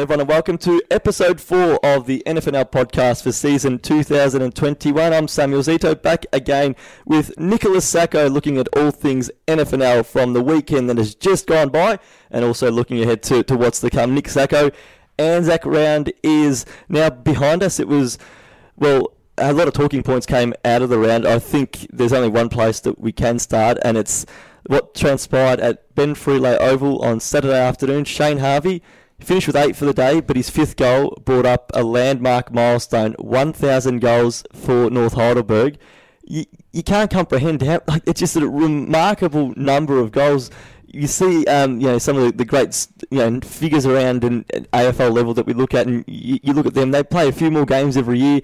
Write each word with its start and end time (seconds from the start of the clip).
everyone, 0.00 0.20
and 0.20 0.30
welcome 0.30 0.56
to 0.56 0.80
episode 0.90 1.38
four 1.38 1.78
of 1.84 2.06
the 2.06 2.22
NFNL 2.24 2.70
podcast 2.70 3.22
for 3.22 3.32
season 3.32 3.78
2021. 3.78 5.12
I'm 5.12 5.28
Samuel 5.28 5.60
Zito, 5.60 6.00
back 6.00 6.24
again 6.32 6.74
with 7.04 7.38
Nicholas 7.38 7.84
Sacco, 7.84 8.26
looking 8.30 8.56
at 8.56 8.66
all 8.74 8.92
things 8.92 9.30
NFNL 9.46 10.06
from 10.06 10.32
the 10.32 10.42
weekend 10.42 10.88
that 10.88 10.96
has 10.96 11.14
just 11.14 11.46
gone 11.46 11.68
by, 11.68 11.98
and 12.30 12.46
also 12.46 12.70
looking 12.70 13.02
ahead 13.02 13.22
to, 13.24 13.42
to 13.42 13.54
what's 13.58 13.80
to 13.80 13.90
come. 13.90 14.14
Nick 14.14 14.30
Sacco, 14.30 14.70
Anzac 15.18 15.66
round 15.66 16.10
is 16.22 16.64
now 16.88 17.10
behind 17.10 17.62
us. 17.62 17.78
It 17.78 17.86
was, 17.86 18.16
well, 18.76 19.12
a 19.36 19.52
lot 19.52 19.68
of 19.68 19.74
talking 19.74 20.02
points 20.02 20.24
came 20.24 20.54
out 20.64 20.80
of 20.80 20.88
the 20.88 20.98
round. 20.98 21.26
I 21.26 21.38
think 21.38 21.86
there's 21.92 22.14
only 22.14 22.30
one 22.30 22.48
place 22.48 22.80
that 22.80 22.98
we 22.98 23.12
can 23.12 23.38
start, 23.38 23.76
and 23.82 23.98
it's 23.98 24.24
what 24.66 24.94
transpired 24.94 25.60
at 25.60 25.94
Ben 25.94 26.14
Frilay 26.14 26.56
Oval 26.58 27.02
on 27.02 27.20
Saturday 27.20 27.60
afternoon. 27.60 28.04
Shane 28.04 28.38
Harvey 28.38 28.82
finished 29.24 29.46
with 29.46 29.56
eight 29.56 29.76
for 29.76 29.84
the 29.84 29.94
day, 29.94 30.20
but 30.20 30.36
his 30.36 30.50
fifth 30.50 30.76
goal 30.76 31.16
brought 31.24 31.46
up 31.46 31.70
a 31.74 31.82
landmark 31.82 32.52
milestone 32.52 33.14
1,000 33.18 34.00
goals 34.00 34.44
for 34.52 34.90
North 34.90 35.14
Heidelberg. 35.14 35.78
You, 36.22 36.44
you 36.72 36.82
can't 36.82 37.10
comprehend 37.10 37.62
how, 37.62 37.80
like, 37.86 38.02
it's 38.06 38.20
just 38.20 38.36
a 38.36 38.48
remarkable 38.48 39.52
number 39.56 39.98
of 39.98 40.12
goals. 40.12 40.50
You 40.86 41.06
see, 41.06 41.44
um, 41.46 41.80
you 41.80 41.86
know, 41.86 41.98
some 41.98 42.16
of 42.16 42.24
the, 42.24 42.32
the 42.32 42.44
great, 42.44 42.86
you 43.10 43.18
know, 43.18 43.40
figures 43.40 43.86
around 43.86 44.24
in, 44.24 44.44
AFL 44.72 45.12
level 45.12 45.34
that 45.34 45.46
we 45.46 45.52
look 45.52 45.74
at, 45.74 45.86
and 45.86 46.04
you, 46.06 46.38
you 46.42 46.52
look 46.52 46.66
at 46.66 46.74
them. 46.74 46.90
They 46.90 47.02
play 47.02 47.28
a 47.28 47.32
few 47.32 47.50
more 47.50 47.66
games 47.66 47.96
every 47.96 48.18
year. 48.18 48.40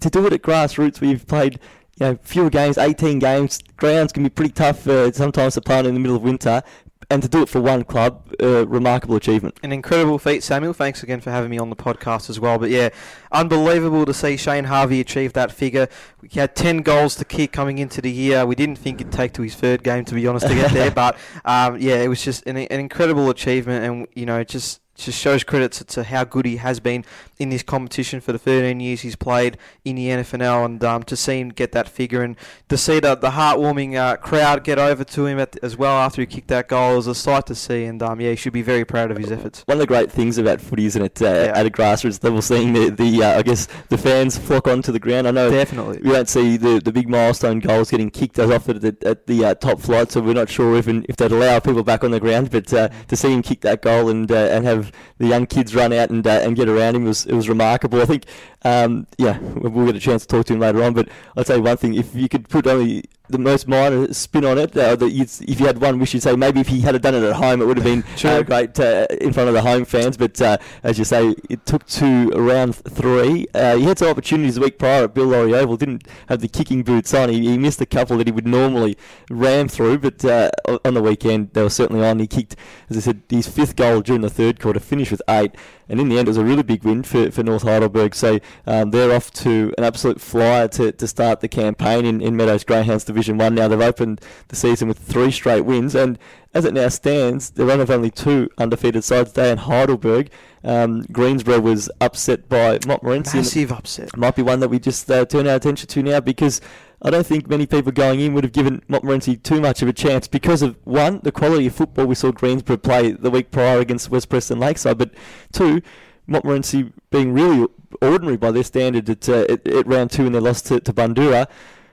To 0.00 0.10
do 0.10 0.26
it 0.26 0.32
at 0.32 0.42
grassroots, 0.42 1.00
where 1.00 1.10
you've 1.10 1.26
played 1.26 1.58
you 1.98 2.06
know, 2.06 2.18
fewer 2.22 2.50
games, 2.50 2.78
18 2.78 3.18
games. 3.18 3.60
Grounds 3.76 4.12
can 4.12 4.22
be 4.22 4.30
pretty 4.30 4.52
tough 4.52 4.86
uh, 4.86 5.12
sometimes 5.12 5.54
to 5.54 5.60
play 5.60 5.80
in 5.80 5.94
the 5.94 6.00
middle 6.00 6.16
of 6.16 6.22
winter. 6.22 6.62
And 7.10 7.22
to 7.22 7.28
do 7.28 7.42
it 7.42 7.48
for 7.48 7.60
one 7.60 7.82
club, 7.82 8.32
uh, 8.40 8.68
remarkable 8.68 9.16
achievement. 9.16 9.58
An 9.64 9.72
incredible 9.72 10.18
feat, 10.20 10.44
Samuel. 10.44 10.72
Thanks 10.72 11.02
again 11.02 11.20
for 11.20 11.32
having 11.32 11.50
me 11.50 11.58
on 11.58 11.68
the 11.68 11.74
podcast 11.76 12.30
as 12.30 12.38
well. 12.38 12.56
But 12.56 12.70
yeah, 12.70 12.90
unbelievable 13.32 14.06
to 14.06 14.14
see 14.14 14.36
Shane 14.36 14.64
Harvey 14.64 15.00
achieve 15.00 15.32
that 15.32 15.50
figure. 15.50 15.88
He 16.28 16.38
had 16.38 16.54
10 16.54 16.82
goals 16.82 17.16
to 17.16 17.24
kick 17.24 17.50
coming 17.50 17.78
into 17.78 18.00
the 18.00 18.12
year. 18.12 18.46
We 18.46 18.54
didn't 18.54 18.76
think 18.76 19.00
it'd 19.00 19.12
take 19.12 19.32
to 19.34 19.42
his 19.42 19.56
third 19.56 19.82
game, 19.82 20.04
to 20.04 20.14
be 20.14 20.24
honest, 20.28 20.46
to 20.46 20.54
get 20.54 20.72
there. 20.72 20.90
But 21.00 21.16
um, 21.44 21.78
yeah, 21.78 21.96
it 21.96 22.08
was 22.08 22.22
just 22.22 22.46
an, 22.46 22.56
an 22.56 22.80
incredible 22.80 23.28
achievement. 23.30 23.84
And, 23.84 24.06
you 24.14 24.26
know, 24.26 24.44
just 24.44 24.80
just 25.00 25.18
shows 25.18 25.44
credit 25.44 25.72
to, 25.72 25.84
to, 25.84 26.04
how 26.04 26.24
good 26.24 26.44
he 26.44 26.56
has 26.56 26.78
been 26.78 27.04
in 27.40 27.48
this 27.48 27.62
competition 27.62 28.20
for 28.20 28.32
the 28.32 28.38
13 28.38 28.78
years 28.80 29.00
he's 29.00 29.16
played 29.16 29.56
in 29.82 29.96
the 29.96 30.08
NFNL, 30.08 30.64
and 30.66 30.84
um, 30.84 31.02
to 31.04 31.16
see 31.16 31.40
him 31.40 31.48
get 31.48 31.72
that 31.72 31.88
figure 31.88 32.22
and 32.22 32.36
to 32.68 32.76
see 32.76 33.00
the, 33.00 33.14
the 33.14 33.30
heartwarming 33.30 33.96
uh, 33.96 34.16
crowd 34.18 34.62
get 34.62 34.78
over 34.78 35.02
to 35.04 35.26
him 35.26 35.40
at, 35.40 35.56
as 35.62 35.76
well 35.76 35.96
after 35.96 36.20
he 36.20 36.26
kicked 36.26 36.48
that 36.48 36.68
goal 36.68 36.96
was 36.96 37.06
a 37.06 37.14
sight 37.14 37.46
to 37.46 37.54
see, 37.54 37.84
and 37.86 38.02
um, 38.02 38.20
yeah, 38.20 38.30
he 38.30 38.36
should 38.36 38.52
be 38.52 38.60
very 38.60 38.84
proud 38.84 39.10
of 39.10 39.16
his 39.16 39.32
efforts. 39.32 39.62
One 39.66 39.76
of 39.76 39.80
the 39.80 39.86
great 39.86 40.12
things 40.12 40.36
about 40.36 40.60
footy, 40.60 40.84
isn't 40.84 41.02
it, 41.02 41.22
uh, 41.22 41.24
yeah. 41.24 41.52
at 41.54 41.64
a 41.64 41.70
grassroots 41.70 42.22
level, 42.22 42.42
seeing 42.42 42.74
the, 42.74 42.90
the 42.90 43.24
uh, 43.24 43.38
I 43.38 43.42
guess 43.42 43.66
the 43.88 43.96
fans 43.96 44.36
flock 44.36 44.68
onto 44.68 44.92
the 44.92 45.00
ground. 45.00 45.26
I 45.26 45.30
know 45.30 45.50
definitely 45.50 45.98
we 46.02 46.10
don't 46.10 46.28
see 46.28 46.58
the, 46.58 46.78
the 46.84 46.92
big 46.92 47.08
milestone 47.08 47.60
goals 47.60 47.90
getting 47.90 48.10
kicked 48.10 48.38
as 48.38 48.50
often 48.50 48.76
at 48.76 48.82
the, 48.82 49.08
at 49.08 49.26
the 49.26 49.46
uh, 49.46 49.54
top 49.54 49.80
flight, 49.80 50.12
so 50.12 50.20
we're 50.20 50.34
not 50.34 50.50
sure 50.50 50.76
if 50.76 50.86
if 50.86 51.16
they'd 51.16 51.32
allow 51.32 51.58
people 51.58 51.84
back 51.84 52.04
on 52.04 52.10
the 52.10 52.20
ground, 52.20 52.50
but 52.50 52.70
uh, 52.74 52.90
to 53.08 53.16
see 53.16 53.32
him 53.32 53.40
kick 53.40 53.62
that 53.62 53.80
goal 53.80 54.10
and 54.10 54.30
uh, 54.30 54.34
and 54.34 54.66
have 54.66 54.92
the 55.16 55.26
young 55.26 55.46
kids 55.46 55.74
run 55.74 55.94
out 55.94 56.10
and 56.10 56.26
and 56.26 56.54
get 56.54 56.68
around 56.68 56.96
him 56.96 57.04
was 57.04 57.29
it 57.30 57.34
was 57.34 57.48
remarkable. 57.48 58.02
I 58.02 58.04
think, 58.04 58.24
um, 58.62 59.06
yeah, 59.18 59.38
we'll 59.38 59.86
get 59.86 59.96
a 59.96 60.00
chance 60.00 60.26
to 60.26 60.28
talk 60.28 60.46
to 60.46 60.54
him 60.54 60.60
later 60.60 60.82
on. 60.82 60.94
But 60.94 61.08
I'll 61.36 61.44
tell 61.44 61.56
you 61.56 61.62
one 61.62 61.76
thing: 61.76 61.94
if 61.94 62.14
you 62.14 62.28
could 62.28 62.48
put 62.48 62.66
only 62.66 63.04
the 63.30 63.38
most 63.38 63.68
minor 63.68 64.12
spin 64.12 64.44
on 64.44 64.58
it. 64.58 64.76
Uh, 64.76 64.96
that 64.96 65.06
if 65.06 65.60
you 65.60 65.66
had 65.66 65.80
one 65.80 65.98
wish, 65.98 66.14
you'd 66.14 66.22
say 66.22 66.34
maybe 66.36 66.60
if 66.60 66.68
he 66.68 66.80
had 66.80 67.00
done 67.00 67.14
it 67.14 67.22
at 67.22 67.36
home, 67.36 67.62
it 67.62 67.64
would 67.66 67.76
have 67.76 67.84
been 67.84 68.04
uh, 68.24 68.42
great 68.42 68.78
uh, 68.78 69.06
in 69.20 69.32
front 69.32 69.48
of 69.48 69.54
the 69.54 69.62
home 69.62 69.84
fans. 69.84 70.16
But 70.16 70.40
uh, 70.40 70.58
as 70.82 70.98
you 70.98 71.04
say, 71.04 71.34
it 71.48 71.64
took 71.66 71.86
to 71.86 72.30
round 72.30 72.76
three. 72.76 73.46
Uh, 73.54 73.76
he 73.76 73.84
had 73.84 73.98
some 73.98 74.08
opportunities 74.08 74.56
the 74.56 74.60
week 74.60 74.78
prior 74.78 75.04
at 75.04 75.14
Bill 75.14 75.26
Lawry 75.26 75.54
Oval. 75.54 75.76
Didn't 75.76 76.06
have 76.28 76.40
the 76.40 76.48
kicking 76.48 76.82
boots 76.82 77.14
on. 77.14 77.28
He, 77.28 77.40
he 77.40 77.58
missed 77.58 77.80
a 77.80 77.86
couple 77.86 78.18
that 78.18 78.26
he 78.26 78.32
would 78.32 78.46
normally 78.46 78.96
ram 79.30 79.68
through. 79.68 79.98
But 79.98 80.24
uh, 80.24 80.50
on 80.84 80.94
the 80.94 81.02
weekend, 81.02 81.52
they 81.52 81.62
were 81.62 81.70
certainly 81.70 82.04
on. 82.04 82.18
He 82.18 82.26
kicked, 82.26 82.56
as 82.88 82.96
I 82.96 83.00
said, 83.00 83.22
his 83.28 83.48
fifth 83.48 83.76
goal 83.76 84.00
during 84.00 84.22
the 84.22 84.30
third 84.30 84.60
quarter, 84.60 84.80
finished 84.80 85.12
with 85.12 85.22
eight. 85.28 85.54
And 85.90 86.00
in 86.00 86.08
the 86.08 86.18
end, 86.18 86.28
it 86.28 86.30
was 86.30 86.36
a 86.36 86.44
really 86.44 86.62
big 86.62 86.84
win 86.84 87.02
for, 87.02 87.30
for 87.30 87.42
North 87.42 87.62
Heidelberg. 87.62 88.14
So 88.14 88.38
um, 88.66 88.92
they're 88.92 89.14
off 89.14 89.32
to 89.32 89.74
an 89.76 89.84
absolute 89.84 90.20
flyer 90.20 90.68
to, 90.68 90.92
to 90.92 91.08
start 91.08 91.40
the 91.40 91.48
campaign 91.48 92.06
in, 92.06 92.20
in 92.20 92.36
Meadows 92.36 92.64
Greyhounds 92.64 93.04
Division 93.04 93.36
1. 93.36 93.54
Now 93.54 93.68
they've 93.68 93.80
opened 93.80 94.20
the 94.48 94.56
season 94.56 94.86
with 94.86 94.98
three 94.98 95.32
straight 95.32 95.62
wins. 95.62 95.96
And 95.96 96.18
as 96.54 96.64
it 96.64 96.74
now 96.74 96.88
stands, 96.88 97.50
they're 97.50 97.66
one 97.66 97.80
of 97.80 97.90
only 97.90 98.10
two 98.10 98.48
undefeated 98.56 99.02
sides 99.04 99.32
today 99.32 99.50
in 99.50 99.58
Heidelberg. 99.58 100.30
Um, 100.62 101.02
Greensborough 101.10 101.60
was 101.60 101.90
upset 102.00 102.48
by 102.48 102.78
Montmorency. 102.86 103.38
Massive 103.38 103.72
upset. 103.72 104.16
Might 104.16 104.36
be 104.36 104.42
one 104.42 104.60
that 104.60 104.68
we 104.68 104.78
just 104.78 105.10
uh, 105.10 105.24
turn 105.24 105.48
our 105.48 105.56
attention 105.56 105.88
to 105.88 106.02
now 106.02 106.20
because 106.20 106.60
I 107.02 107.10
don't 107.10 107.26
think 107.26 107.48
many 107.48 107.66
people 107.66 107.92
going 107.92 108.20
in 108.20 108.34
would 108.34 108.44
have 108.44 108.52
given 108.52 108.82
Montmorency 108.88 109.36
too 109.36 109.60
much 109.60 109.80
of 109.80 109.88
a 109.88 109.92
chance 109.92 110.28
because 110.28 110.60
of 110.60 110.76
one, 110.84 111.20
the 111.22 111.32
quality 111.32 111.66
of 111.66 111.74
football 111.74 112.06
we 112.06 112.14
saw 112.14 112.30
Greensborough 112.30 112.76
play 112.76 113.12
the 113.12 113.30
week 113.30 113.50
prior 113.50 113.78
against 113.78 114.10
West 114.10 114.28
Preston 114.28 114.58
Lakeside, 114.58 114.98
but 114.98 115.12
two, 115.52 115.80
Montmorency 116.26 116.92
being 117.10 117.32
really 117.32 117.66
ordinary 118.02 118.36
by 118.36 118.50
their 118.50 118.62
standard 118.62 119.08
at, 119.08 119.28
uh, 119.28 119.46
at, 119.48 119.66
at, 119.66 119.86
round 119.86 120.10
two 120.10 120.26
in 120.26 120.32
their 120.32 120.42
loss 120.42 120.60
to, 120.62 120.78
to 120.80 120.92
Bundoora. 120.92 121.48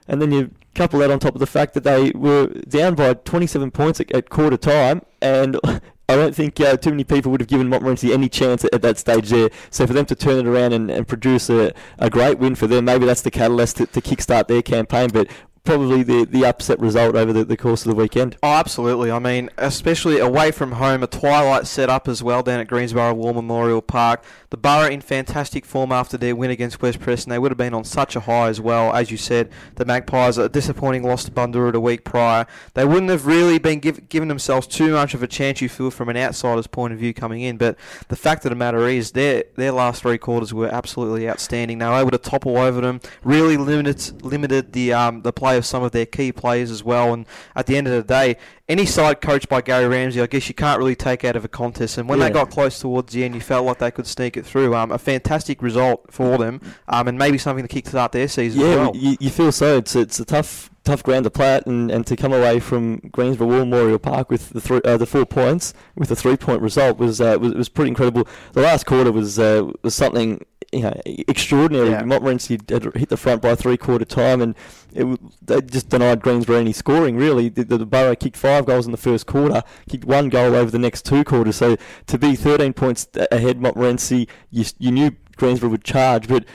And 0.07 0.21
then 0.21 0.31
you 0.31 0.51
couple 0.75 0.99
that 0.99 1.09
on 1.09 1.19
top 1.19 1.33
of 1.33 1.39
the 1.39 1.47
fact 1.47 1.73
that 1.73 1.83
they 1.83 2.11
were 2.11 2.47
down 2.69 2.93
by 2.93 3.13
27 3.13 3.71
points 3.71 3.99
at, 3.99 4.11
at 4.11 4.29
quarter 4.29 4.57
time, 4.57 5.01
and 5.21 5.59
I 6.09 6.15
don't 6.15 6.33
think 6.33 6.57
uh, 6.61 6.77
too 6.77 6.91
many 6.91 7.03
people 7.03 7.31
would 7.31 7.41
have 7.41 7.49
given 7.49 7.67
Montmorency 7.67 8.13
any 8.13 8.29
chance 8.29 8.63
at, 8.63 8.73
at, 8.73 8.81
that 8.81 8.97
stage 8.97 9.29
there. 9.29 9.49
So 9.69 9.85
for 9.85 9.91
them 9.91 10.05
to 10.05 10.15
turn 10.15 10.39
it 10.39 10.47
around 10.47 10.71
and, 10.71 10.89
and 10.89 11.05
produce 11.05 11.49
a, 11.49 11.73
a 11.99 12.09
great 12.09 12.39
win 12.39 12.55
for 12.55 12.65
them, 12.65 12.85
maybe 12.85 13.05
that's 13.05 13.23
the 13.23 13.31
catalyst 13.31 13.75
to, 13.77 13.87
to 13.87 13.99
kickstart 13.99 14.47
their 14.47 14.61
campaign. 14.61 15.09
But 15.11 15.27
probably 15.67 16.01
the, 16.01 16.23
the 16.23 16.45
upset 16.45 16.79
result 16.79 17.13
over 17.13 17.33
the, 17.33 17.43
the 17.43 17.57
course 17.57 17.85
of 17.85 17.89
the 17.89 17.95
weekend. 17.95 18.37
Oh, 18.41 18.53
absolutely. 18.53 19.11
I 19.11 19.19
mean, 19.19 19.49
especially 19.57 20.17
away 20.17 20.51
from 20.51 20.71
home, 20.71 21.03
a 21.03 21.07
twilight 21.07 21.67
set 21.67 21.89
up 21.89 22.07
as 22.07 22.23
well 22.23 22.41
down 22.41 22.61
at 22.61 22.69
Greensborough 22.69 23.13
War 23.13 23.33
Memorial 23.33 23.81
Park. 23.81 24.23
The 24.49 24.55
Borough 24.55 24.89
in 24.89 25.01
fantastic 25.01 25.65
form 25.65 25.91
after 25.91 26.17
their 26.17 26.37
win 26.37 26.51
against 26.51 26.81
West 26.81 27.01
Preston. 27.01 27.31
They 27.31 27.37
would 27.37 27.51
have 27.51 27.57
been 27.57 27.73
on 27.73 27.83
such 27.83 28.15
a 28.15 28.21
high 28.21 28.47
as 28.47 28.61
well. 28.61 28.93
As 28.93 29.11
you 29.11 29.17
said, 29.17 29.49
the 29.75 29.83
Magpies, 29.83 30.37
a 30.37 30.47
disappointing 30.47 31.03
loss 31.03 31.25
to 31.25 31.31
Bundoora 31.31 31.73
a 31.73 31.81
week 31.81 32.05
prior. 32.05 32.47
They 32.73 32.85
wouldn't 32.85 33.11
have 33.11 33.25
really 33.25 33.59
been 33.59 33.79
give, 33.79 34.07
given 34.07 34.29
themselves 34.29 34.67
too 34.67 34.93
much 34.93 35.13
of 35.13 35.21
a 35.21 35.27
chance, 35.27 35.59
you 35.59 35.67
feel, 35.67 35.91
from 35.91 36.07
an 36.07 36.15
outsider's 36.15 36.67
point 36.67 36.93
of 36.93 36.99
view 36.99 37.13
coming 37.13 37.41
in. 37.41 37.57
But 37.57 37.77
the 38.07 38.15
fact 38.15 38.45
of 38.45 38.51
the 38.51 38.55
matter 38.55 38.87
is, 38.87 39.11
their, 39.11 39.43
their 39.57 39.73
last 39.73 40.03
three 40.03 40.17
quarters 40.17 40.53
were 40.53 40.69
absolutely 40.69 41.29
outstanding. 41.29 41.79
They 41.79 41.85
were 41.85 41.99
able 41.99 42.11
to 42.11 42.17
topple 42.17 42.57
over 42.57 42.79
them, 42.79 43.01
really 43.25 43.57
limited, 43.57 44.23
limited 44.23 44.71
the, 44.71 44.93
um, 44.93 45.23
the 45.23 45.33
play 45.33 45.56
of 45.57 45.65
some 45.65 45.83
of 45.83 45.91
their 45.91 46.05
key 46.05 46.31
players 46.31 46.71
as 46.71 46.83
well. 46.83 47.13
And 47.13 47.25
at 47.55 47.65
the 47.65 47.75
end 47.77 47.87
of 47.87 47.93
the 47.93 48.03
day, 48.03 48.37
any 48.69 48.85
side 48.85 49.21
coached 49.21 49.49
by 49.49 49.61
Gary 49.61 49.87
Ramsey, 49.87 50.21
I 50.21 50.27
guess 50.27 50.47
you 50.47 50.55
can't 50.55 50.77
really 50.79 50.95
take 50.95 51.23
out 51.23 51.35
of 51.35 51.45
a 51.45 51.47
contest. 51.47 51.97
And 51.97 52.07
when 52.07 52.19
yeah. 52.19 52.27
they 52.27 52.33
got 52.33 52.49
close 52.49 52.79
towards 52.79 53.13
the 53.13 53.23
end, 53.23 53.35
you 53.35 53.41
felt 53.41 53.65
like 53.65 53.79
they 53.79 53.91
could 53.91 54.07
sneak 54.07 54.37
it 54.37 54.45
through. 54.45 54.75
Um, 54.75 54.91
a 54.91 54.97
fantastic 54.97 55.61
result 55.61 56.11
for 56.11 56.37
them, 56.37 56.61
um, 56.87 57.07
and 57.07 57.17
maybe 57.17 57.37
something 57.37 57.63
to 57.63 57.73
kick-start 57.73 58.11
their 58.11 58.27
season. 58.27 58.61
Yeah, 58.61 58.75
well. 58.75 58.95
you, 58.95 59.17
you, 59.19 59.29
feel 59.29 59.51
so. 59.51 59.77
It's 59.77 59.95
it's 59.95 60.19
a 60.19 60.25
tough 60.25 60.69
tough 60.87 61.03
ground 61.03 61.25
to 61.25 61.29
play 61.29 61.55
at, 61.55 61.65
and, 61.65 61.91
and 61.91 62.07
to 62.07 62.15
come 62.15 62.31
away 62.31 62.59
from 62.59 62.97
Greensborough 63.11 63.47
War 63.47 63.59
Memorial 63.59 63.99
Park 63.99 64.29
with 64.29 64.49
the 64.49 64.61
three, 64.61 64.79
uh, 64.85 64.95
the 64.95 65.05
four 65.05 65.25
points 65.25 65.73
with 65.95 66.09
a 66.11 66.15
three 66.15 66.37
point 66.37 66.61
result 66.61 66.97
was, 66.97 67.19
uh, 67.19 67.37
was 67.39 67.53
was 67.53 67.69
pretty 67.69 67.89
incredible. 67.89 68.27
The 68.53 68.61
last 68.61 68.85
quarter 68.85 69.11
was 69.11 69.37
uh, 69.37 69.69
was 69.83 69.93
something 69.93 70.45
you 70.71 70.81
know, 70.81 71.01
extraordinary. 71.05 71.91
Yeah. 71.91 72.03
Montmorency 72.03 72.59
had 72.69 72.95
hit 72.95 73.09
the 73.09 73.17
front 73.17 73.41
by 73.41 73.55
three 73.55 73.77
quarter 73.77 74.05
time, 74.05 74.41
and 74.41 74.55
it, 74.93 75.19
they 75.45 75.61
just 75.61 75.89
denied 75.89 76.21
Greensborough 76.21 76.59
any 76.59 76.73
scoring. 76.73 77.17
Really, 77.17 77.49
the, 77.49 77.63
the, 77.63 77.85
Borough 77.85 78.15
kicked 78.15 78.37
five 78.37 78.65
goals 78.65 78.85
in 78.85 78.91
the 78.91 78.97
first 78.97 79.25
quarter, 79.25 79.63
kicked 79.89 80.05
one 80.05 80.29
goal 80.29 80.55
over 80.55 80.71
the 80.71 80.79
next 80.79 81.05
two 81.05 81.23
quarters. 81.23 81.57
So 81.57 81.77
to 82.07 82.17
be 82.17 82.35
13 82.35 82.73
points 82.73 83.07
ahead, 83.31 83.61
Montmorency, 83.61 84.27
you, 84.51 84.65
you 84.77 84.91
knew 84.91 85.11
Greensborough 85.37 85.69
would 85.69 85.83
charge, 85.83 86.27
but 86.27 86.45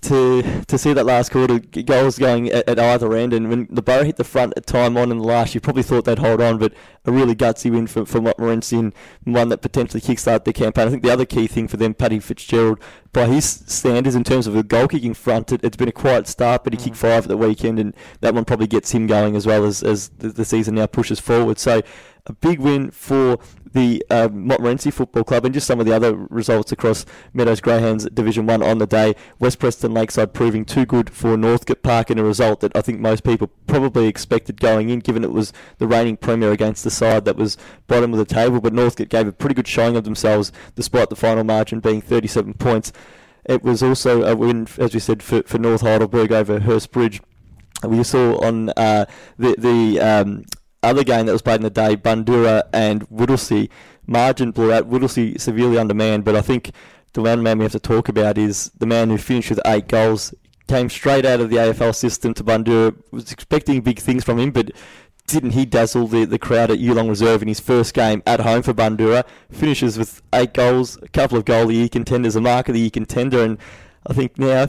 to 0.00 0.62
to 0.66 0.78
see 0.78 0.92
that 0.92 1.04
last 1.04 1.32
quarter 1.32 1.58
goals 1.58 2.18
going 2.18 2.50
at, 2.50 2.68
at, 2.68 2.78
either 2.78 3.12
end, 3.14 3.32
and 3.32 3.50
when 3.50 3.66
the 3.70 3.82
Borough 3.82 4.04
hit 4.04 4.16
the 4.16 4.24
front 4.24 4.54
at 4.56 4.66
time 4.66 4.96
on 4.96 5.10
in 5.10 5.18
the 5.18 5.24
last, 5.24 5.54
you 5.54 5.60
probably 5.60 5.82
thought 5.82 6.04
they'd 6.04 6.20
hold 6.20 6.40
on, 6.40 6.58
but 6.58 6.72
a 7.04 7.10
really 7.10 7.34
gutsy 7.34 7.70
win 7.70 7.86
for, 7.86 8.06
for 8.06 8.20
Montmorency 8.20 8.78
and 8.78 8.94
one 9.24 9.48
that 9.48 9.58
potentially 9.58 10.00
kickstarted 10.00 10.44
their 10.44 10.52
campaign. 10.52 10.86
I 10.86 10.90
think 10.90 11.02
the 11.02 11.12
other 11.12 11.24
key 11.24 11.46
thing 11.46 11.66
for 11.66 11.78
them, 11.78 11.94
Paddy 11.94 12.20
Fitzgerald, 12.20 12.78
by 13.12 13.26
his 13.26 13.44
standards 13.44 14.14
in 14.14 14.24
terms 14.24 14.46
of 14.46 14.54
a 14.54 14.62
goal 14.62 14.86
kicking 14.86 15.14
front, 15.14 15.50
it, 15.50 15.62
has 15.62 15.76
been 15.76 15.88
a 15.88 15.92
quiet 15.92 16.28
start, 16.28 16.62
but 16.64 16.72
he 16.72 16.78
mm. 16.78 16.84
kicked 16.84 16.96
five 16.96 17.24
at 17.24 17.28
the 17.28 17.36
weekend, 17.36 17.78
and 17.78 17.94
that 18.20 18.34
one 18.34 18.44
probably 18.44 18.66
gets 18.66 18.92
him 18.92 19.06
going 19.06 19.34
as 19.34 19.46
well 19.46 19.64
as, 19.64 19.82
as 19.82 20.10
the, 20.18 20.28
the 20.28 20.44
season 20.44 20.76
now 20.76 20.86
pushes 20.86 21.18
forward. 21.18 21.58
So 21.58 21.82
a 22.26 22.32
big 22.32 22.58
win 22.58 22.90
for 22.90 23.38
the 23.72 24.04
uh, 24.10 24.28
Montmorency 24.32 24.90
Football 24.90 25.24
Club 25.24 25.44
and 25.44 25.54
just 25.54 25.66
some 25.66 25.80
of 25.80 25.86
the 25.86 25.94
other 25.94 26.14
results 26.14 26.72
across 26.72 27.04
Meadows 27.32 27.60
Greyhounds 27.60 28.08
Division 28.10 28.46
1 28.46 28.62
on 28.62 28.78
the 28.78 28.86
day. 28.86 29.14
West 29.38 29.58
Preston 29.58 29.92
Lakeside 29.92 30.32
proving 30.32 30.64
too 30.64 30.86
good 30.86 31.10
for 31.10 31.36
Northcote 31.36 31.82
Park 31.82 32.10
in 32.10 32.18
a 32.18 32.24
result 32.24 32.60
that 32.60 32.74
I 32.76 32.80
think 32.80 33.00
most 33.00 33.24
people 33.24 33.50
probably 33.66 34.06
expected 34.06 34.60
going 34.60 34.90
in, 34.90 35.00
given 35.00 35.24
it 35.24 35.32
was 35.32 35.52
the 35.78 35.86
reigning 35.86 36.16
premier 36.16 36.52
against 36.52 36.84
the 36.84 36.90
side 36.90 37.24
that 37.26 37.36
was 37.36 37.56
bottom 37.86 38.12
of 38.12 38.18
the 38.18 38.24
table. 38.24 38.60
But 38.60 38.72
Northcote 38.72 39.08
gave 39.08 39.26
a 39.26 39.32
pretty 39.32 39.54
good 39.54 39.68
showing 39.68 39.96
of 39.96 40.04
themselves 40.04 40.52
despite 40.74 41.10
the 41.10 41.16
final 41.16 41.44
margin 41.44 41.80
being 41.80 42.00
37 42.00 42.54
points. 42.54 42.92
It 43.44 43.62
was 43.62 43.82
also 43.82 44.22
a 44.24 44.36
win, 44.36 44.68
as 44.78 44.92
we 44.92 45.00
said, 45.00 45.22
for, 45.22 45.42
for 45.44 45.58
North 45.58 45.80
Heidelberg 45.80 46.32
over 46.32 46.60
Hurstbridge. 46.60 47.20
We 47.82 48.02
saw 48.02 48.44
on 48.44 48.70
uh, 48.70 49.06
the 49.38 49.54
the 49.56 50.00
um, 50.00 50.44
other 50.82 51.04
game 51.04 51.26
that 51.26 51.32
was 51.32 51.42
played 51.42 51.56
in 51.56 51.62
the 51.62 51.70
day, 51.70 51.96
Bundoora 51.96 52.62
and 52.72 53.02
Whittlesea. 53.10 53.68
Margin 54.06 54.50
blew 54.52 54.72
out. 54.72 54.88
Whittlesea 54.88 55.38
severely 55.40 55.78
undermanned, 55.78 56.24
but 56.24 56.36
I 56.36 56.40
think 56.40 56.70
the 57.12 57.22
one 57.22 57.42
man 57.42 57.58
we 57.58 57.64
have 57.64 57.72
to 57.72 57.80
talk 57.80 58.08
about 58.08 58.38
is 58.38 58.70
the 58.78 58.86
man 58.86 59.10
who 59.10 59.18
finished 59.18 59.50
with 59.50 59.60
eight 59.66 59.88
goals. 59.88 60.34
Came 60.66 60.90
straight 60.90 61.24
out 61.24 61.40
of 61.40 61.48
the 61.48 61.56
AFL 61.56 61.94
system 61.94 62.34
to 62.34 62.44
Bundoora. 62.44 62.94
Was 63.10 63.32
expecting 63.32 63.80
big 63.80 63.98
things 63.98 64.22
from 64.22 64.38
him, 64.38 64.50
but 64.50 64.70
didn't 65.26 65.50
he 65.50 65.64
dazzle 65.66 66.06
the, 66.06 66.24
the 66.24 66.38
crowd 66.38 66.70
at 66.70 66.78
Yulong 66.78 67.08
Reserve 67.08 67.42
in 67.42 67.48
his 67.48 67.60
first 67.60 67.94
game 67.94 68.22
at 68.26 68.40
home 68.40 68.62
for 68.62 68.74
Bundoora? 68.74 69.24
Finishes 69.50 69.98
with 69.98 70.22
eight 70.32 70.54
goals, 70.54 70.98
a 71.02 71.08
couple 71.08 71.38
of 71.38 71.44
goal 71.44 71.62
of 71.62 71.68
the 71.68 71.74
year 71.74 71.88
contenders, 71.88 72.36
a 72.36 72.40
mark 72.40 72.68
of 72.68 72.74
the 72.74 72.80
year 72.80 72.90
contender, 72.90 73.42
and 73.44 73.58
I 74.08 74.14
think 74.14 74.38
now, 74.38 74.66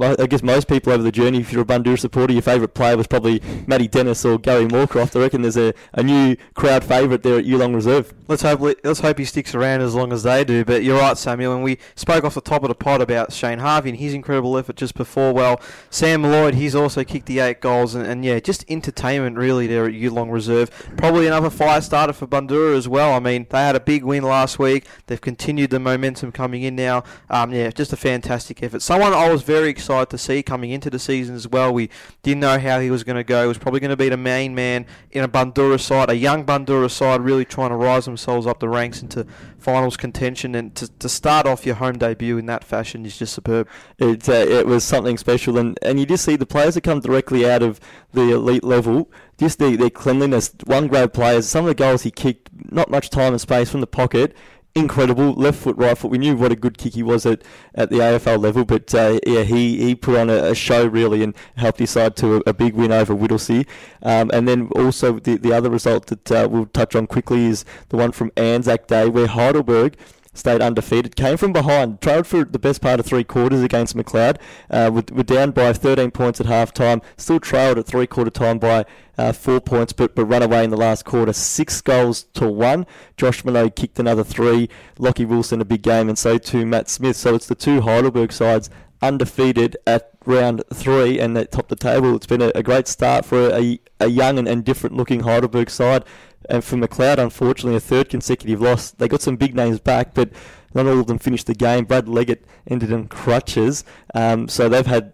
I 0.00 0.26
guess 0.26 0.42
most 0.42 0.66
people 0.66 0.94
over 0.94 1.02
the 1.02 1.12
journey, 1.12 1.40
if 1.40 1.52
you're 1.52 1.60
a 1.60 1.64
Bundoora 1.66 1.98
supporter, 1.98 2.32
your 2.32 2.40
favourite 2.40 2.72
player 2.72 2.96
was 2.96 3.06
probably 3.06 3.42
Matty 3.66 3.86
Dennis 3.86 4.24
or 4.24 4.38
Gary 4.38 4.64
Moorcroft. 4.64 5.14
I 5.14 5.20
reckon 5.20 5.42
there's 5.42 5.58
a, 5.58 5.74
a 5.92 6.02
new 6.02 6.36
crowd 6.54 6.82
favourite 6.82 7.22
there 7.22 7.36
at 7.38 7.44
Yulong 7.44 7.74
Reserve. 7.74 8.14
Let's 8.28 8.40
hope 8.40 8.60
let's 8.82 9.00
hope 9.00 9.18
he 9.18 9.26
sticks 9.26 9.54
around 9.54 9.82
as 9.82 9.94
long 9.94 10.10
as 10.10 10.22
they 10.22 10.42
do. 10.42 10.64
But 10.64 10.84
you're 10.84 10.98
right, 10.98 11.18
Samuel. 11.18 11.52
And 11.54 11.62
we 11.62 11.76
spoke 11.96 12.24
off 12.24 12.34
the 12.34 12.40
top 12.40 12.62
of 12.62 12.68
the 12.68 12.74
pod 12.74 13.02
about 13.02 13.30
Shane 13.30 13.58
Harvey 13.58 13.90
and 13.90 13.98
his 13.98 14.14
incredible 14.14 14.56
effort 14.56 14.76
just 14.76 14.94
before. 14.94 15.34
Well, 15.34 15.60
Sam 15.90 16.22
Lloyd, 16.22 16.54
he's 16.54 16.74
also 16.74 17.04
kicked 17.04 17.26
the 17.26 17.40
eight 17.40 17.60
goals, 17.60 17.94
and, 17.94 18.06
and 18.06 18.24
yeah, 18.24 18.40
just 18.40 18.64
entertainment 18.70 19.36
really 19.36 19.66
there 19.66 19.84
at 19.84 19.92
Yulong 19.92 20.32
Reserve. 20.32 20.70
Probably 20.96 21.26
another 21.26 21.50
fire 21.50 21.82
starter 21.82 22.14
for 22.14 22.26
Bundoora 22.26 22.74
as 22.74 22.88
well. 22.88 23.12
I 23.12 23.20
mean, 23.20 23.46
they 23.50 23.58
had 23.58 23.76
a 23.76 23.80
big 23.80 24.02
win 24.02 24.22
last 24.22 24.58
week. 24.58 24.86
They've 25.08 25.20
continued 25.20 25.68
the 25.68 25.78
momentum 25.78 26.32
coming 26.32 26.62
in 26.62 26.74
now. 26.74 27.04
Um, 27.28 27.52
yeah, 27.52 27.70
just 27.70 27.92
a 27.92 27.96
fantastic 27.98 28.61
effort. 28.62 28.82
Someone 28.82 29.12
I 29.12 29.30
was 29.30 29.42
very 29.42 29.68
excited 29.68 30.10
to 30.10 30.18
see 30.18 30.42
coming 30.42 30.70
into 30.70 30.90
the 30.90 30.98
season 30.98 31.34
as 31.34 31.48
well. 31.48 31.72
We 31.72 31.90
didn't 32.22 32.40
know 32.40 32.58
how 32.58 32.80
he 32.80 32.90
was 32.90 33.04
going 33.04 33.16
to 33.16 33.24
go. 33.24 33.42
He 33.42 33.48
was 33.48 33.58
probably 33.58 33.80
going 33.80 33.90
to 33.90 33.96
be 33.96 34.08
the 34.08 34.16
main 34.16 34.54
man 34.54 34.86
in 35.10 35.24
a 35.24 35.28
Bundoora 35.28 35.80
side, 35.80 36.10
a 36.10 36.16
young 36.16 36.44
Bundoora 36.44 36.90
side, 36.90 37.20
really 37.20 37.44
trying 37.44 37.70
to 37.70 37.76
rise 37.76 38.04
themselves 38.04 38.46
up 38.46 38.60
the 38.60 38.68
ranks 38.68 39.02
into 39.02 39.26
finals 39.58 39.96
contention. 39.96 40.54
And 40.54 40.74
to, 40.76 40.88
to 40.98 41.08
start 41.08 41.46
off 41.46 41.66
your 41.66 41.76
home 41.76 41.98
debut 41.98 42.38
in 42.38 42.46
that 42.46 42.64
fashion 42.64 43.04
is 43.04 43.18
just 43.18 43.34
superb. 43.34 43.68
It, 43.98 44.28
uh, 44.28 44.32
it 44.32 44.66
was 44.66 44.84
something 44.84 45.18
special. 45.18 45.58
And, 45.58 45.78
and 45.82 45.98
you 45.98 46.06
just 46.06 46.24
see 46.24 46.36
the 46.36 46.46
players 46.46 46.74
that 46.74 46.82
come 46.82 47.00
directly 47.00 47.48
out 47.50 47.62
of 47.62 47.80
the 48.12 48.32
elite 48.32 48.64
level, 48.64 49.10
just 49.38 49.58
their, 49.58 49.76
their 49.76 49.90
cleanliness. 49.90 50.54
One 50.64 50.88
grade 50.88 51.12
players, 51.12 51.48
some 51.48 51.64
of 51.64 51.68
the 51.68 51.74
goals 51.74 52.02
he 52.02 52.10
kicked, 52.10 52.50
not 52.70 52.90
much 52.90 53.10
time 53.10 53.32
and 53.32 53.40
space 53.40 53.70
from 53.70 53.80
the 53.80 53.86
pocket 53.86 54.34
incredible 54.74 55.32
left 55.34 55.58
foot, 55.58 55.76
right 55.76 55.96
foot. 55.96 56.10
We 56.10 56.18
knew 56.18 56.36
what 56.36 56.52
a 56.52 56.56
good 56.56 56.78
kick 56.78 56.94
he 56.94 57.02
was 57.02 57.26
at, 57.26 57.42
at 57.74 57.90
the 57.90 57.96
AFL 57.96 58.40
level, 58.40 58.64
but 58.64 58.94
uh, 58.94 59.20
yeah, 59.26 59.42
he, 59.42 59.78
he 59.78 59.94
put 59.94 60.16
on 60.18 60.30
a, 60.30 60.50
a, 60.50 60.54
show 60.54 60.86
really 60.86 61.22
and 61.22 61.34
helped 61.56 61.78
his 61.78 61.90
side 61.90 62.16
to 62.16 62.36
a, 62.36 62.42
a 62.46 62.54
big 62.54 62.74
win 62.74 62.92
over 62.92 63.14
Whittlesea. 63.14 63.66
Um, 64.02 64.30
and 64.32 64.48
then 64.48 64.68
also 64.74 65.18
the 65.18 65.36
the 65.36 65.52
other 65.52 65.70
result 65.70 66.06
that 66.06 66.32
uh, 66.32 66.48
we'll 66.50 66.66
touch 66.66 66.94
on 66.94 67.06
quickly 67.06 67.44
is 67.46 67.64
the 67.90 67.96
one 67.96 68.12
from 68.12 68.32
Anzac 68.36 68.86
Day, 68.86 69.08
where 69.08 69.26
Heidelberg 69.26 69.96
stayed 70.32 70.60
undefeated. 70.60 71.16
Came 71.16 71.36
from 71.36 71.52
behind, 71.52 72.00
trailed 72.00 72.26
for 72.26 72.44
the 72.44 72.58
best 72.58 72.80
part 72.80 73.00
of 73.00 73.06
three 73.06 73.24
quarters 73.24 73.62
against 73.62 73.94
Macleod, 73.94 74.38
Uh, 74.70 74.90
were, 74.92 75.04
were 75.12 75.22
down 75.22 75.50
by 75.50 75.72
13 75.72 76.10
points 76.10 76.40
at 76.40 76.46
half 76.46 76.72
time. 76.72 77.02
Still 77.16 77.40
trailed 77.40 77.78
at 77.78 77.86
three 77.86 78.06
quarter 78.06 78.30
time 78.30 78.58
by 78.58 78.84
uh, 79.18 79.32
four 79.32 79.60
points, 79.60 79.92
but, 79.92 80.14
but 80.14 80.24
run 80.24 80.42
away 80.42 80.64
in 80.64 80.70
the 80.70 80.76
last 80.76 81.04
quarter. 81.04 81.32
Six 81.32 81.80
goals 81.80 82.24
to 82.34 82.48
one. 82.48 82.86
Josh 83.16 83.44
Malone 83.44 83.70
kicked 83.70 83.98
another 83.98 84.24
three. 84.24 84.68
Lockie 84.98 85.24
Wilson 85.24 85.60
a 85.60 85.64
big 85.64 85.82
game, 85.82 86.08
and 86.08 86.18
so 86.18 86.38
too 86.38 86.64
Matt 86.64 86.88
Smith. 86.88 87.16
So 87.16 87.34
it's 87.34 87.46
the 87.46 87.54
two 87.54 87.82
Heidelberg 87.82 88.32
sides 88.32 88.70
undefeated 89.02 89.76
at 89.86 90.12
round 90.24 90.62
three 90.72 91.18
and 91.18 91.36
they 91.36 91.44
top 91.44 91.68
the 91.68 91.76
table. 91.76 92.14
It's 92.14 92.26
been 92.26 92.40
a, 92.40 92.52
a 92.54 92.62
great 92.62 92.86
start 92.86 93.24
for 93.24 93.50
a, 93.50 93.80
a 94.00 94.06
young 94.06 94.38
and, 94.38 94.46
and 94.46 94.64
different 94.64 94.96
looking 94.96 95.20
Heidelberg 95.20 95.68
side. 95.68 96.04
And 96.48 96.64
for 96.64 96.76
Macleod, 96.76 97.18
unfortunately, 97.18 97.76
a 97.76 97.80
third 97.80 98.08
consecutive 98.08 98.60
loss. 98.60 98.90
They 98.90 99.08
got 99.08 99.22
some 99.22 99.36
big 99.36 99.54
names 99.54 99.80
back, 99.80 100.14
but 100.14 100.30
not 100.74 100.86
all 100.86 101.00
of 101.00 101.06
them 101.06 101.18
finished 101.18 101.46
the 101.46 101.54
game. 101.54 101.84
Brad 101.84 102.08
Leggett 102.08 102.44
ended 102.66 102.90
in 102.90 103.08
crutches. 103.08 103.84
Um, 104.14 104.48
so 104.48 104.68
they've 104.68 104.86
had 104.86 105.12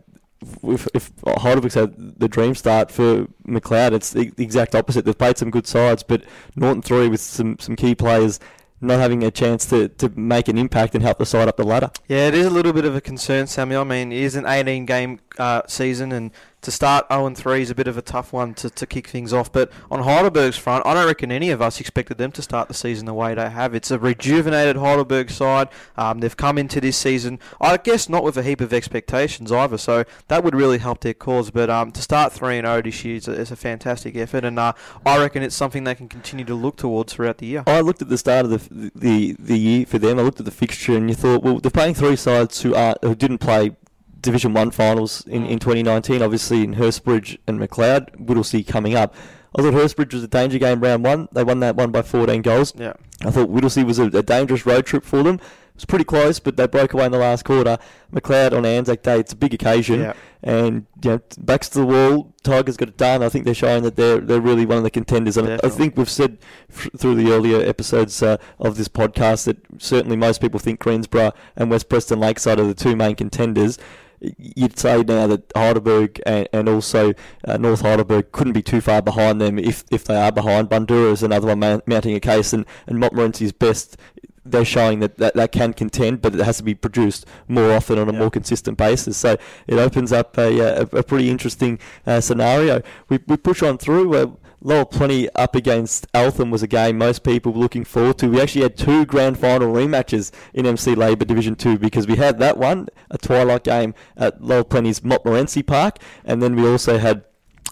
if, 0.63 0.87
if 0.95 1.11
Heidelberg's 1.27 1.75
had 1.75 2.19
the 2.21 2.29
dream 2.29 2.55
start 2.55 2.91
for 2.91 3.27
Macleod, 3.45 3.93
it's 3.93 4.11
the 4.13 4.33
exact 4.39 4.75
opposite. 4.75 5.05
They've 5.05 5.19
played 5.19 5.39
some 5.39 5.51
good 5.51 5.67
sides, 5.67 6.03
but 6.03 6.23
Norton 6.55 6.83
three 6.83 7.09
with 7.09 7.21
some, 7.21 7.59
some 7.59 7.77
key 7.77 7.95
players 7.95 8.39
not 8.81 9.01
having 9.01 9.25
a 9.25 9.31
chance 9.31 9.67
to, 9.67 9.89
to 9.89 10.09
make 10.11 10.47
an 10.47 10.57
impact 10.57 10.95
and 10.95 11.03
help 11.03 11.19
the 11.19 11.27
side 11.27 11.49
up 11.49 11.57
the 11.57 11.65
ladder. 11.65 11.91
Yeah, 12.07 12.29
it 12.29 12.35
is 12.35 12.47
a 12.47 12.51
little 12.51 12.73
bit 12.73 12.85
of 12.85 12.95
a 12.95 13.01
concern, 13.01 13.49
Samuel. 13.49 13.81
I 13.81 13.85
mean, 13.85 14.13
it 14.13 14.23
is 14.23 14.37
an 14.37 14.47
18 14.47 14.87
game 14.87 15.19
uh, 15.39 15.63
season, 15.67 16.13
and 16.13 16.31
to 16.63 16.71
start 16.71 17.07
0 17.13 17.31
3 17.31 17.63
is 17.63 17.71
a 17.71 17.75
bit 17.75 17.87
of 17.87 17.97
a 17.97 18.03
tough 18.03 18.33
one 18.33 18.55
to, 18.55 18.69
to 18.71 18.87
kick 18.87 19.07
things 19.07 19.33
off. 19.33 19.53
But 19.53 19.71
on 19.91 20.03
Heidelberg's 20.03 20.57
front, 20.57 20.85
I 20.87 20.95
don't 20.95 21.07
reckon 21.07 21.31
any 21.31 21.51
of 21.51 21.63
us 21.63 21.81
expected 21.81 22.19
them 22.19 22.33
to 22.33 22.43
start 22.43 22.69
the 22.69 22.75
season 22.75 23.07
the 23.07 23.15
way 23.15 23.35
they 23.35 23.49
have. 23.49 23.75
It's 23.75 23.91
a 23.91 23.99
rejuvenated 23.99 24.77
Heidelberg 24.77 25.31
side. 25.31 25.69
Um, 25.97 26.21
they've 26.21 26.37
come 26.37 26.59
into 26.59 26.81
this 26.81 26.97
season, 26.97 27.39
I 27.61 27.77
guess, 27.77 28.09
not 28.09 28.25
with 28.25 28.37
a 28.37 28.43
heap 28.43 28.61
of 28.61 28.73
expectations 28.73 29.53
either. 29.53 29.79
So 29.79 30.05
that 30.29 30.43
would 30.43 30.55
really 30.55 30.79
help 30.79 31.01
their 31.01 31.15
cause. 31.15 31.51
But 31.51 31.71
um, 31.71 31.93
to 31.93 32.03
start 32.03 32.33
3 32.33 32.61
0 32.61 32.83
this 32.83 33.05
year 33.05 33.17
is 33.17 33.29
a, 33.29 33.33
is 33.33 33.51
a 33.51 33.57
fantastic 33.57 34.17
effort. 34.17 34.45
And 34.45 34.59
uh, 34.59 34.73
I 35.07 35.19
reckon 35.19 35.43
it's 35.43 35.55
something 35.57 35.85
they 35.85 35.95
can 35.95 36.09
continue 36.09 36.45
to 36.45 36.55
look 36.55 36.77
towards 36.77 37.13
throughout 37.13 37.39
the 37.39 37.47
year. 37.47 37.63
I 37.67 37.81
looked 37.81 38.03
at 38.03 38.09
the 38.09 38.19
start 38.19 38.47
of 38.47 38.69
the, 38.69 38.91
the, 38.95 39.37
the 39.39 39.59
year 39.59 39.87
for 39.87 39.99
them. 39.99 40.19
I 40.19 40.23
looked 40.23 40.41
at 40.41 40.45
the 40.45 40.51
fixture 40.53 40.97
and 40.97 41.09
you 41.09 41.15
thought, 41.15 41.43
well, 41.43 41.61
they're 41.61 41.71
playing 41.71 41.95
three 41.95 42.17
sides 42.17 42.63
who, 42.63 42.75
are, 42.75 42.97
who 43.03 43.15
didn't 43.15 43.39
play 43.39 43.77
Division 44.21 44.55
One 44.55 44.71
finals 44.71 45.27
in, 45.27 45.47
in 45.47 45.59
2019, 45.59 46.23
obviously 46.23 46.65
in 46.65 46.75
Hurstbridge 46.75 47.39
and 47.47 47.59
Macleod. 47.59 48.13
Whittlesea 48.19 48.67
coming 48.67 48.95
up. 48.95 49.15
I 49.57 49.63
thought 49.63 49.75
Hurstbridge 49.75 50.13
was 50.13 50.23
a 50.23 50.29
danger 50.29 50.59
game 50.59 50.81
round 50.81 51.05
one. 51.05 51.29
They 51.33 51.45
won 51.45 51.61
that 51.61 51.77
one 51.77 51.91
by 51.91 52.03
14 52.03 52.43
goals. 52.43 52.75
Yeah. 52.77 52.95
I 53.25 53.31
thought 53.31 53.49
Whittlesea 53.49 53.85
was 53.85 53.99
a, 53.99 54.07
a 54.07 54.23
dangerous 54.23 54.67
road 54.67 54.87
trip 54.87 55.05
for 55.05 55.23
them. 55.23 55.37
It 55.37 55.83
was 55.83 55.85
pretty 55.85 56.05
close, 56.05 56.41
but 56.41 56.57
they 56.57 56.67
broke 56.67 56.93
away 56.93 57.07
in 57.07 57.13
the 57.13 57.19
last 57.19 57.45
quarter. 57.45 57.79
Macleod 58.11 58.53
on 58.53 58.67
Anzac 58.67 59.03
Day, 59.03 59.21
it's 59.21 59.33
a 59.33 59.37
big 59.37 59.55
occasion, 59.55 60.01
yeah. 60.01 60.13
and 60.43 60.87
you 61.05 61.11
know, 61.11 61.21
backs 61.39 61.69
to 61.71 61.79
the 61.81 61.87
wall. 61.87 62.35
Tigers 62.43 62.77
got 62.77 62.89
it 62.89 62.97
done. 62.97 63.23
I 63.23 63.29
think 63.29 63.45
they're 63.45 63.55
showing 63.55 63.85
that 63.85 63.95
they're 63.95 64.19
they're 64.19 64.41
really 64.41 64.67
one 64.67 64.79
of 64.79 64.83
the 64.83 64.91
contenders. 64.91 65.37
And 65.37 65.47
Definitely. 65.47 65.71
I 65.71 65.73
think 65.73 65.97
we've 65.97 66.11
said 66.11 66.39
f- 66.69 66.89
through 66.99 67.15
the 67.15 67.31
earlier 67.33 67.61
episodes 67.61 68.21
uh, 68.25 68.39
of 68.59 68.77
this 68.77 68.89
podcast 68.89 69.45
that 69.45 69.59
certainly 69.79 70.17
most 70.17 70.41
people 70.41 70.59
think 70.59 70.81
Greensborough 70.81 71.33
and 71.55 71.71
West 71.71 71.89
Preston 71.89 72.19
Lakeside 72.19 72.59
are 72.59 72.67
the 72.67 72.75
two 72.75 72.97
main 72.97 73.15
contenders 73.15 73.79
you'd 74.21 74.79
say 74.79 75.03
now 75.03 75.27
that 75.27 75.51
Heidelberg 75.55 76.21
and, 76.27 76.49
and 76.53 76.69
also 76.69 77.13
uh, 77.45 77.57
North 77.57 77.83
Heidelberg 77.83 78.33
couldn't 78.33 78.53
be 78.53 78.63
too 78.63 78.81
far 78.81 79.03
behind 79.03 79.41
them 79.41 79.59
if, 79.59 79.85
if 79.91 80.05
they 80.05 80.17
are 80.17 80.33
behind. 80.33 80.69
Bundoora 80.69 81.13
is 81.13 81.23
another 81.23 81.55
one 81.55 81.81
mounting 81.87 82.15
a 82.15 82.21
case, 82.21 82.53
and, 82.53 82.65
and 82.87 82.99
Montmorency's 82.99 83.53
best. 83.53 83.97
They're 84.45 84.65
showing 84.65 85.01
that, 85.01 85.19
that 85.19 85.35
that 85.35 85.53
can 85.53 85.75
contend, 85.75 86.23
but 86.23 86.35
it 86.35 86.41
has 86.41 86.57
to 86.57 86.63
be 86.63 86.75
produced 86.75 87.27
more 87.49 87.71
often 87.73 87.99
on 87.99 88.09
a 88.09 88.13
Yeah. 88.13 88.19
more 88.19 88.31
consistent 88.31 88.79
basis. 88.79 89.17
So 89.19 89.37
it 89.67 89.75
opens 89.79 90.11
up 90.11 90.39
a, 90.39 90.59
a, 90.59 90.81
a 90.83 91.03
pretty 91.03 91.29
interesting 91.29 91.79
uh, 92.07 92.21
scenario. 92.23 92.81
We, 93.11 93.19
we 93.27 93.37
push 93.37 93.63
on 93.63 93.77
through. 93.79 94.15
Uh, 94.15 94.27
Lower 94.61 94.85
Plenty 94.85 95.29
up 95.35 95.55
against 95.55 96.07
Eltham 96.13 96.51
was 96.51 96.63
a 96.63 96.67
game 96.67 96.99
most 96.99 97.23
people 97.23 97.53
were 97.53 97.61
looking 97.61 97.85
forward 97.85 98.19
to. 98.19 98.29
We 98.29 98.41
actually 98.41 98.63
had 98.63 98.77
two 98.77 99.07
grand 99.07 99.39
final 99.39 99.73
rematches 99.73 100.33
in 100.53 100.67
MC 100.67 100.95
Labour 100.95 101.25
Division 101.25 101.55
2 101.55 101.79
because 101.79 102.07
we 102.07 102.17
had 102.17 102.39
that 102.39 102.59
one, 102.59 102.89
a 103.11 103.19
twilight 103.19 103.65
game 103.65 103.95
at 104.17 104.43
Lower 104.43 104.65
Plenty's 104.65 105.05
Montmorency 105.05 105.63
Park, 105.63 105.99
and 106.25 106.43
then 106.43 106.57
we 106.57 106.69
also 106.69 106.99
had 106.99 107.25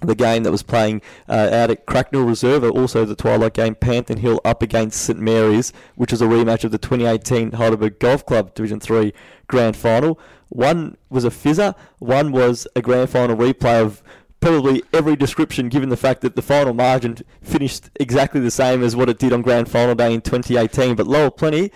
the 0.02 0.14
game 0.14 0.42
that 0.42 0.52
was 0.52 0.62
playing 0.62 1.00
uh, 1.28 1.48
out 1.50 1.70
at 1.70 1.86
Cracknell 1.86 2.24
Reserve, 2.24 2.62
also 2.64 3.04
the 3.04 3.16
twilight 3.16 3.54
game, 3.54 3.74
Panton 3.74 4.18
Hill 4.18 4.40
up 4.44 4.62
against 4.62 5.00
St 5.00 5.18
Mary's, 5.18 5.72
which 5.94 6.12
was 6.12 6.20
a 6.20 6.26
rematch 6.26 6.64
of 6.64 6.70
the 6.70 6.78
2018 6.78 7.52
Heidelberg 7.52 7.98
Golf 7.98 8.24
Club 8.26 8.54
Division 8.54 8.78
3 8.78 9.12
grand 9.46 9.76
final. 9.76 10.20
One 10.48 10.96
was 11.08 11.24
a 11.24 11.30
fizzer, 11.30 11.74
one 11.98 12.30
was 12.30 12.68
a 12.76 12.82
grand 12.82 13.10
final 13.10 13.36
replay 13.36 13.82
of 13.82 14.02
probably 14.46 14.80
every 14.92 15.16
description 15.16 15.68
given 15.68 15.88
the 15.88 15.96
fact 15.96 16.20
that 16.20 16.36
the 16.36 16.42
final 16.42 16.72
margin 16.72 17.18
finished 17.42 17.90
exactly 17.98 18.40
the 18.40 18.50
same 18.50 18.80
as 18.80 18.94
what 18.94 19.08
it 19.08 19.18
did 19.18 19.32
on 19.32 19.42
grand 19.42 19.68
final 19.68 19.96
day 19.96 20.14
in 20.14 20.20
2018. 20.20 20.94
But 20.94 21.08
Lower 21.08 21.30
Plenty, 21.30 21.72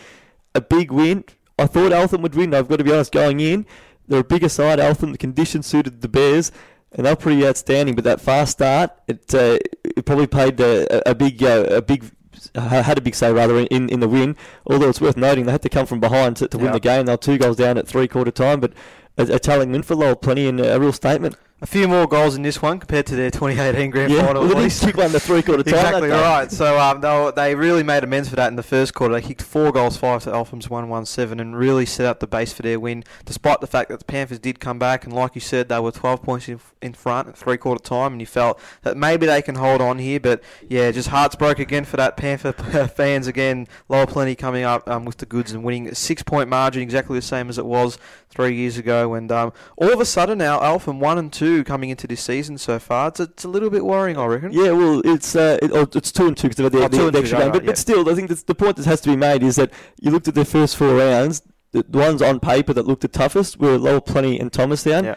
a 0.54 0.60
big 0.60 0.92
win. 0.92 1.24
I 1.58 1.66
thought 1.66 1.90
Eltham 1.90 2.22
would 2.22 2.36
win, 2.36 2.54
I've 2.54 2.68
got 2.68 2.76
to 2.76 2.84
be 2.84 2.92
honest, 2.92 3.10
going 3.10 3.40
in. 3.40 3.66
They're 4.06 4.20
a 4.20 4.24
bigger 4.24 4.48
side, 4.48 4.78
Eltham. 4.78 5.10
The 5.10 5.18
conditions 5.18 5.66
suited 5.66 6.00
the 6.00 6.08
Bears, 6.08 6.52
and 6.92 7.06
they're 7.06 7.16
pretty 7.16 7.44
outstanding. 7.44 7.96
But 7.96 8.04
that 8.04 8.20
fast 8.20 8.52
start, 8.52 8.92
it, 9.08 9.34
uh, 9.34 9.58
it 9.84 10.04
probably 10.06 10.28
played 10.28 10.60
a, 10.60 11.10
a 11.10 11.14
big 11.16 11.42
uh, 11.42 11.64
a 11.70 11.82
big 11.82 12.08
had 12.54 12.96
a 12.96 13.00
big 13.00 13.16
say 13.16 13.32
rather 13.32 13.58
in, 13.58 13.88
in 13.88 13.98
the 13.98 14.08
win. 14.08 14.36
Although 14.64 14.90
it's 14.90 15.00
worth 15.00 15.16
noting 15.16 15.46
they 15.46 15.52
had 15.52 15.62
to 15.62 15.68
come 15.68 15.86
from 15.86 15.98
behind 15.98 16.36
to, 16.36 16.46
to 16.46 16.56
win 16.56 16.70
the 16.70 16.78
game. 16.80 17.06
They 17.06 17.12
were 17.12 17.16
two 17.16 17.36
goals 17.36 17.56
down 17.56 17.78
at 17.78 17.88
three 17.88 18.06
quarter 18.06 18.30
time, 18.30 18.60
but 18.60 18.72
a, 19.18 19.34
a 19.34 19.38
telling 19.40 19.72
win 19.72 19.82
for 19.82 19.96
Lower 19.96 20.14
Plenty 20.14 20.46
and 20.46 20.60
a 20.60 20.78
real 20.78 20.92
statement. 20.92 21.36
A 21.62 21.66
few 21.66 21.86
more 21.86 22.06
goals 22.06 22.36
in 22.36 22.42
this 22.42 22.62
one 22.62 22.78
compared 22.78 23.04
to 23.08 23.16
their 23.16 23.30
2018 23.30 23.90
grand 23.90 24.10
yeah, 24.10 24.24
final. 24.24 24.40
well, 24.40 24.48
they 24.48 24.54
did 24.54 24.62
least. 24.62 24.82
kick 24.82 24.96
one 24.96 25.10
to 25.10 25.20
three 25.20 25.42
quarter 25.42 25.62
time. 25.62 25.74
Exactly 25.74 26.08
right. 26.08 26.50
So 26.50 26.80
um, 26.80 27.02
they, 27.02 27.08
were, 27.08 27.32
they 27.32 27.54
really 27.54 27.82
made 27.82 28.02
amends 28.02 28.30
for 28.30 28.36
that 28.36 28.48
in 28.48 28.56
the 28.56 28.62
first 28.62 28.94
quarter. 28.94 29.12
They 29.12 29.20
kicked 29.20 29.42
four 29.42 29.70
goals, 29.70 29.98
five 29.98 30.22
to 30.22 30.32
Eltham's 30.32 30.70
one 30.70 30.88
one 30.88 31.04
seven, 31.04 31.38
and 31.38 31.54
really 31.54 31.84
set 31.84 32.06
up 32.06 32.20
the 32.20 32.26
base 32.26 32.54
for 32.54 32.62
their 32.62 32.80
win. 32.80 33.04
Despite 33.26 33.60
the 33.60 33.66
fact 33.66 33.90
that 33.90 33.98
the 33.98 34.06
Panthers 34.06 34.38
did 34.38 34.58
come 34.58 34.78
back, 34.78 35.04
and 35.04 35.12
like 35.12 35.34
you 35.34 35.42
said, 35.42 35.68
they 35.68 35.78
were 35.78 35.92
12 35.92 36.22
points 36.22 36.48
in, 36.48 36.60
in 36.80 36.94
front 36.94 37.28
at 37.28 37.36
three 37.36 37.58
quarter 37.58 37.84
time, 37.84 38.12
and 38.12 38.22
you 38.22 38.26
felt 38.26 38.58
that 38.80 38.96
maybe 38.96 39.26
they 39.26 39.42
can 39.42 39.56
hold 39.56 39.82
on 39.82 39.98
here. 39.98 40.18
But 40.18 40.42
yeah, 40.66 40.90
just 40.92 41.08
hearts 41.08 41.36
broke 41.36 41.58
again 41.58 41.84
for 41.84 41.98
that 41.98 42.16
Panther 42.16 42.52
fans 42.88 43.26
again. 43.26 43.68
Lower 43.90 44.06
Plenty 44.06 44.34
coming 44.34 44.64
up 44.64 44.88
um, 44.88 45.04
with 45.04 45.18
the 45.18 45.26
goods 45.26 45.52
and 45.52 45.62
winning 45.62 45.88
a 45.88 45.94
six 45.94 46.22
point 46.22 46.48
margin, 46.48 46.80
exactly 46.80 47.18
the 47.18 47.22
same 47.22 47.50
as 47.50 47.58
it 47.58 47.66
was 47.66 47.98
three 48.30 48.56
years 48.56 48.78
ago. 48.78 49.12
And 49.12 49.30
um, 49.30 49.52
all 49.76 49.92
of 49.92 50.00
a 50.00 50.06
sudden 50.06 50.38
now, 50.38 50.58
Eltham 50.60 51.00
one 51.00 51.18
and 51.18 51.30
two 51.30 51.49
coming 51.64 51.90
into 51.90 52.06
this 52.06 52.20
season 52.20 52.58
so 52.58 52.78
far. 52.78 53.08
It's 53.08 53.20
a, 53.20 53.24
it's 53.24 53.44
a 53.44 53.48
little 53.48 53.70
bit 53.70 53.84
worrying, 53.84 54.16
I 54.16 54.26
reckon. 54.26 54.52
Yeah, 54.52 54.72
well, 54.72 55.02
it's 55.04 55.34
uh, 55.36 55.58
it, 55.62 55.70
oh, 55.72 55.88
it's 55.94 56.12
two 56.12 56.26
and 56.26 56.36
two 56.36 56.48
because 56.48 56.64
of 56.64 56.72
the, 56.72 56.78
Oh, 56.78 56.88
the, 56.88 56.88
the 56.88 57.10
two, 57.10 57.18
extra 57.18 57.38
right, 57.38 57.44
game. 57.44 57.52
But, 57.52 57.58
right, 57.60 57.66
but 57.66 57.78
still, 57.78 58.08
I 58.08 58.14
think 58.14 58.28
that's 58.28 58.42
the 58.42 58.54
point 58.54 58.76
that 58.76 58.86
has 58.86 59.00
to 59.02 59.10
be 59.10 59.16
made 59.16 59.42
is 59.42 59.56
that 59.56 59.72
you 60.00 60.10
looked 60.10 60.28
at 60.28 60.34
the 60.34 60.44
first 60.44 60.76
four 60.76 60.94
rounds. 60.96 61.42
The, 61.72 61.84
ones 61.88 62.20
on 62.20 62.40
paper 62.40 62.72
that 62.72 62.86
looked 62.86 63.02
the 63.02 63.08
toughest 63.08 63.60
were 63.60 63.78
Lower 63.78 64.00
Plenty 64.00 64.40
and 64.40 64.52
Thomastown. 64.52 65.04
Yeah. 65.04 65.14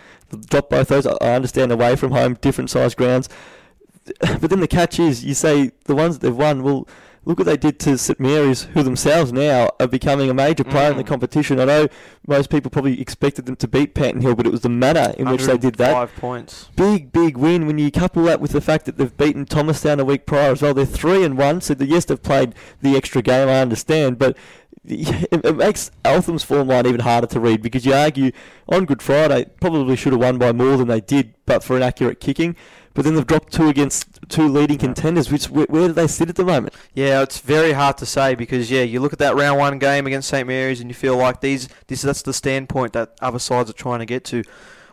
Drop 0.49 0.69
both 0.69 0.87
those. 0.89 1.07
I 1.07 1.13
I 1.21 1.33
understand 1.33 1.71
away 1.71 1.95
from 1.95 2.11
home, 2.11 2.35
different 2.35 2.69
size 2.69 2.95
grounds. 2.95 3.29
But 4.19 4.49
then 4.49 4.59
the 4.59 4.67
catch 4.67 4.99
is, 4.99 5.23
you 5.23 5.33
say 5.33 5.71
the 5.85 5.95
ones 5.95 6.19
that 6.19 6.27
they've 6.27 6.35
won. 6.35 6.61
Well, 6.61 6.87
look 7.25 7.37
what 7.39 7.45
they 7.45 7.57
did 7.57 7.79
to 7.81 7.97
St 7.97 8.19
Mary's, 8.19 8.63
who 8.63 8.83
themselves 8.83 9.31
now 9.33 9.69
are 9.79 9.87
becoming 9.87 10.29
a 10.29 10.33
major 10.33 10.63
player 10.63 10.91
in 10.91 10.97
the 10.97 11.03
Mm. 11.03 11.07
competition. 11.07 11.59
I 11.59 11.65
know 11.65 11.87
most 12.27 12.49
people 12.49 12.69
probably 12.71 13.01
expected 13.01 13.45
them 13.45 13.55
to 13.57 13.67
beat 13.67 13.93
Panton 13.93 14.21
Hill, 14.21 14.35
but 14.35 14.45
it 14.45 14.51
was 14.51 14.61
the 14.61 14.69
manner 14.69 15.13
in 15.17 15.29
which 15.29 15.43
they 15.45 15.57
did 15.57 15.75
that 15.75 15.93
Five 15.93 16.15
points. 16.15 16.69
big, 16.75 17.11
big 17.11 17.37
win 17.37 17.67
when 17.67 17.77
you 17.77 17.91
couple 17.91 18.23
that 18.23 18.39
with 18.41 18.51
the 18.51 18.61
fact 18.61 18.85
that 18.85 18.97
they've 18.97 19.15
beaten 19.17 19.45
Thomas 19.45 19.63
Thomastown 19.63 19.99
a 19.99 20.05
week 20.05 20.25
prior 20.25 20.51
as 20.51 20.61
well. 20.61 20.73
They're 20.73 20.85
three 20.85 21.23
and 21.23 21.37
one, 21.37 21.61
so 21.61 21.73
the, 21.73 21.85
yes, 21.85 22.05
they've 22.05 22.21
played 22.21 22.53
the 22.81 22.95
extra 22.97 23.21
game. 23.21 23.47
I 23.47 23.61
understand, 23.61 24.19
but 24.19 24.37
it, 24.85 25.55
makes 25.55 25.89
Eltham's 26.03 26.43
form 26.43 26.67
line 26.67 26.85
even 26.85 26.99
harder 26.99 27.27
to 27.27 27.39
read 27.39 27.61
because 27.61 27.85
you 27.85 27.93
argue 27.93 28.31
on 28.67 28.85
Good 28.85 29.01
Friday 29.01 29.45
probably 29.61 29.95
should 29.95 30.11
have 30.11 30.21
won 30.21 30.37
by 30.37 30.51
more 30.51 30.75
than 30.77 30.89
they 30.89 30.99
did, 30.99 31.33
but 31.45 31.63
for 31.63 31.77
an 31.77 31.83
accurate 31.83 32.19
kicking. 32.19 32.55
But 32.93 33.05
then 33.05 33.15
they've 33.15 33.25
dropped 33.25 33.51
two 33.51 33.69
against 33.69 34.19
two 34.29 34.47
leading 34.47 34.77
contenders. 34.77 35.31
Which 35.31 35.49
where, 35.49 35.65
where 35.67 35.87
do 35.87 35.93
they 35.93 36.07
sit 36.07 36.29
at 36.29 36.35
the 36.35 36.45
moment? 36.45 36.73
Yeah, 36.93 37.21
it's 37.21 37.39
very 37.39 37.73
hard 37.73 37.97
to 37.97 38.05
say 38.05 38.35
because 38.35 38.69
yeah, 38.69 38.83
you 38.83 38.99
look 38.99 39.13
at 39.13 39.19
that 39.19 39.35
round 39.35 39.57
one 39.59 39.79
game 39.79 40.05
against 40.05 40.29
St 40.29 40.47
Mary's 40.47 40.79
and 40.79 40.89
you 40.89 40.93
feel 40.93 41.17
like 41.17 41.41
these 41.41 41.69
this 41.87 42.03
that's 42.03 42.21
the 42.21 42.33
standpoint 42.33 42.93
that 42.93 43.17
other 43.21 43.39
sides 43.39 43.69
are 43.69 43.73
trying 43.73 43.99
to 43.99 44.05
get 44.05 44.23
to. 44.25 44.43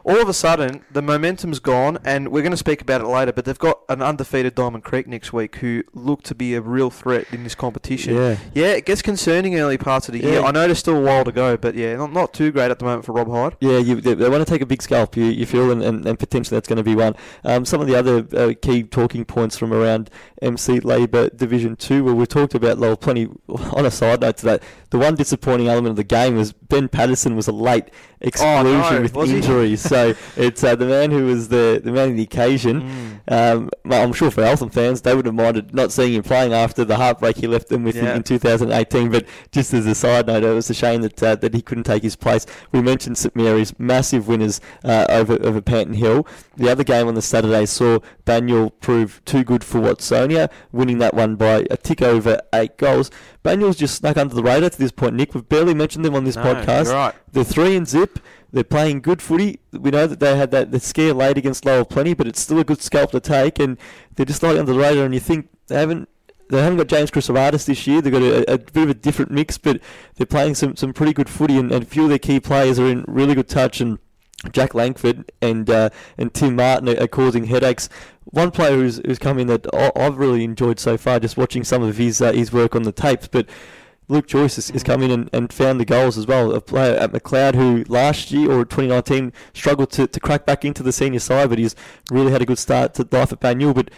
All 0.04 0.20
of 0.20 0.28
a 0.28 0.34
sudden, 0.34 0.84
the 0.90 1.02
momentum's 1.02 1.58
gone, 1.58 1.98
and 2.04 2.28
we're 2.28 2.42
going 2.42 2.52
to 2.52 2.56
speak 2.56 2.80
about 2.80 3.00
it 3.00 3.06
later. 3.06 3.32
But 3.32 3.44
they've 3.44 3.58
got 3.58 3.80
an 3.88 4.02
undefeated 4.02 4.54
Diamond 4.54 4.84
Creek 4.84 5.06
next 5.06 5.32
week, 5.32 5.56
who 5.56 5.82
look 5.92 6.22
to 6.24 6.34
be 6.34 6.54
a 6.54 6.60
real 6.60 6.90
threat 6.90 7.26
in 7.32 7.44
this 7.44 7.54
competition. 7.54 8.14
Yeah. 8.14 8.36
Yeah, 8.54 8.72
it 8.72 8.86
gets 8.86 9.02
concerning 9.02 9.58
early 9.58 9.78
parts 9.78 10.08
of 10.08 10.14
the 10.14 10.20
year. 10.20 10.42
I 10.42 10.50
know 10.50 10.66
there's 10.66 10.78
still 10.78 10.96
a 10.96 11.00
while 11.00 11.24
to 11.24 11.32
go, 11.32 11.56
but 11.56 11.74
yeah, 11.74 11.96
not, 11.96 12.12
not 12.12 12.32
too 12.32 12.50
great 12.50 12.70
at 12.70 12.78
the 12.78 12.84
moment 12.84 13.04
for 13.04 13.12
Rob 13.12 13.28
Hyde. 13.30 13.56
Yeah, 13.60 13.78
you, 13.78 14.00
they, 14.00 14.14
they 14.14 14.28
want 14.28 14.46
to 14.46 14.50
take 14.50 14.62
a 14.62 14.66
big 14.66 14.82
scalp, 14.82 15.16
you, 15.16 15.24
you 15.24 15.46
feel, 15.46 15.70
and, 15.70 15.82
and, 15.82 16.06
and 16.06 16.18
potentially 16.18 16.56
that's 16.56 16.68
going 16.68 16.78
to 16.78 16.82
be 16.82 16.94
one. 16.94 17.14
Um, 17.44 17.64
some 17.64 17.80
of 17.80 17.86
the 17.86 17.96
other 17.96 18.26
uh, 18.36 18.54
key 18.60 18.82
talking 18.84 19.24
points 19.24 19.56
from 19.56 19.72
around 19.72 20.10
MC 20.42 20.80
Labour 20.80 21.28
Division 21.30 21.76
2, 21.76 22.04
well, 22.04 22.14
we 22.14 22.26
talked 22.26 22.54
about 22.54 22.78
Lower 22.78 22.96
Plenty. 22.96 23.28
On 23.48 23.84
a 23.84 23.90
side 23.90 24.20
note 24.20 24.38
to 24.38 24.46
that, 24.46 24.62
the 24.90 24.98
one 24.98 25.14
disappointing 25.14 25.68
element 25.68 25.90
of 25.90 25.96
the 25.96 26.04
game 26.04 26.36
was 26.36 26.54
Ben 26.70 26.88
Patterson 26.88 27.36
was 27.36 27.46
a 27.48 27.52
late 27.52 27.90
exclusion 28.22 28.66
Oh, 28.66 28.90
no, 28.92 29.02
with 29.02 29.14
was 29.14 29.30
injuries. 29.30 29.80
so 29.92 30.14
it's 30.36 30.64
uh, 30.64 30.74
the 30.76 30.86
man 30.86 31.10
who 31.10 31.26
was 31.26 31.48
the, 31.48 31.80
the 31.84 31.92
man 31.92 32.10
of 32.10 32.16
the 32.16 32.22
occasion. 32.22 33.20
Mm. 33.28 33.32
Um, 33.32 33.70
I'm 33.90 34.12
sure 34.12 34.30
for 34.30 34.42
Eltham 34.42 34.70
fans, 34.70 35.02
they 35.02 35.14
would 35.14 35.26
have 35.26 35.34
minded 35.34 35.74
not 35.74 35.92
seeing 35.92 36.14
him 36.14 36.22
playing 36.22 36.52
after 36.52 36.84
the 36.84 36.96
heartbreak 36.96 37.36
he 37.36 37.46
left 37.46 37.68
them 37.68 37.84
with 37.84 37.96
in- 37.96 38.06
in 38.06 38.22
2018. 38.22 39.10
But 39.10 39.26
just 39.52 39.72
as 39.74 39.86
a 39.86 39.94
side 39.94 40.26
note, 40.26 40.42
it 40.42 40.52
was 40.54 40.70
a 40.70 40.74
shame 40.74 41.02
that 41.02 41.22
uh, 41.22 41.34
that 41.36 41.52
he 41.54 41.60
couldn't 41.62 41.84
take 41.84 42.02
his 42.02 42.16
place. 42.16 42.46
We 42.72 42.80
mentioned 42.80 43.18
St 43.18 43.34
Mary's 43.36 43.78
massive 43.78 44.28
winners 44.28 44.60
uh, 44.84 45.06
over 45.10 45.34
over 45.44 45.60
Panton 45.60 45.94
Hill. 45.94 46.26
The 46.56 46.68
other 46.70 46.84
game 46.84 47.08
on 47.08 47.14
the 47.14 47.22
Saturday 47.22 47.66
saw 47.66 47.98
Banyule 48.26 48.72
prove 48.80 49.20
too 49.24 49.44
good 49.44 49.64
for 49.64 49.80
Watsonia, 49.80 50.50
winning 50.72 50.98
that 50.98 51.14
one 51.14 51.36
by 51.36 51.66
a 51.70 51.76
tick 51.76 52.02
over 52.02 52.40
eight 52.54 52.76
goals. 52.76 53.10
Banyule's 53.44 53.76
just 53.76 53.94
snuck 53.96 54.16
under 54.18 54.34
the 54.34 54.42
radar 54.42 54.68
to 54.70 54.78
this 54.78 54.92
point. 54.92 55.14
Nick, 55.14 55.34
we've 55.34 55.48
barely 55.48 55.72
mentioned 55.72 56.04
them 56.04 56.14
on 56.14 56.24
this 56.24 56.36
No, 56.36 56.42
podcast. 56.42 56.59
You're 56.88 56.96
right. 56.96 57.14
They're 57.32 57.44
three 57.44 57.76
and 57.76 57.86
zip. 57.86 58.18
They're 58.52 58.64
playing 58.64 59.02
good 59.02 59.22
footy. 59.22 59.60
We 59.72 59.90
know 59.90 60.06
that 60.06 60.18
they 60.18 60.36
had 60.36 60.50
that, 60.50 60.72
that 60.72 60.82
scare 60.82 61.14
late 61.14 61.38
against 61.38 61.64
Lower 61.64 61.84
Plenty, 61.84 62.14
but 62.14 62.26
it's 62.26 62.40
still 62.40 62.58
a 62.58 62.64
good 62.64 62.82
scalp 62.82 63.12
to 63.12 63.20
take, 63.20 63.60
and 63.60 63.78
they're 64.14 64.26
just 64.26 64.40
slightly 64.40 64.58
under 64.58 64.72
the 64.72 64.78
radar. 64.78 65.04
And 65.04 65.14
you 65.14 65.20
think 65.20 65.48
they 65.68 65.76
haven't 65.76 66.08
they 66.48 66.60
haven't 66.60 66.78
got 66.78 66.88
James 66.88 67.10
Chrysovatis 67.12 67.64
this 67.64 67.86
year. 67.86 68.02
They've 68.02 68.12
got 68.12 68.22
a, 68.22 68.54
a 68.54 68.58
bit 68.58 68.82
of 68.82 68.90
a 68.90 68.94
different 68.94 69.30
mix, 69.30 69.56
but 69.56 69.80
they're 70.16 70.26
playing 70.26 70.56
some, 70.56 70.74
some 70.74 70.92
pretty 70.92 71.12
good 71.12 71.28
footy, 71.28 71.56
and, 71.56 71.70
and 71.70 71.84
a 71.84 71.86
few 71.86 72.04
of 72.04 72.08
their 72.08 72.18
key 72.18 72.40
players 72.40 72.78
are 72.78 72.86
in 72.86 73.04
really 73.06 73.34
good 73.34 73.48
touch. 73.48 73.80
And 73.80 73.98
Jack 74.50 74.74
Langford 74.74 75.30
and 75.40 75.70
uh, 75.70 75.90
and 76.18 76.34
Tim 76.34 76.56
Martin 76.56 76.88
are, 76.88 77.04
are 77.04 77.08
causing 77.08 77.44
headaches. 77.44 77.88
One 78.24 78.50
player 78.50 78.74
who's, 78.74 79.00
who's 79.04 79.18
come 79.18 79.38
in 79.38 79.46
that 79.46 79.66
I've 79.96 80.16
really 80.16 80.42
enjoyed 80.42 80.80
so 80.80 80.96
far, 80.96 81.20
just 81.20 81.36
watching 81.36 81.62
some 81.62 81.82
of 81.82 81.96
his 81.96 82.20
uh, 82.20 82.32
his 82.32 82.52
work 82.52 82.74
on 82.74 82.82
the 82.82 82.92
tapes, 82.92 83.28
but. 83.28 83.48
Luke 84.10 84.26
Joyce 84.26 84.56
has, 84.56 84.70
has 84.70 84.82
come 84.82 85.02
in 85.02 85.10
and, 85.10 85.30
and 85.32 85.52
found 85.52 85.80
the 85.80 85.84
goals 85.84 86.18
as 86.18 86.26
well. 86.26 86.52
A 86.52 86.60
player 86.60 86.96
at 86.96 87.12
Macleod 87.12 87.54
who 87.54 87.84
last 87.88 88.32
year 88.32 88.50
or 88.50 88.64
2019 88.64 89.32
struggled 89.54 89.92
to, 89.92 90.08
to 90.08 90.20
crack 90.20 90.44
back 90.44 90.64
into 90.64 90.82
the 90.82 90.92
senior 90.92 91.20
side, 91.20 91.48
but 91.48 91.58
he's 91.58 91.76
really 92.10 92.32
had 92.32 92.42
a 92.42 92.46
good 92.46 92.58
start 92.58 92.94
to 92.94 93.08
life 93.12 93.32
at 93.32 93.40
Banyule. 93.40 93.74
But 93.74 93.90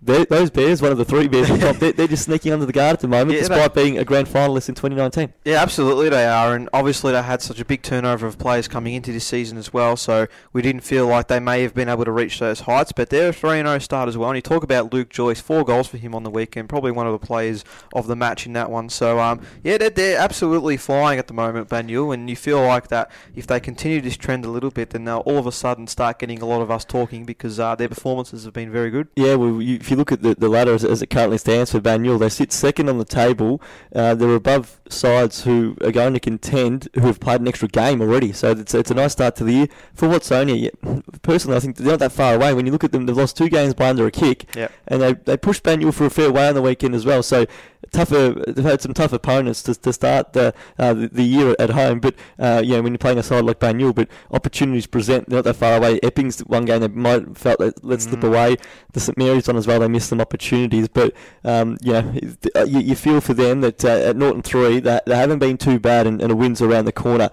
they- 0.00 0.24
those 0.26 0.50
Bears, 0.50 0.80
one 0.80 0.92
of 0.92 0.98
the 0.98 1.04
three 1.04 1.28
Bears 1.28 1.48
top, 1.48 1.76
they're, 1.80 1.92
they're 1.92 2.06
just 2.08 2.24
sneaking 2.24 2.52
under 2.52 2.66
the 2.66 2.72
guard 2.72 2.94
at 2.94 3.00
the 3.00 3.08
moment, 3.08 3.32
Yeah, 3.32 3.40
despite 3.40 3.74
being 3.74 3.98
a 3.98 4.04
grand 4.04 4.26
finalist 4.28 4.68
in 4.68 4.74
2019. 4.74 5.32
Yeah, 5.44 5.60
absolutely 5.62 6.08
they 6.08 6.26
are, 6.26 6.54
and 6.54 6.68
obviously 6.72 7.12
they 7.12 7.22
had 7.22 7.42
such 7.42 7.60
a 7.60 7.64
big 7.64 7.82
turnover 7.82 8.26
of 8.26 8.38
players 8.38 8.68
coming 8.68 8.94
into 8.94 9.12
this 9.12 9.24
season 9.26 9.58
as 9.58 9.72
well. 9.72 9.96
So 9.96 10.26
we 10.52 10.62
didn't 10.62 10.82
feel 10.82 11.06
like 11.06 11.28
they 11.28 11.40
may 11.40 11.62
have 11.62 11.74
been 11.74 11.88
able 11.88 12.04
to 12.04 12.12
reach 12.12 12.38
those 12.38 12.60
heights, 12.60 12.92
but 12.92 13.10
they're 13.10 13.30
a 13.30 13.32
three 13.32 13.58
and 13.58 13.66
zero 13.68 13.78
start 13.78 14.08
as 14.08 14.16
well. 14.16 14.30
And 14.30 14.36
you 14.36 14.42
talk 14.42 14.62
about 14.62 14.92
Luke 14.92 15.08
Joyce, 15.08 15.40
four 15.40 15.64
goals 15.64 15.88
for 15.88 15.96
him 15.98 16.14
on 16.14 16.22
the 16.22 16.30
weekend, 16.30 16.68
probably 16.68 16.92
one 16.92 17.06
of 17.06 17.12
the 17.18 17.26
players 17.26 17.64
of 17.92 18.06
the 18.06 18.16
match 18.16 18.46
in 18.46 18.52
that 18.54 18.70
one. 18.70 18.88
So 18.88 19.18
um, 19.18 19.40
yeah, 19.64 19.78
they're, 19.78 19.90
they're 19.90 20.18
absolutely 20.18 20.76
flying 20.76 21.18
at 21.18 21.26
the 21.26 21.34
moment, 21.34 21.68
Banyule, 21.68 22.14
and 22.14 22.30
you 22.30 22.36
feel 22.36 22.62
like 22.64 22.88
that 22.88 23.10
if 23.34 23.46
they 23.46 23.58
continue 23.60 24.00
this 24.00 24.16
trend 24.16 24.44
a 24.44 24.48
little 24.50 24.70
bit, 24.70 24.90
then 24.90 25.04
they'll 25.04 25.18
all 25.18 25.38
of 25.38 25.46
a 25.46 25.52
sudden 25.52 25.86
start 25.86 26.18
getting 26.18 26.40
a 26.40 26.46
lot 26.46 26.62
of 26.62 26.70
us 26.70 26.84
talking 26.84 27.24
because 27.24 27.58
uh, 27.58 27.74
their 27.74 27.88
performances 27.88 28.44
have 28.44 28.52
been 28.52 28.70
very 28.70 28.90
good. 28.90 29.08
Yeah, 29.16 29.34
well, 29.34 29.60
you, 29.60 29.78
if 29.88 29.90
you 29.92 29.96
look 29.96 30.12
at 30.12 30.22
the, 30.22 30.34
the 30.34 30.50
ladder 30.50 30.74
as, 30.74 30.84
as 30.84 31.00
it 31.00 31.06
currently 31.08 31.38
stands 31.38 31.72
for 31.72 31.80
Banyule, 31.80 32.18
they 32.18 32.28
sit 32.28 32.52
second 32.52 32.90
on 32.90 32.98
the 32.98 33.06
table. 33.06 33.62
Uh, 33.94 34.14
they're 34.14 34.34
above 34.34 34.78
sides 34.90 35.44
who 35.44 35.78
are 35.82 35.90
going 35.90 36.12
to 36.12 36.20
contend, 36.20 36.88
who 36.94 37.06
have 37.06 37.18
played 37.20 37.40
an 37.40 37.48
extra 37.48 37.68
game 37.68 38.02
already. 38.02 38.30
So 38.34 38.50
it's, 38.50 38.74
it's 38.74 38.90
a 38.90 38.94
nice 38.94 39.12
start 39.12 39.34
to 39.36 39.44
the 39.44 39.52
year. 39.52 39.66
For 39.94 40.06
Watsonia, 40.06 40.60
yeah, 40.60 41.00
personally, 41.22 41.56
I 41.56 41.60
think 41.60 41.76
they're 41.78 41.86
not 41.86 42.00
that 42.00 42.12
far 42.12 42.34
away. 42.34 42.52
When 42.52 42.66
you 42.66 42.72
look 42.72 42.84
at 42.84 42.92
them, 42.92 43.06
they've 43.06 43.16
lost 43.16 43.38
two 43.38 43.48
games 43.48 43.72
by 43.72 43.88
under 43.88 44.06
a 44.06 44.10
kick, 44.10 44.44
Yep. 44.54 44.72
and 44.88 45.00
they, 45.00 45.14
they 45.14 45.36
pushed 45.38 45.62
Banyule 45.62 45.94
for 45.94 46.04
a 46.04 46.10
fair 46.10 46.30
way 46.30 46.46
on 46.48 46.54
the 46.54 46.60
weekend 46.62 46.94
as 46.94 47.06
well. 47.06 47.22
So 47.22 47.46
tougher, 47.92 48.30
they've 48.46 48.64
had 48.64 48.80
some 48.80 48.94
tough 48.94 49.12
opponents 49.12 49.62
to, 49.64 49.74
to 49.74 49.92
start 49.92 50.32
the, 50.32 50.54
uh, 50.78 50.94
the 50.94 51.08
the 51.08 51.22
year 51.22 51.56
at 51.58 51.70
home. 51.70 52.00
But 52.00 52.14
uh, 52.38 52.62
yeah, 52.64 52.80
when 52.80 52.92
you're 52.92 52.98
playing 52.98 53.18
a 53.18 53.22
side 53.22 53.44
like 53.44 53.58
Banyule, 53.60 53.94
but 53.94 54.08
opportunities 54.30 54.86
present. 54.86 55.28
They're 55.28 55.38
not 55.38 55.44
that 55.44 55.54
far 55.54 55.76
away. 55.76 55.98
Epping's 56.00 56.40
one 56.40 56.64
game 56.64 56.80
they 56.80 56.88
might 56.88 57.24
have 57.26 57.38
felt 57.38 57.58
that 57.58 57.84
let 57.84 58.00
slip 58.02 58.20
Mm. 58.20 58.28
away. 58.28 58.56
The 58.92 59.00
St 59.00 59.16
Mary's 59.18 59.46
one 59.48 59.56
as 59.56 59.66
well. 59.66 59.80
They 59.80 59.88
missed 59.88 60.08
some 60.08 60.20
opportunities, 60.20 60.88
but 60.88 61.12
um, 61.44 61.76
you 61.82 61.92
know 61.92 62.14
uh, 62.56 62.64
you, 62.64 62.80
you 62.80 62.94
feel 62.94 63.20
for 63.20 63.34
them 63.34 63.60
that 63.62 63.84
uh, 63.84 63.88
at 63.88 64.16
Norton 64.16 64.42
three 64.42 64.80
that 64.80 65.06
they 65.06 65.16
haven't 65.16 65.38
been 65.38 65.56
too 65.58 65.78
bad, 65.78 66.06
and, 66.06 66.20
and 66.22 66.32
a 66.32 66.36
win's 66.36 66.60
around 66.62 66.84
the 66.86 66.92
corner. 66.92 67.30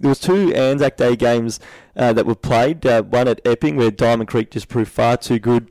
There 0.00 0.08
was 0.08 0.20
two 0.20 0.54
Anzac 0.54 0.96
Day 0.96 1.16
games 1.16 1.58
uh, 1.96 2.12
that 2.12 2.24
were 2.24 2.36
played. 2.36 2.86
Uh, 2.86 3.02
one 3.02 3.26
at 3.26 3.40
Epping 3.44 3.74
where 3.76 3.90
Diamond 3.90 4.28
Creek 4.28 4.50
just 4.52 4.68
proved 4.68 4.92
far 4.92 5.16
too 5.16 5.40
good 5.40 5.68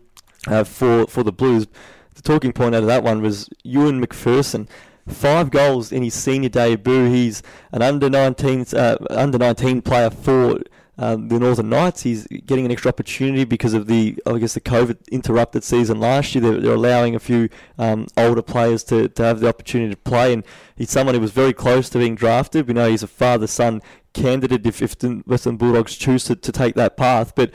uh, 0.48 0.64
for 0.66 1.08
for 1.08 1.24
the 1.24 1.32
Blues. 1.32 1.68
The 2.18 2.24
talking 2.24 2.52
point 2.52 2.74
out 2.74 2.82
of 2.82 2.88
that 2.88 3.04
one 3.04 3.22
was 3.22 3.48
Ewan 3.64 4.04
McPherson. 4.04 4.68
Five 5.08 5.52
goals 5.52 5.92
in 5.92 6.02
his 6.02 6.16
senior 6.16 6.50
debut. 6.50 7.06
He's 7.06 7.44
an 7.72 7.84
under 7.84 8.10
19 8.10 8.66
uh, 8.74 8.98
under 9.12 9.38
19 9.38 9.84
player 9.84 10.10
for 10.10 10.60
um, 10.98 11.28
the 11.28 11.40
Northern 11.40 11.70
Knights. 11.70 12.02
He's 12.02 12.26
getting 12.28 12.66
an 12.66 12.72
extra 12.72 12.90
opportunity 12.90 13.46
because 13.46 13.76
of 13.76 13.86
the 13.86 14.18
I 14.26 14.40
guess 14.40 14.56
the 14.56 14.62
COVID 14.62 15.08
interrupted 15.10 15.64
season 15.64 16.00
last 16.00 16.34
year. 16.34 16.42
They're, 16.42 16.60
they're 16.60 16.74
allowing 16.74 17.14
a 17.14 17.20
few 17.20 17.50
um, 17.78 18.08
older 18.18 18.42
players 18.42 18.84
to, 18.86 19.08
to 19.10 19.24
have 19.24 19.40
the 19.40 19.48
opportunity 19.48 19.92
to 19.92 20.02
play, 20.02 20.34
and 20.34 20.44
he's 20.76 20.90
someone 20.90 21.14
who 21.14 21.22
was 21.22 21.32
very 21.32 21.54
close 21.54 21.88
to 21.92 22.00
being 22.00 22.16
drafted. 22.16 22.68
We 22.68 22.74
know 22.74 22.90
he's 22.90 23.04
a 23.04 23.08
father 23.08 23.46
son 23.46 23.82
candidate 24.14 24.66
if, 24.66 24.82
if 24.82 24.98
the 24.98 25.22
Western 25.28 25.58
Bulldogs 25.58 25.96
choose 25.96 26.24
to, 26.26 26.36
to 26.36 26.52
take 26.52 26.74
that 26.76 26.98
path, 26.98 27.36
but 27.36 27.52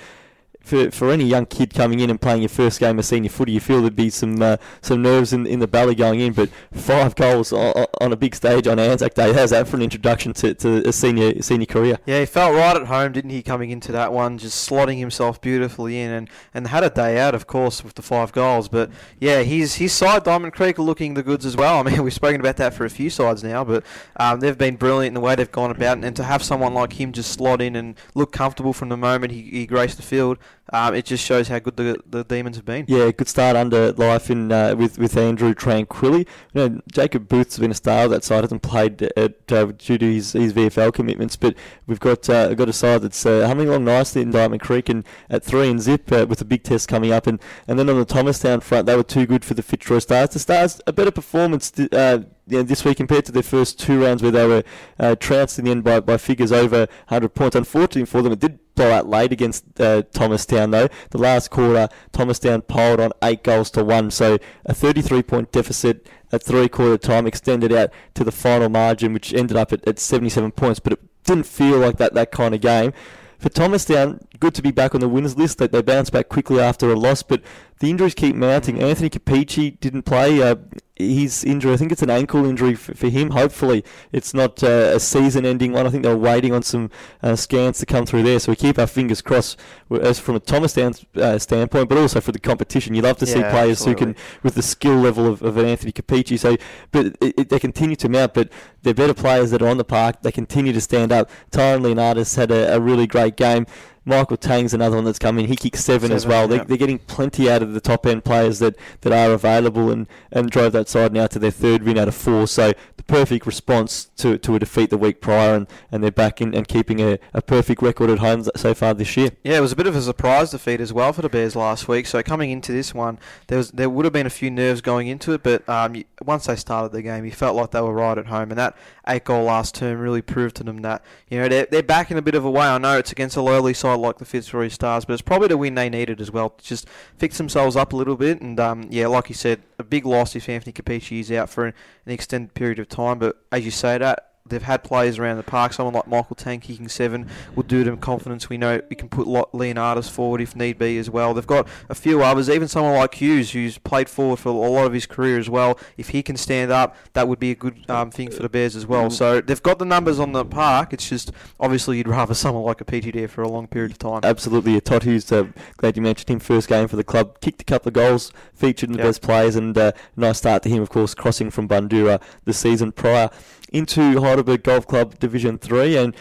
for, 0.64 0.90
for 0.90 1.11
any 1.11 1.25
young 1.25 1.47
kid 1.47 1.75
coming 1.75 2.00
in 2.00 2.11
and 2.11 2.21
playing 2.21 2.42
your 2.42 2.49
first 2.49 2.81
game 2.81 2.99
of 2.99 3.04
senior 3.04 3.31
footy, 3.31 3.52
you 3.52 3.61
feel 3.61 3.81
there'd 3.81 3.97
be 3.97 4.11
some 4.11 4.40
uh, 4.40 4.57
some 4.81 5.02
nerves 5.02 5.33
in, 5.33 5.47
in 5.47 5.59
the 5.59 5.66
belly 5.66 5.95
going 5.95 6.21
in. 6.21 6.33
But 6.33 6.50
five 6.73 7.14
goals 7.14 7.52
on, 7.52 7.87
on 8.00 8.12
a 8.12 8.16
big 8.16 8.35
stage 8.35 8.66
on 8.66 8.78
Anzac 8.78 9.14
Day, 9.14 9.33
how's 9.33 9.50
that 9.50 9.69
for 9.69 9.76
an 9.76 9.83
introduction 9.83 10.33
to, 10.35 10.54
to 10.54 10.88
a 10.88 10.92
senior 10.92 11.42
senior 11.42 11.66
career? 11.66 11.99
Yeah, 12.07 12.21
he 12.21 12.26
felt 12.26 12.54
right 12.54 12.76
at 12.76 12.87
home, 12.87 13.12
didn't 13.12 13.31
he, 13.31 13.42
coming 13.42 13.71
into 13.71 13.92
that 13.92 14.12
one, 14.12 14.38
just 14.38 14.69
slotting 14.69 14.99
himself 14.99 15.40
beautifully 15.40 16.00
in, 16.00 16.11
and, 16.11 16.31
and 16.54 16.69
had 16.69 16.85
a 16.85 16.90
day 16.90 17.19
out, 17.19 17.35
of 17.35 17.47
course, 17.47 17.83
with 17.85 17.95
the 17.95 18.02
five 18.02 18.33
goals. 18.33 18.69
But 18.69 18.90
yeah, 19.19 19.42
his 19.42 19.76
his 19.76 19.92
side, 19.92 20.25
Diamond 20.25 20.52
Creek, 20.52 20.78
are 20.78 20.83
looking 20.83 21.14
the 21.14 21.23
goods 21.23 21.45
as 21.45 21.57
well. 21.57 21.78
I 21.81 21.83
mean, 21.83 22.02
we've 22.02 22.12
spoken 22.12 22.40
about 22.40 22.57
that 22.57 22.75
for 22.75 22.85
a 22.85 22.90
few 22.90 23.11
sides 23.11 23.42
now, 23.42 23.64
but 23.64 23.85
um, 24.16 24.40
they've 24.40 24.59
been 24.59 24.76
brilliant 24.76 25.09
in 25.09 25.14
the 25.14 25.21
way 25.21 25.35
they've 25.35 25.50
gone 25.50 25.71
about, 25.71 25.99
it. 25.99 26.04
and 26.04 26.16
to 26.16 26.25
have 26.25 26.42
someone 26.42 26.75
like 26.75 26.95
him 26.95 27.12
just 27.12 27.33
slot 27.33 27.61
in 27.61 27.76
and 27.76 27.97
look 28.14 28.33
comfortable 28.33 28.73
from 28.73 28.88
the 28.88 28.97
moment 28.97 29.33
he, 29.33 29.42
he 29.42 29.66
graced 29.66 29.97
the 29.97 30.02
field, 30.02 30.38
um, 30.71 30.95
it 30.95 31.04
just 31.04 31.25
shows 31.25 31.49
how 31.49 31.59
good 31.59 31.76
the, 31.76 32.00
the 32.09 32.25
Demons 32.25 32.57
have 32.57 32.64
been. 32.64 32.85
Yeah, 32.88 33.11
good 33.11 33.28
start 33.28 33.57
under 33.57 33.92
life 33.92 34.31
in 34.31 34.52
uh, 34.52 34.75
with 34.76 34.99
with 34.99 35.16
Andrew 35.16 35.54
Tranquilly. 35.54 36.26
You 36.54 36.69
know, 36.69 36.81
Jacob 36.90 37.28
Booth's 37.28 37.59
been 37.59 37.73
a 37.73 37.75
star 37.75 38.04
of 38.04 38.11
that 38.11 38.23
side. 38.23 38.45
Hasn't 38.45 38.62
played 38.62 39.02
at, 39.16 39.52
uh, 39.52 39.66
due 39.66 39.99
to 39.99 40.12
his, 40.12 40.33
his 40.33 40.52
VFL 40.52 40.95
commitments, 40.95 41.37
but 41.37 41.57
we've 41.87 42.00
got 42.00 42.28
uh, 42.31 42.54
got 42.54 42.69
a 42.69 42.73
side 42.73 43.02
that's 43.02 43.26
uh, 43.26 43.47
humming 43.47 43.69
along 43.69 43.85
nicely 43.85 44.23
in 44.23 44.31
Diamond 44.31 44.62
Creek 44.62 44.88
and 44.88 45.04
at 45.28 45.42
three 45.42 45.69
and 45.69 45.81
zip 45.81 46.11
uh, 46.12 46.26
with 46.28 46.40
a 46.40 46.45
big 46.45 46.62
test 46.62 46.88
coming 46.88 47.12
up. 47.12 47.26
And, 47.26 47.40
and 47.66 47.78
then 47.78 47.90
on 47.90 47.99
the 47.99 48.04
Thomastown 48.04 48.61
front, 48.61 48.87
they 48.87 48.97
were 48.97 49.02
too 49.02 49.26
good 49.26 49.45
for 49.45 49.54
the 49.54 49.62
Fitzroy 49.62 49.99
Stars. 49.99 50.31
The 50.31 50.38
Stars 50.38 50.81
a 50.87 50.92
better 50.92 51.11
performance. 51.11 51.73
Uh, 51.78 52.23
this 52.47 52.85
week 52.85 52.97
compared 52.97 53.25
to 53.25 53.33
their 53.33 53.42
first 53.42 53.78
two 53.78 54.02
rounds 54.02 54.21
where 54.23 54.33
they 54.33 54.47
were 54.47 54.64
uh, 54.99 55.14
trounced 55.14 55.59
in 55.59 55.64
the 55.64 55.71
end 55.71 55.85
by, 55.85 56.00
by 56.00 56.16
figures 56.16 56.50
over 56.50 56.81
100 57.09 57.35
points. 57.35 57.57
Unfortunately 57.57 58.04
for 58.04 58.21
them, 58.21 58.33
it 58.33 58.40
did 58.40 58.59
blow 58.74 58.90
out 58.90 59.08
late 59.08 59.32
against 59.32 59.80
uh, 59.80 60.02
Thomastown 60.12 60.70
though. 60.70 60.88
The 61.10 61.18
last 61.18 61.50
quarter, 61.50 61.88
Thomastown 62.12 62.62
piled 62.62 63.00
on 63.00 63.12
eight 63.22 63.42
goals 63.42 63.70
to 63.72 63.84
one, 63.84 64.10
so 64.10 64.38
a 64.64 64.74
33 64.74 65.22
point 65.22 65.52
deficit 65.52 66.06
at 66.30 66.42
three 66.42 66.68
quarter 66.68 66.98
time 66.98 67.26
extended 67.26 67.72
out 67.72 67.90
to 68.14 68.24
the 68.24 68.32
final 68.32 68.68
margin, 68.68 69.12
which 69.12 69.34
ended 69.34 69.56
up 69.56 69.72
at, 69.72 69.86
at 69.86 69.98
77 69.98 70.52
points. 70.52 70.80
But 70.80 70.94
it 70.94 71.00
didn't 71.24 71.46
feel 71.46 71.78
like 71.78 71.98
that 71.98 72.14
that 72.14 72.32
kind 72.32 72.54
of 72.54 72.60
game. 72.60 72.92
For 73.38 73.48
Thomastown, 73.48 74.20
good 74.38 74.54
to 74.54 74.62
be 74.62 74.70
back 74.70 74.94
on 74.94 75.00
the 75.00 75.08
winners 75.08 75.36
list. 75.36 75.58
They, 75.58 75.66
they 75.66 75.82
bounced 75.82 76.12
back 76.12 76.28
quickly 76.28 76.60
after 76.60 76.92
a 76.92 76.96
loss, 76.96 77.24
but 77.24 77.42
the 77.82 77.90
injuries 77.90 78.14
keep 78.14 78.36
mounting. 78.36 78.80
Anthony 78.80 79.10
Capici 79.10 79.78
didn't 79.80 80.02
play. 80.02 80.40
Uh, 80.40 80.54
his 80.94 81.42
injury, 81.42 81.72
I 81.72 81.76
think 81.76 81.90
it's 81.90 82.02
an 82.02 82.10
ankle 82.10 82.44
injury 82.44 82.76
for, 82.76 82.94
for 82.94 83.08
him. 83.08 83.30
Hopefully, 83.30 83.82
it's 84.12 84.32
not 84.32 84.62
uh, 84.62 84.92
a 84.94 85.00
season-ending 85.00 85.72
one. 85.72 85.84
I 85.84 85.90
think 85.90 86.04
they're 86.04 86.16
waiting 86.16 86.52
on 86.54 86.62
some 86.62 86.90
uh, 87.24 87.34
scans 87.34 87.80
to 87.80 87.86
come 87.86 88.06
through 88.06 88.22
there. 88.22 88.38
So 88.38 88.52
we 88.52 88.56
keep 88.56 88.78
our 88.78 88.86
fingers 88.86 89.20
crossed 89.20 89.58
as 89.90 90.20
from 90.20 90.36
a 90.36 90.40
Thomastown 90.40 90.94
uh, 91.16 91.38
standpoint, 91.38 91.88
but 91.88 91.98
also 91.98 92.20
for 92.20 92.30
the 92.30 92.38
competition. 92.38 92.94
You 92.94 93.02
love 93.02 93.16
to 93.16 93.26
see 93.26 93.40
players 93.40 93.80
absolutely. 93.80 94.06
who 94.06 94.14
can, 94.14 94.22
with 94.44 94.54
the 94.54 94.62
skill 94.62 94.94
level 94.94 95.26
of, 95.26 95.42
of 95.42 95.56
an 95.56 95.66
Anthony 95.66 95.90
Capici. 95.90 96.38
So, 96.38 96.56
but 96.92 97.06
it, 97.20 97.34
it, 97.36 97.48
they 97.48 97.58
continue 97.58 97.96
to 97.96 98.08
mount. 98.08 98.32
But 98.34 98.52
they're 98.82 98.94
better 98.94 99.14
players 99.14 99.50
that 99.50 99.60
are 99.60 99.68
on 99.68 99.78
the 99.78 99.84
park. 99.84 100.22
They 100.22 100.30
continue 100.30 100.72
to 100.72 100.80
stand 100.80 101.10
up. 101.10 101.28
Tyron 101.50 101.80
Leonardis 101.80 102.36
had 102.36 102.52
a, 102.52 102.76
a 102.76 102.80
really 102.80 103.08
great 103.08 103.36
game. 103.36 103.66
Michael 104.04 104.37
Tang's 104.37 104.75
another 104.75 104.97
one 104.97 105.04
that's 105.04 105.18
come 105.18 105.38
in. 105.38 105.47
He 105.47 105.56
kicks 105.56 105.85
seven, 105.85 106.11
as 106.11 106.23
Seven, 106.23 106.37
well. 106.37 106.49
They, 106.49 106.59
they're 106.59 106.76
getting 106.76 106.99
plenty 106.99 107.50
out 107.50 107.62
of 107.62 107.73
the 107.73 107.80
top 107.80 108.06
end 108.06 108.25
players 108.25 108.59
that, 108.59 108.76
that 109.02 109.12
are 109.12 109.32
available 109.32 109.90
and, 109.90 110.06
and 110.30 110.50
drove 110.50 110.73
that 110.73 110.88
side 110.88 111.12
now 111.12 111.26
to 111.28 111.38
their 111.38 111.50
third 111.50 111.82
win 111.82 111.99
out 111.99 112.09
of 112.09 112.14
four. 112.14 112.47
So 112.47 112.73
the 112.97 113.02
perfect 113.04 113.47
response 113.47 114.06
to, 114.16 114.38
to 114.38 114.56
a 114.56 114.59
defeat 114.59 114.90
the 114.90 114.99
week 114.99 115.21
prior, 115.21 115.54
and, 115.54 115.66
and 115.90 116.02
they're 116.02 116.11
back 116.11 116.40
in 116.40 116.54
and 116.54 116.66
keeping 116.66 117.00
a, 117.00 117.18
a 117.32 117.42
perfect 117.42 117.82
record 117.82 118.11
at 118.11 118.18
home 118.18 118.44
so 118.56 118.75
far 118.75 118.94
this 118.94 119.16
year. 119.16 119.30
Yeah, 119.44 119.59
it 119.59 119.61
was 119.61 119.73
a 119.73 119.76
bit 119.76 119.87
of 119.87 119.97
a 119.97 120.02
surprise 120.02 120.50
defeat 120.50 120.80
as 120.80 120.92
well 120.92 121.12
for 121.12 121.23
the 121.23 121.28
Bears 121.28 121.54
last 121.54 121.88
week. 121.88 122.06
So 122.06 122.23
coming 122.23 122.50
into 122.50 122.73
this 122.73 122.94
one, 122.94 123.18
there 123.47 123.59
was 123.59 123.71
there 123.71 123.88
would 123.88 124.04
have 124.04 124.12
been 124.12 124.26
a 124.26 124.30
few 124.30 124.50
nerves 124.50 124.80
going 124.80 125.09
into 125.09 125.32
it, 125.32 125.42
but 125.42 125.68
um, 125.68 126.02
once 126.23 126.47
they 126.47 126.56
started 126.56 126.92
the 126.92 127.02
game, 127.02 127.25
you 127.25 127.32
felt 127.32 127.56
like 127.56 127.71
they 127.71 127.80
were 127.80 127.92
right 127.92 128.18
at 128.18 128.26
home, 128.26 128.50
and 128.50 128.59
that 128.59 128.76
eight 129.09 129.25
goal 129.25 129.44
last 129.44 129.75
term 129.75 129.99
really 129.99 130.23
proved 130.23 130.56
to 130.56 130.64
them 130.64 130.82
that 130.82 131.04
you 131.28 131.38
know 131.38 131.49
they're, 131.49 131.66
they're 131.71 131.82
back 131.82 132.11
in 132.11 132.16
a 132.16 132.23
bit 132.23 132.35
of 132.35 132.44
a 132.44 132.50
way. 132.50 132.66
I 132.66 132.78
know 132.78 132.99
it's 132.99 133.12
against 133.12 133.37
a 133.37 133.42
lowly 133.42 133.75
side 133.75 133.91
like 133.96 134.18
the 134.18 134.25
Fitzroy 134.25 134.68
Stars, 134.68 135.04
but 135.04 135.12
it's 135.12 135.22
probably 135.22 135.49
the 135.49 135.56
win 135.56 135.75
they 135.75 135.88
needed 135.88 136.20
as 136.20 136.30
well 136.30 136.54
just 136.62 136.88
fix 137.16 137.38
themselves 137.38 137.76
up 137.76 137.92
a 137.92 137.96
little 137.96 138.16
bit. 138.16 138.40
And 138.40 138.58
um, 138.58 138.88
yeah, 138.90 139.06
like 139.06 139.28
you 139.28 139.34
said, 139.34 139.62
a 139.78 139.84
big 139.84 140.06
loss 140.06 140.34
if 140.37 140.49
Anthony 140.49 140.72
Capici 140.72 141.20
is 141.20 141.30
out 141.32 141.50
for 141.50 141.66
an 141.66 141.74
extended 142.07 142.55
period 142.55 142.78
of 142.78 142.88
time. 142.88 143.18
But 143.18 143.37
as 143.50 143.64
you 143.64 143.70
say 143.70 143.98
that. 143.98 144.32
They've 144.46 144.62
had 144.62 144.83
players 144.83 145.18
around 145.18 145.37
the 145.37 145.42
park. 145.42 145.72
Someone 145.72 145.94
like 145.94 146.07
Michael 146.09 146.37
Tank 146.37 146.64
kicking 146.64 146.88
seven 146.88 147.28
will 147.55 147.62
do 147.62 147.85
them 147.85 147.96
confidence. 147.96 148.48
We 148.48 148.59
know 148.59 148.81
we 148.90 148.96
can 148.96 149.09
put 149.09 149.26
Leonardis 149.26 150.11
forward 150.11 150.40
if 150.40 150.57
need 150.57 150.78
be 150.78 150.98
as 150.98 151.09
well. 151.09 151.33
They've 151.35 151.46
got 151.46 151.68
a 151.88 151.94
few 151.94 152.22
others, 152.22 152.50
even 152.50 152.68
someone 152.68 152.94
like 152.94 153.14
Hughes, 153.14 153.52
who's 153.52 153.78
played 153.78 154.09
forward 154.09 154.38
for 154.38 154.48
a 154.48 154.52
lot 154.52 154.87
of 154.87 154.92
his 154.92 155.07
career 155.07 155.38
as 155.38 155.48
well. 155.48 155.78
If 155.96 156.09
he 156.09 156.22
can 156.22 156.37
stand 156.37 156.70
up, 156.70 156.96
that 157.12 157.28
would 157.28 157.38
be 157.38 157.50
a 157.50 157.55
good 157.55 157.88
um, 157.88 158.11
thing 158.11 158.31
for 158.31 158.42
the 158.42 158.48
Bears 158.48 158.76
as 158.76 158.87
well. 158.87 159.11
So 159.11 159.40
they've 159.40 159.62
got 159.62 159.78
the 159.78 159.85
numbers 159.85 160.18
on 160.18 160.33
the 160.33 160.44
park. 160.44 160.92
It's 160.92 161.09
just 161.09 161.33
obviously 161.61 161.98
you'd 161.98 162.09
rather 162.09 162.35
someone 162.35 162.64
like 162.64 162.81
a 162.81 162.85
there 163.00 163.28
for 163.28 163.42
a 163.42 163.48
long 163.48 163.66
period 163.66 163.92
of 163.92 163.98
time. 163.98 164.20
Absolutely, 164.22 164.81
Todd 164.81 165.05
Hughes, 165.05 165.31
uh, 165.33 165.46
glad 165.78 165.96
you 165.96 166.02
mentioned 166.02 166.28
him. 166.28 166.40
First 166.40 166.68
game 166.68 166.88
for 166.88 166.96
the 166.96 167.05
club, 167.05 167.40
kicked 167.40 167.62
a 167.62 167.64
couple 167.64 167.88
of 167.88 167.94
goals, 167.94 168.33
featured 168.55 168.90
in 168.90 168.92
the 168.94 168.98
Yep. 168.98 169.09
best 169.09 169.22
players, 169.22 169.57
and 169.57 169.76
uh, 169.76 169.92
nice 170.16 170.38
start 170.38 170.62
to 170.64 170.68
him, 170.68 170.83
of 170.83 170.90
course, 170.90 171.14
crossing 171.14 171.50
from 171.50 171.68
Bundoora 171.68 172.20
the 172.44 172.52
season 172.52 172.92
prior 172.92 173.31
into 173.72 174.20
Heidelberg 174.20 174.62
Golf 174.62 174.87
Club 174.87 175.18
Division 175.18 175.58
3. 175.58 175.96
And 175.96 176.16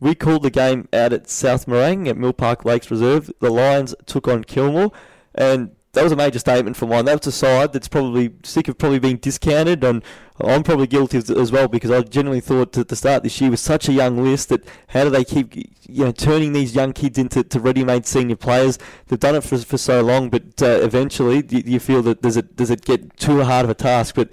we 0.00 0.14
called 0.14 0.42
the 0.42 0.50
game 0.50 0.88
out 0.92 1.12
at 1.12 1.28
South 1.28 1.66
Morang 1.66 2.08
at 2.08 2.16
Mill 2.16 2.32
Park 2.32 2.64
Lakes 2.64 2.90
Reserve. 2.90 3.30
The 3.40 3.50
Lions 3.50 3.94
took 4.06 4.26
on 4.26 4.44
Kilmore, 4.44 4.92
and 5.34 5.70
that 5.92 6.04
was 6.04 6.12
a 6.12 6.16
major 6.16 6.38
statement 6.38 6.76
for 6.76 6.86
mine. 6.86 7.04
That 7.04 7.18
was 7.18 7.26
a 7.26 7.32
side 7.32 7.72
that's 7.72 7.88
probably 7.88 8.32
sick 8.42 8.68
of 8.68 8.78
probably 8.78 9.00
being 9.00 9.16
discounted, 9.16 9.82
and 9.82 10.02
I'm 10.40 10.62
probably 10.62 10.86
guilty 10.86 11.18
as- 11.18 11.52
well 11.52 11.68
because 11.68 11.90
I 11.90 12.00
genuinely 12.02 12.40
thought 12.40 12.72
that 12.72 12.88
the 12.88 12.96
start 12.96 13.24
this 13.24 13.40
year 13.40 13.50
was 13.50 13.60
such 13.60 13.88
a 13.88 13.92
young 13.92 14.22
list 14.22 14.48
that 14.50 14.64
how 14.88 15.04
do 15.04 15.10
they 15.10 15.24
keep 15.24 15.54
you 15.54 16.04
know 16.04 16.12
turning 16.12 16.52
these 16.52 16.74
young 16.74 16.92
kids 16.92 17.18
into 17.18 17.42
to 17.42 17.60
ready-made 17.60 18.06
senior 18.06 18.36
players? 18.36 18.78
They've 19.08 19.18
done 19.18 19.34
it 19.34 19.42
for, 19.42 19.58
for 19.58 19.78
so 19.78 20.00
long, 20.00 20.30
but 20.30 20.62
uh, 20.62 20.78
eventually 20.80 21.44
you, 21.48 21.62
you 21.66 21.80
feel 21.80 22.02
that 22.02 22.22
does 22.22 22.36
it 22.36 22.56
does 22.56 22.70
it 22.70 22.84
get 22.84 23.16
too 23.18 23.42
hard 23.42 23.64
of 23.64 23.70
a 23.70 23.74
task? 23.74 24.14
But 24.14 24.30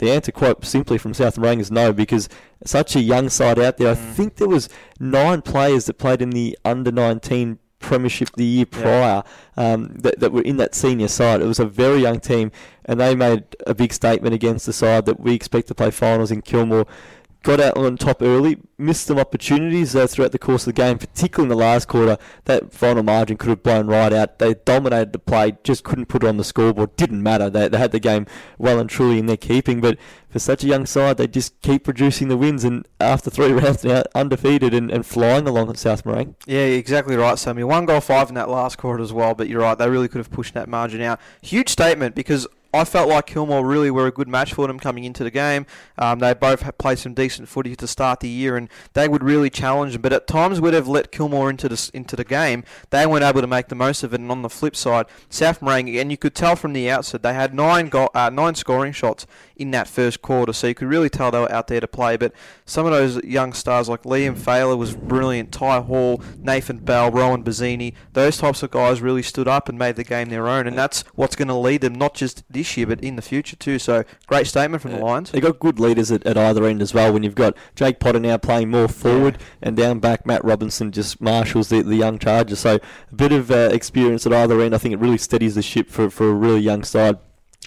the 0.00 0.10
answer, 0.10 0.32
quite 0.32 0.64
simply, 0.64 0.98
from 0.98 1.14
South 1.14 1.36
Morang 1.36 1.60
is 1.60 1.70
no, 1.70 1.92
because 1.92 2.28
such 2.64 2.96
a 2.96 3.00
young 3.00 3.28
side 3.28 3.58
out 3.58 3.76
there. 3.78 3.92
I 3.92 3.94
Mm. 3.94 4.12
think 4.14 4.36
there 4.36 4.48
was 4.48 4.68
nine 4.98 5.40
players 5.42 5.84
that 5.86 5.94
played 5.98 6.20
in 6.20 6.30
the 6.30 6.58
under 6.64 6.90
19 6.92 7.58
premiership 7.78 8.28
the 8.36 8.44
year 8.44 8.66
Yeah. 8.72 8.82
prior 8.82 9.22
um, 9.56 9.94
that, 10.00 10.20
that 10.20 10.32
were 10.32 10.42
in 10.42 10.56
that 10.58 10.74
senior 10.74 11.08
side. 11.08 11.40
It 11.40 11.46
was 11.46 11.58
a 11.58 11.64
very 11.64 12.02
young 12.02 12.20
team, 12.20 12.50
and 12.84 13.00
they 13.00 13.14
made 13.14 13.44
a 13.66 13.74
big 13.74 13.92
statement 13.94 14.34
against 14.34 14.66
the 14.66 14.72
side 14.72 15.06
that 15.06 15.20
we 15.20 15.32
expect 15.34 15.68
to 15.68 15.74
play 15.74 15.90
finals 15.90 16.30
in 16.30 16.42
Kilmore. 16.42 16.86
Got 17.42 17.58
out 17.58 17.78
on 17.78 17.96
top 17.96 18.20
early, 18.20 18.58
missed 18.76 19.06
some 19.06 19.18
opportunities 19.18 19.96
uh, 19.96 20.06
throughout 20.06 20.32
the 20.32 20.38
course 20.38 20.66
of 20.66 20.74
the 20.74 20.82
game, 20.82 20.98
particularly 20.98 21.46
in 21.50 21.58
the 21.58 21.64
last 21.64 21.88
quarter. 21.88 22.18
That 22.44 22.70
final 22.70 23.02
margin 23.02 23.38
could 23.38 23.48
have 23.48 23.62
blown 23.62 23.86
right 23.86 24.12
out. 24.12 24.38
They 24.38 24.52
dominated 24.52 25.14
the 25.14 25.20
play, 25.20 25.56
just 25.64 25.82
couldn't 25.82 26.06
put 26.06 26.22
it 26.22 26.26
on 26.26 26.36
the 26.36 26.44
scoreboard. 26.44 26.96
Didn't 26.96 27.22
matter. 27.22 27.48
They, 27.48 27.68
they 27.68 27.78
had 27.78 27.92
the 27.92 27.98
game 27.98 28.26
well 28.58 28.78
and 28.78 28.90
truly 28.90 29.18
in 29.18 29.24
their 29.24 29.38
keeping. 29.38 29.80
But 29.80 29.96
for 30.28 30.38
such 30.38 30.64
a 30.64 30.66
young 30.66 30.84
side, 30.84 31.16
they 31.16 31.26
just 31.26 31.58
keep 31.62 31.84
producing 31.84 32.28
the 32.28 32.36
wins. 32.36 32.62
And 32.62 32.86
after 33.00 33.30
three 33.30 33.52
rounds 33.52 33.84
now, 33.84 34.02
undefeated 34.14 34.74
and, 34.74 34.90
and 34.90 35.06
flying 35.06 35.48
along 35.48 35.70
at 35.70 35.78
South 35.78 36.04
Morang. 36.04 36.34
Yeah, 36.46 36.58
exactly 36.60 37.16
right, 37.16 37.38
Sammy. 37.38 37.64
One 37.64 37.86
goal 37.86 38.02
five 38.02 38.28
in 38.28 38.34
that 38.34 38.50
last 38.50 38.76
quarter 38.76 39.02
as 39.02 39.14
well, 39.14 39.34
but 39.34 39.48
you're 39.48 39.62
right, 39.62 39.78
they 39.78 39.88
really 39.88 40.08
could 40.08 40.18
have 40.18 40.30
pushed 40.30 40.52
that 40.52 40.68
margin 40.68 41.00
out. 41.00 41.18
Huge 41.40 41.70
statement 41.70 42.14
because 42.14 42.46
I 42.72 42.84
felt 42.84 43.08
like 43.08 43.26
Kilmore 43.26 43.66
really 43.66 43.90
were 43.90 44.06
a 44.06 44.12
good 44.12 44.28
match 44.28 44.54
for 44.54 44.66
them 44.66 44.78
coming 44.78 45.04
into 45.04 45.24
the 45.24 45.30
game. 45.30 45.66
Um, 45.98 46.20
they 46.20 46.34
both 46.34 46.78
played 46.78 46.98
some 46.98 47.14
decent 47.14 47.48
footy 47.48 47.74
to 47.74 47.86
start 47.86 48.20
the 48.20 48.28
year, 48.28 48.56
and 48.56 48.68
they 48.92 49.08
would 49.08 49.24
really 49.24 49.50
challenge 49.50 49.92
them. 49.94 50.02
But 50.02 50.12
at 50.12 50.26
times 50.26 50.60
where 50.60 50.72
they've 50.72 50.86
let 50.86 51.10
Kilmore 51.10 51.50
into 51.50 51.68
the 51.68 51.90
into 51.92 52.16
the 52.16 52.24
game, 52.24 52.64
they 52.90 53.06
weren't 53.06 53.24
able 53.24 53.40
to 53.40 53.46
make 53.46 53.68
the 53.68 53.74
most 53.74 54.02
of 54.02 54.14
it. 54.14 54.20
And 54.20 54.30
on 54.30 54.42
the 54.42 54.48
flip 54.48 54.76
side, 54.76 55.06
South 55.28 55.60
Morang, 55.60 56.00
and 56.00 56.10
you 56.10 56.16
could 56.16 56.34
tell 56.34 56.56
from 56.56 56.72
the 56.72 56.90
outset, 56.90 57.22
they 57.22 57.34
had 57.34 57.54
nine 57.54 57.88
go- 57.88 58.10
uh, 58.14 58.30
nine 58.30 58.54
scoring 58.54 58.92
shots 58.92 59.26
in 59.56 59.72
that 59.72 59.88
first 59.88 60.22
quarter, 60.22 60.52
so 60.52 60.66
you 60.66 60.74
could 60.74 60.88
really 60.88 61.10
tell 61.10 61.30
they 61.30 61.38
were 61.38 61.52
out 61.52 61.66
there 61.66 61.80
to 61.80 61.88
play. 61.88 62.16
But 62.16 62.32
some 62.64 62.86
of 62.86 62.92
those 62.92 63.22
young 63.24 63.52
stars 63.52 63.88
like 63.88 64.04
Liam 64.04 64.38
Failer 64.38 64.76
was 64.76 64.96
brilliant, 64.96 65.52
Ty 65.52 65.80
Hall, 65.80 66.22
Nathan 66.38 66.78
Bell, 66.78 67.10
Rowan 67.10 67.44
Bazzini, 67.44 67.92
those 68.14 68.38
types 68.38 68.62
of 68.62 68.70
guys 68.70 69.02
really 69.02 69.22
stood 69.22 69.48
up 69.48 69.68
and 69.68 69.78
made 69.78 69.96
the 69.96 70.04
game 70.04 70.30
their 70.30 70.48
own, 70.48 70.66
and 70.66 70.78
that's 70.78 71.02
what's 71.14 71.36
going 71.36 71.48
to 71.48 71.54
lead 71.54 71.82
them 71.82 71.94
not 71.94 72.14
just 72.14 72.42
this 72.60 72.76
year 72.76 72.86
but 72.86 73.00
in 73.00 73.16
the 73.16 73.22
future 73.22 73.56
too. 73.56 73.78
So 73.78 74.04
great 74.26 74.46
statement 74.46 74.82
from 74.82 74.92
the 74.92 74.98
Lions. 74.98 75.30
They've 75.30 75.42
got 75.42 75.58
good 75.58 75.80
leaders 75.80 76.10
at, 76.12 76.26
at 76.26 76.36
either 76.36 76.64
end 76.66 76.82
as 76.82 76.92
well. 76.92 77.12
When 77.12 77.22
you've 77.22 77.34
got 77.34 77.56
Jake 77.74 77.98
Potter 78.00 78.20
now 78.20 78.36
playing 78.36 78.70
more 78.70 78.88
forward, 78.88 79.38
and 79.62 79.76
down 79.76 79.98
back 79.98 80.26
Matt 80.26 80.44
Robinson 80.44 80.92
just 80.92 81.20
marshals 81.20 81.68
the, 81.70 81.82
the 81.82 81.96
young 81.96 82.18
chargers. 82.18 82.60
So 82.60 82.78
a 83.10 83.14
bit 83.14 83.32
of 83.32 83.50
uh, 83.50 83.70
experience 83.72 84.26
at 84.26 84.32
either 84.32 84.60
end. 84.60 84.74
I 84.74 84.78
think 84.78 84.92
it 84.92 84.98
really 84.98 85.18
steadies 85.18 85.54
the 85.54 85.62
ship 85.62 85.88
for, 85.88 86.10
for 86.10 86.28
a 86.28 86.34
really 86.34 86.60
young 86.60 86.84
side. 86.84 87.18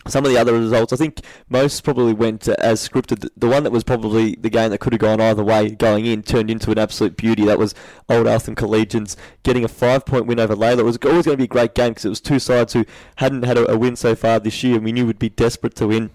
Some 0.07 0.25
of 0.25 0.31
the 0.31 0.37
other 0.37 0.53
results, 0.53 0.91
I 0.91 0.97
think 0.97 1.21
most 1.49 1.83
probably 1.83 2.13
went 2.13 2.47
as 2.47 2.87
scripted. 2.87 3.29
The 3.37 3.47
one 3.47 3.63
that 3.63 3.71
was 3.71 3.83
probably 3.83 4.35
the 4.35 4.49
game 4.49 4.69
that 4.71 4.79
could 4.79 4.93
have 4.93 4.99
gone 4.99 5.21
either 5.21 5.43
way 5.43 5.69
going 5.69 6.05
in 6.05 6.23
turned 6.23 6.49
into 6.49 6.71
an 6.71 6.79
absolute 6.79 7.15
beauty. 7.15 7.45
That 7.45 7.59
was 7.59 7.73
Old 8.09 8.27
Eltham 8.27 8.55
Collegians 8.55 9.15
getting 9.43 9.63
a 9.63 9.69
five 9.69 10.05
point 10.05 10.25
win 10.25 10.39
over 10.39 10.55
Lalor. 10.55 10.79
It 10.79 10.83
was 10.83 10.97
always 11.05 11.25
going 11.25 11.37
to 11.37 11.37
be 11.37 11.45
a 11.45 11.47
great 11.47 11.73
game 11.73 11.91
because 11.91 12.05
it 12.05 12.09
was 12.09 12.21
two 12.21 12.39
sides 12.39 12.73
who 12.73 12.85
hadn't 13.17 13.43
had 13.43 13.57
a, 13.57 13.77
win 13.77 13.95
so 13.95 14.15
far 14.15 14.39
this 14.39 14.63
year 14.63 14.75
and 14.75 14.85
we 14.85 14.91
knew 14.91 15.05
would 15.05 15.19
be 15.19 15.29
desperate 15.29 15.75
to 15.75 15.87
win. 15.87 16.09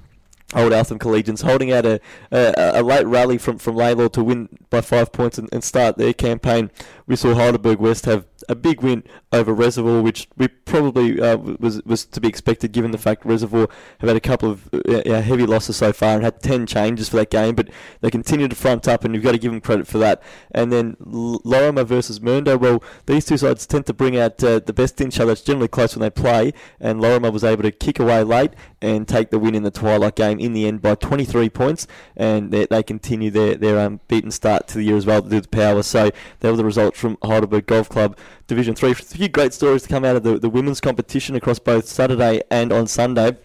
Old 0.55 0.72
Eltham 0.72 0.98
Collegians 0.98 1.42
holding 1.42 1.72
out 1.72 1.85
a, 1.85 2.01
a, 2.31 2.81
a 2.81 2.83
late 2.83 3.07
rally 3.07 3.37
from, 3.37 3.59
from 3.59 3.77
Lalor 3.77 4.11
to 4.12 4.24
win 4.24 4.48
by 4.70 4.81
five 4.81 5.12
points 5.12 5.37
and, 5.37 5.48
and 5.53 5.62
start 5.62 5.98
their 5.98 6.14
campaign. 6.14 6.70
We 7.07 7.16
saw 7.16 7.35
Heidelberg 7.35 7.79
West 7.79 8.07
have 8.07 8.27
a 8.48 8.55
big 8.55 8.83
win 8.83 9.05
over 9.33 9.53
Reservoir, 9.53 10.03
which 10.03 10.29
we 10.37 10.48
probably 10.48 11.20
uh, 11.20 11.37
was 11.37 11.83
was 11.85 12.05
to 12.07 12.20
be 12.20 12.29
expected 12.29 12.72
given 12.72 12.90
the 12.90 12.98
fact 12.98 13.24
Reservoir 13.24 13.68
have 13.98 14.09
had 14.09 14.16
a 14.16 14.20
couple 14.20 14.51
of 14.51 14.68
uh, 14.72 15.20
heavy 15.20 15.46
losses 15.46 15.77
so 15.77 15.92
far 15.92 16.14
and 16.14 16.24
had 16.24 16.40
10 16.40 16.66
changes 16.66 17.09
for 17.09 17.16
that 17.16 17.31
game, 17.31 17.55
but 17.55 17.68
they 18.01 18.11
continue 18.11 18.48
to 18.48 18.57
front 18.57 18.87
up 18.87 19.05
and 19.05 19.14
you've 19.14 19.24
got 19.24 19.33
to 19.33 19.38
give 19.38 19.53
them 19.53 19.61
credit 19.61 19.87
for 19.87 19.98
that. 19.98 20.22
And 20.51 20.72
then 20.72 20.96
Laurimar 21.01 21.87
versus 21.87 22.20
Mernda, 22.20 22.59
well, 22.59 22.83
these 23.07 23.24
two 23.24 23.37
sides 23.37 23.66
tend 23.66 23.87
to 23.87 23.94
bring 23.94 24.16
out 24.16 24.42
uh, 24.42 24.61
the 24.61 24.72
best 24.72 25.01
in 25.01 25.09
each 25.09 25.20
other. 25.20 25.33
It's 25.33 25.42
generally 25.42 25.68
close 25.68 25.96
when 25.96 26.03
they 26.03 26.11
play, 26.11 26.53
and 26.81 27.01
Laurimar 27.01 27.33
was 27.33 27.44
able 27.44 27.62
to 27.62 27.72
kick 27.72 27.98
away 27.98 28.22
late 28.22 28.53
and 28.81 29.09
take 29.09 29.31
the 29.31 29.38
win 29.38 29.55
in 29.55 29.62
the 29.62 29.70
Twilight 29.70 30.16
game 30.16 30.38
in 30.38 30.53
the 30.53 30.66
end 30.66 30.83
by 30.83 30.94
23 30.94 31.51
points, 31.51 31.87
and 32.16 32.51
they, 32.51 32.66
they 32.66 32.83
continue 32.83 33.31
their, 33.31 33.55
their 33.57 33.79
um, 33.81 34.01
beaten 34.09 34.31
start 34.31 34.68
to 34.68 34.79
the 34.79 34.85
year 34.85 34.96
as 34.96 35.07
well 35.07 35.22
to 35.22 35.29
do 35.29 35.40
the 35.40 35.48
power. 35.48 35.83
So 35.83 36.11
they 36.40 36.51
were 36.51 36.57
the 36.57 36.64
results 36.64 36.98
from 36.98 37.18
Heidelberg 37.22 37.66
Golf 37.66 37.88
Club. 37.88 38.16
Division 38.47 38.75
3. 38.75 38.91
A 38.91 38.95
few 38.95 39.29
great 39.29 39.53
stories 39.53 39.83
to 39.83 39.88
come 39.88 40.05
out 40.05 40.17
of 40.17 40.23
the, 40.23 40.38
the 40.38 40.49
women's 40.49 40.81
competition 40.81 41.37
across 41.37 41.59
both 41.59 41.87
Saturday 41.87 42.43
and 42.51 42.73
on 42.73 42.87
Sunday. 42.87 43.37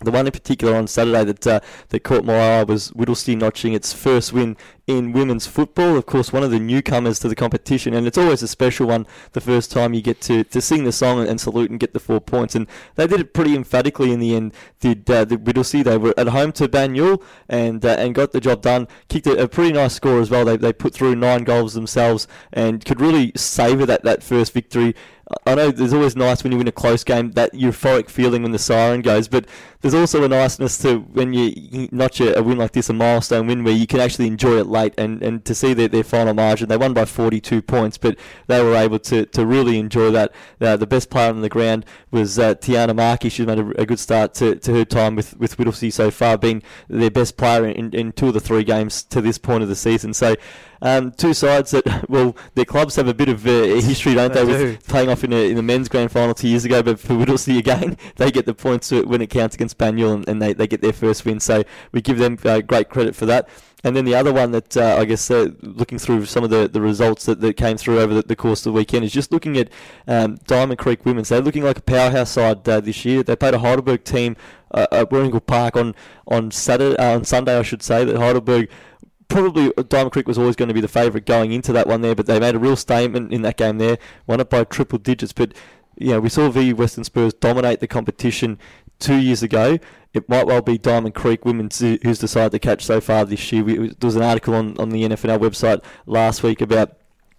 The 0.00 0.12
one 0.12 0.26
in 0.26 0.32
particular 0.32 0.76
on 0.76 0.86
Saturday 0.86 1.24
that 1.24 1.46
uh, 1.46 1.60
that 1.88 2.04
caught 2.04 2.24
my 2.24 2.60
eye 2.60 2.62
was 2.62 2.92
Whittlesea 2.92 3.36
notching 3.36 3.72
its 3.72 3.92
first 3.92 4.32
win 4.32 4.56
in 4.86 5.12
women's 5.12 5.46
football. 5.46 5.96
Of 5.96 6.06
course, 6.06 6.32
one 6.32 6.44
of 6.44 6.52
the 6.52 6.60
newcomers 6.60 7.18
to 7.20 7.28
the 7.28 7.34
competition, 7.34 7.94
and 7.94 8.06
it's 8.06 8.16
always 8.16 8.42
a 8.42 8.48
special 8.48 8.86
one 8.86 9.06
the 9.32 9.40
first 9.40 9.72
time 9.72 9.94
you 9.94 10.00
get 10.00 10.20
to, 10.22 10.44
to 10.44 10.60
sing 10.60 10.84
the 10.84 10.92
song 10.92 11.26
and, 11.28 11.40
salute 11.40 11.70
and 11.70 11.80
get 11.80 11.92
the 11.92 12.00
four 12.00 12.20
points. 12.20 12.54
And 12.54 12.66
they 12.94 13.06
did 13.06 13.20
it 13.20 13.34
pretty 13.34 13.54
emphatically 13.54 14.12
in 14.12 14.20
the 14.20 14.34
end. 14.34 14.54
Did 14.80 15.10
uh, 15.10 15.24
the 15.24 15.36
Whittlesea? 15.36 15.82
They 15.82 15.98
were 15.98 16.14
at 16.16 16.28
home 16.28 16.52
to 16.52 16.68
Banyule 16.68 17.22
and 17.48 17.84
uh, 17.84 17.96
and 17.98 18.14
got 18.14 18.32
the 18.32 18.40
job 18.40 18.62
done. 18.62 18.86
Kicked 19.08 19.26
a, 19.26 19.42
a, 19.42 19.48
pretty 19.48 19.72
nice 19.72 19.94
score 19.94 20.20
as 20.20 20.30
well. 20.30 20.44
They, 20.44 20.56
they 20.56 20.72
put 20.72 20.94
through 20.94 21.16
nine 21.16 21.42
goals 21.42 21.74
themselves 21.74 22.26
and 22.52 22.84
could 22.84 23.00
really 23.00 23.32
savour 23.36 23.84
that, 23.86 24.04
that 24.04 24.22
first 24.22 24.52
victory. 24.52 24.94
I 25.46 25.54
know 25.54 25.70
there's 25.70 25.92
always 25.92 26.16
nice 26.16 26.42
when 26.42 26.52
you 26.52 26.58
win 26.58 26.68
a 26.68 26.72
close 26.72 27.04
game, 27.04 27.32
that 27.32 27.52
euphoric 27.52 28.08
feeling 28.08 28.42
when 28.42 28.52
the 28.52 28.58
siren 28.58 29.02
goes, 29.02 29.28
but 29.28 29.46
there's 29.80 29.94
also 29.94 30.24
a 30.24 30.28
niceness 30.28 30.78
to 30.78 31.00
when 31.00 31.34
you 31.34 31.88
notch 31.92 32.20
a, 32.20 32.42
win 32.42 32.56
like 32.56 32.72
this, 32.72 32.88
a 32.88 32.94
milestone 32.94 33.46
win, 33.46 33.62
where 33.62 33.74
you 33.74 33.86
can 33.86 34.00
actually 34.00 34.26
enjoy 34.26 34.58
it 34.58 34.66
late 34.66 34.94
and, 34.96 35.22
and 35.22 35.44
to 35.44 35.54
see 35.54 35.74
their, 35.74 35.88
their 35.88 36.02
final 36.02 36.32
margin. 36.32 36.68
They 36.68 36.78
won 36.78 36.94
by 36.94 37.04
42 37.04 37.60
points, 37.60 37.98
but 37.98 38.16
they 38.46 38.62
were 38.62 38.74
able 38.74 38.98
to, 39.00 39.26
to 39.26 39.44
really 39.44 39.78
enjoy 39.78 40.10
that. 40.12 40.32
Uh, 40.60 40.76
the 40.76 40.86
best 40.86 41.10
player 41.10 41.28
on 41.28 41.42
the 41.42 41.48
ground 41.50 41.84
was 42.10 42.38
uh, 42.38 42.54
Tiana 42.54 42.96
Markey. 42.96 43.28
She's 43.28 43.46
made 43.46 43.58
a, 43.58 43.82
a, 43.82 43.86
good 43.86 43.98
start 43.98 44.32
to, 44.34 44.56
to 44.56 44.74
her 44.74 44.84
time 44.84 45.14
with, 45.14 45.36
with 45.38 45.58
Whittlesea 45.58 45.92
so 45.92 46.10
far, 46.10 46.38
being 46.38 46.62
their 46.88 47.10
best 47.10 47.36
player 47.36 47.66
in, 47.66 47.92
in 47.92 48.12
two 48.12 48.28
of 48.28 48.34
the 48.34 48.40
three 48.40 48.64
games 48.64 49.02
to 49.04 49.20
this 49.20 49.36
point 49.36 49.62
of 49.62 49.68
the 49.68 49.76
season. 49.76 50.14
So 50.14 50.36
um, 50.82 51.12
two 51.12 51.34
sides 51.34 51.72
that, 51.72 52.04
well, 52.08 52.36
their 52.54 52.64
clubs 52.64 52.96
have 52.96 53.08
a 53.08 53.14
bit 53.14 53.28
of 53.28 53.46
uh, 53.46 53.50
history, 53.50 54.14
don't 54.14 54.32
they, 54.32 54.44
they 54.44 54.64
with 54.64 54.86
playing 54.86 55.08
off 55.08 55.24
in, 55.24 55.32
a, 55.32 55.50
in 55.50 55.56
the 55.56 55.62
men's 55.62 55.88
grand 55.88 56.10
final 56.12 56.34
two 56.34 56.48
years 56.48 56.64
ago. 56.64 56.82
But 56.82 57.00
for 57.00 57.14
Whittlesea 57.14 57.58
again, 57.58 57.96
they 58.16 58.30
get 58.30 58.46
the 58.46 58.54
points 58.54 58.90
when 58.90 59.20
it 59.20 59.30
counts 59.30 59.54
against 59.54 59.78
Banyule 59.78 60.14
and, 60.14 60.28
and 60.28 60.42
they, 60.42 60.52
they 60.52 60.66
get 60.66 60.80
their 60.80 60.92
first 60.92 61.24
win. 61.24 61.40
So 61.40 61.64
we 61.92 62.00
give 62.00 62.18
them 62.18 62.38
uh, 62.44 62.60
great 62.60 62.88
credit 62.88 63.14
for 63.14 63.26
that. 63.26 63.48
And 63.84 63.94
then 63.94 64.04
the 64.04 64.14
other 64.16 64.32
one 64.32 64.50
that 64.50 64.76
uh, 64.76 64.96
I 64.98 65.04
guess 65.04 65.30
uh, 65.30 65.50
looking 65.62 65.98
through 65.98 66.26
some 66.26 66.42
of 66.42 66.50
the, 66.50 66.66
the 66.66 66.80
results 66.80 67.26
that, 67.26 67.40
that 67.40 67.56
came 67.56 67.76
through 67.76 68.00
over 68.00 68.12
the, 68.14 68.22
the 68.22 68.34
course 68.34 68.60
of 68.60 68.72
the 68.72 68.76
weekend 68.76 69.04
is 69.04 69.12
just 69.12 69.30
looking 69.30 69.56
at 69.56 69.68
um, 70.08 70.36
Diamond 70.46 70.78
Creek 70.78 71.04
Women. 71.06 71.24
So 71.24 71.36
they're 71.36 71.44
looking 71.44 71.62
like 71.62 71.78
a 71.78 71.82
powerhouse 71.82 72.30
side 72.30 72.68
uh, 72.68 72.80
this 72.80 73.04
year. 73.04 73.22
They 73.22 73.36
played 73.36 73.54
a 73.54 73.60
Heidelberg 73.60 74.02
team 74.02 74.36
uh, 74.72 74.88
at 74.90 75.10
Warringal 75.10 75.46
Park 75.46 75.76
on 75.76 75.94
on 76.26 76.50
Saturday 76.50 76.96
uh, 76.96 77.14
on 77.14 77.24
Sunday, 77.24 77.56
I 77.56 77.62
should 77.62 77.82
say. 77.82 78.04
That 78.04 78.16
Heidelberg 78.16 78.68
probably 79.28 79.72
uh, 79.76 79.82
Diamond 79.82 80.12
Creek 80.12 80.26
was 80.26 80.38
always 80.38 80.56
going 80.56 80.68
to 80.68 80.74
be 80.74 80.80
the 80.80 80.88
favourite 80.88 81.26
going 81.26 81.52
into 81.52 81.72
that 81.72 81.86
one 81.86 82.00
there, 82.00 82.14
but 82.14 82.26
they 82.26 82.40
made 82.40 82.54
a 82.54 82.58
real 82.58 82.76
statement 82.76 83.32
in 83.32 83.42
that 83.42 83.56
game 83.56 83.78
there, 83.78 83.98
won 84.26 84.40
it 84.40 84.50
by 84.50 84.64
triple 84.64 84.98
digits. 84.98 85.32
But 85.32 85.54
you 85.96 86.12
know, 86.12 86.20
we 86.20 86.28
saw 86.28 86.48
the 86.48 86.72
Western 86.72 87.04
Spurs 87.04 87.34
dominate 87.34 87.80
the 87.80 87.86
competition 87.86 88.58
two 88.98 89.16
years 89.16 89.42
ago. 89.42 89.78
It 90.14 90.28
might 90.28 90.46
well 90.46 90.62
be 90.62 90.78
Diamond 90.78 91.14
Creek 91.14 91.44
women 91.44 91.68
who's 91.78 92.18
decided 92.18 92.52
to 92.52 92.58
catch 92.58 92.84
so 92.84 93.00
far 93.00 93.24
this 93.24 93.52
year. 93.52 93.62
there 93.62 93.92
was 94.00 94.16
an 94.16 94.22
article 94.22 94.54
on, 94.54 94.76
on 94.78 94.90
the 94.90 95.04
NFNL 95.04 95.38
website 95.38 95.82
last 96.06 96.42
week 96.42 96.60
about 96.60 96.96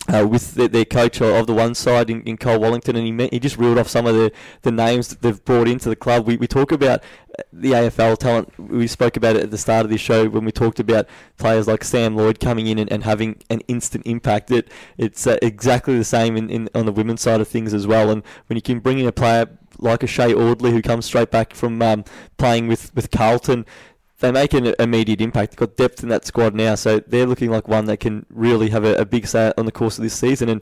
uh, 0.08 0.26
with 0.28 0.56
the, 0.56 0.68
their 0.68 0.86
coach 0.86 1.22
of 1.22 1.46
the 1.46 1.54
one 1.54 1.76
side 1.76 2.10
in, 2.10 2.24
in 2.24 2.38
Cole 2.38 2.60
Wallington, 2.60 2.96
and 2.96 3.06
he 3.06 3.12
met, 3.12 3.32
he 3.34 3.40
just 3.40 3.58
reeled 3.58 3.78
off 3.78 3.88
some 3.88 4.08
of 4.08 4.16
the, 4.16 4.32
the 4.62 4.72
names 4.72 5.10
that 5.10 5.22
they've 5.22 5.44
brought 5.44 5.68
into 5.68 5.90
the 5.90 5.96
club. 5.96 6.26
We, 6.26 6.38
we 6.38 6.48
talk 6.48 6.72
about 6.72 7.04
uh, 7.38 7.44
the 7.54 7.72
AFL 7.72 8.18
talent. 8.18 8.58
We 8.58 8.88
spoke 8.88 9.18
about 9.18 9.36
it 9.36 9.44
at 9.44 9.52
the 9.52 9.58
start 9.58 9.86
of 9.86 9.92
this 9.92 10.02
show 10.02 10.28
when 10.28 10.46
we 10.46 10.52
talked 10.52 10.80
about 10.80 11.08
players 11.38 11.68
like 11.68 11.84
Sam 11.84 12.16
Lloyd 12.16 12.40
coming 12.40 12.68
in 12.68 12.80
and, 12.80 12.92
and 12.92 13.04
having 13.04 13.42
an 13.50 13.60
instant 13.68 14.08
impact. 14.08 14.50
It, 14.52 14.72
it's 14.98 15.28
uh, 15.28 15.38
exactly 15.42 15.98
the 15.98 16.04
same 16.04 16.38
in, 16.38 16.50
in 16.50 16.70
on 16.74 16.86
the 16.86 16.92
women's 16.94 17.22
side 17.22 17.42
of 17.42 17.48
things 17.48 17.74
as 17.74 17.86
well. 17.86 18.10
And 18.10 18.24
when 18.48 18.56
you 18.56 18.62
can 18.62 18.80
bring 18.80 19.00
in 19.00 19.06
a 19.06 19.12
player 19.12 19.48
like 19.78 20.02
a 20.02 20.08
Shay 20.08 20.34
Audley 20.34 20.72
who 20.72 20.82
comes 20.82 21.06
straight 21.06 21.30
back 21.30 21.54
from 21.54 21.82
um, 21.82 22.04
playing 22.38 22.68
with, 22.68 22.94
with 22.96 23.12
Carlton, 23.12 23.66
they 24.20 24.32
make 24.32 24.54
an 24.54 24.74
immediate 24.80 25.22
impact. 25.22 25.52
They've 25.52 25.68
got 25.68 25.78
depth 25.78 26.04
in 26.04 26.10
that 26.10 26.26
squad 26.26 26.54
now, 26.54 26.76
so 26.76 27.00
they're 27.00 27.26
looking 27.26 27.50
like 27.50 27.68
one 27.68 27.86
that 27.86 27.98
can 27.98 28.26
really 28.30 28.70
have 28.70 28.84
a, 28.84 28.96
a 28.96 29.06
big 29.06 29.28
say 29.28 29.54
on 29.58 29.66
the 29.66 29.72
course 29.72 29.98
of 29.98 30.04
this 30.04 30.14
season. 30.14 30.50
And 30.50 30.62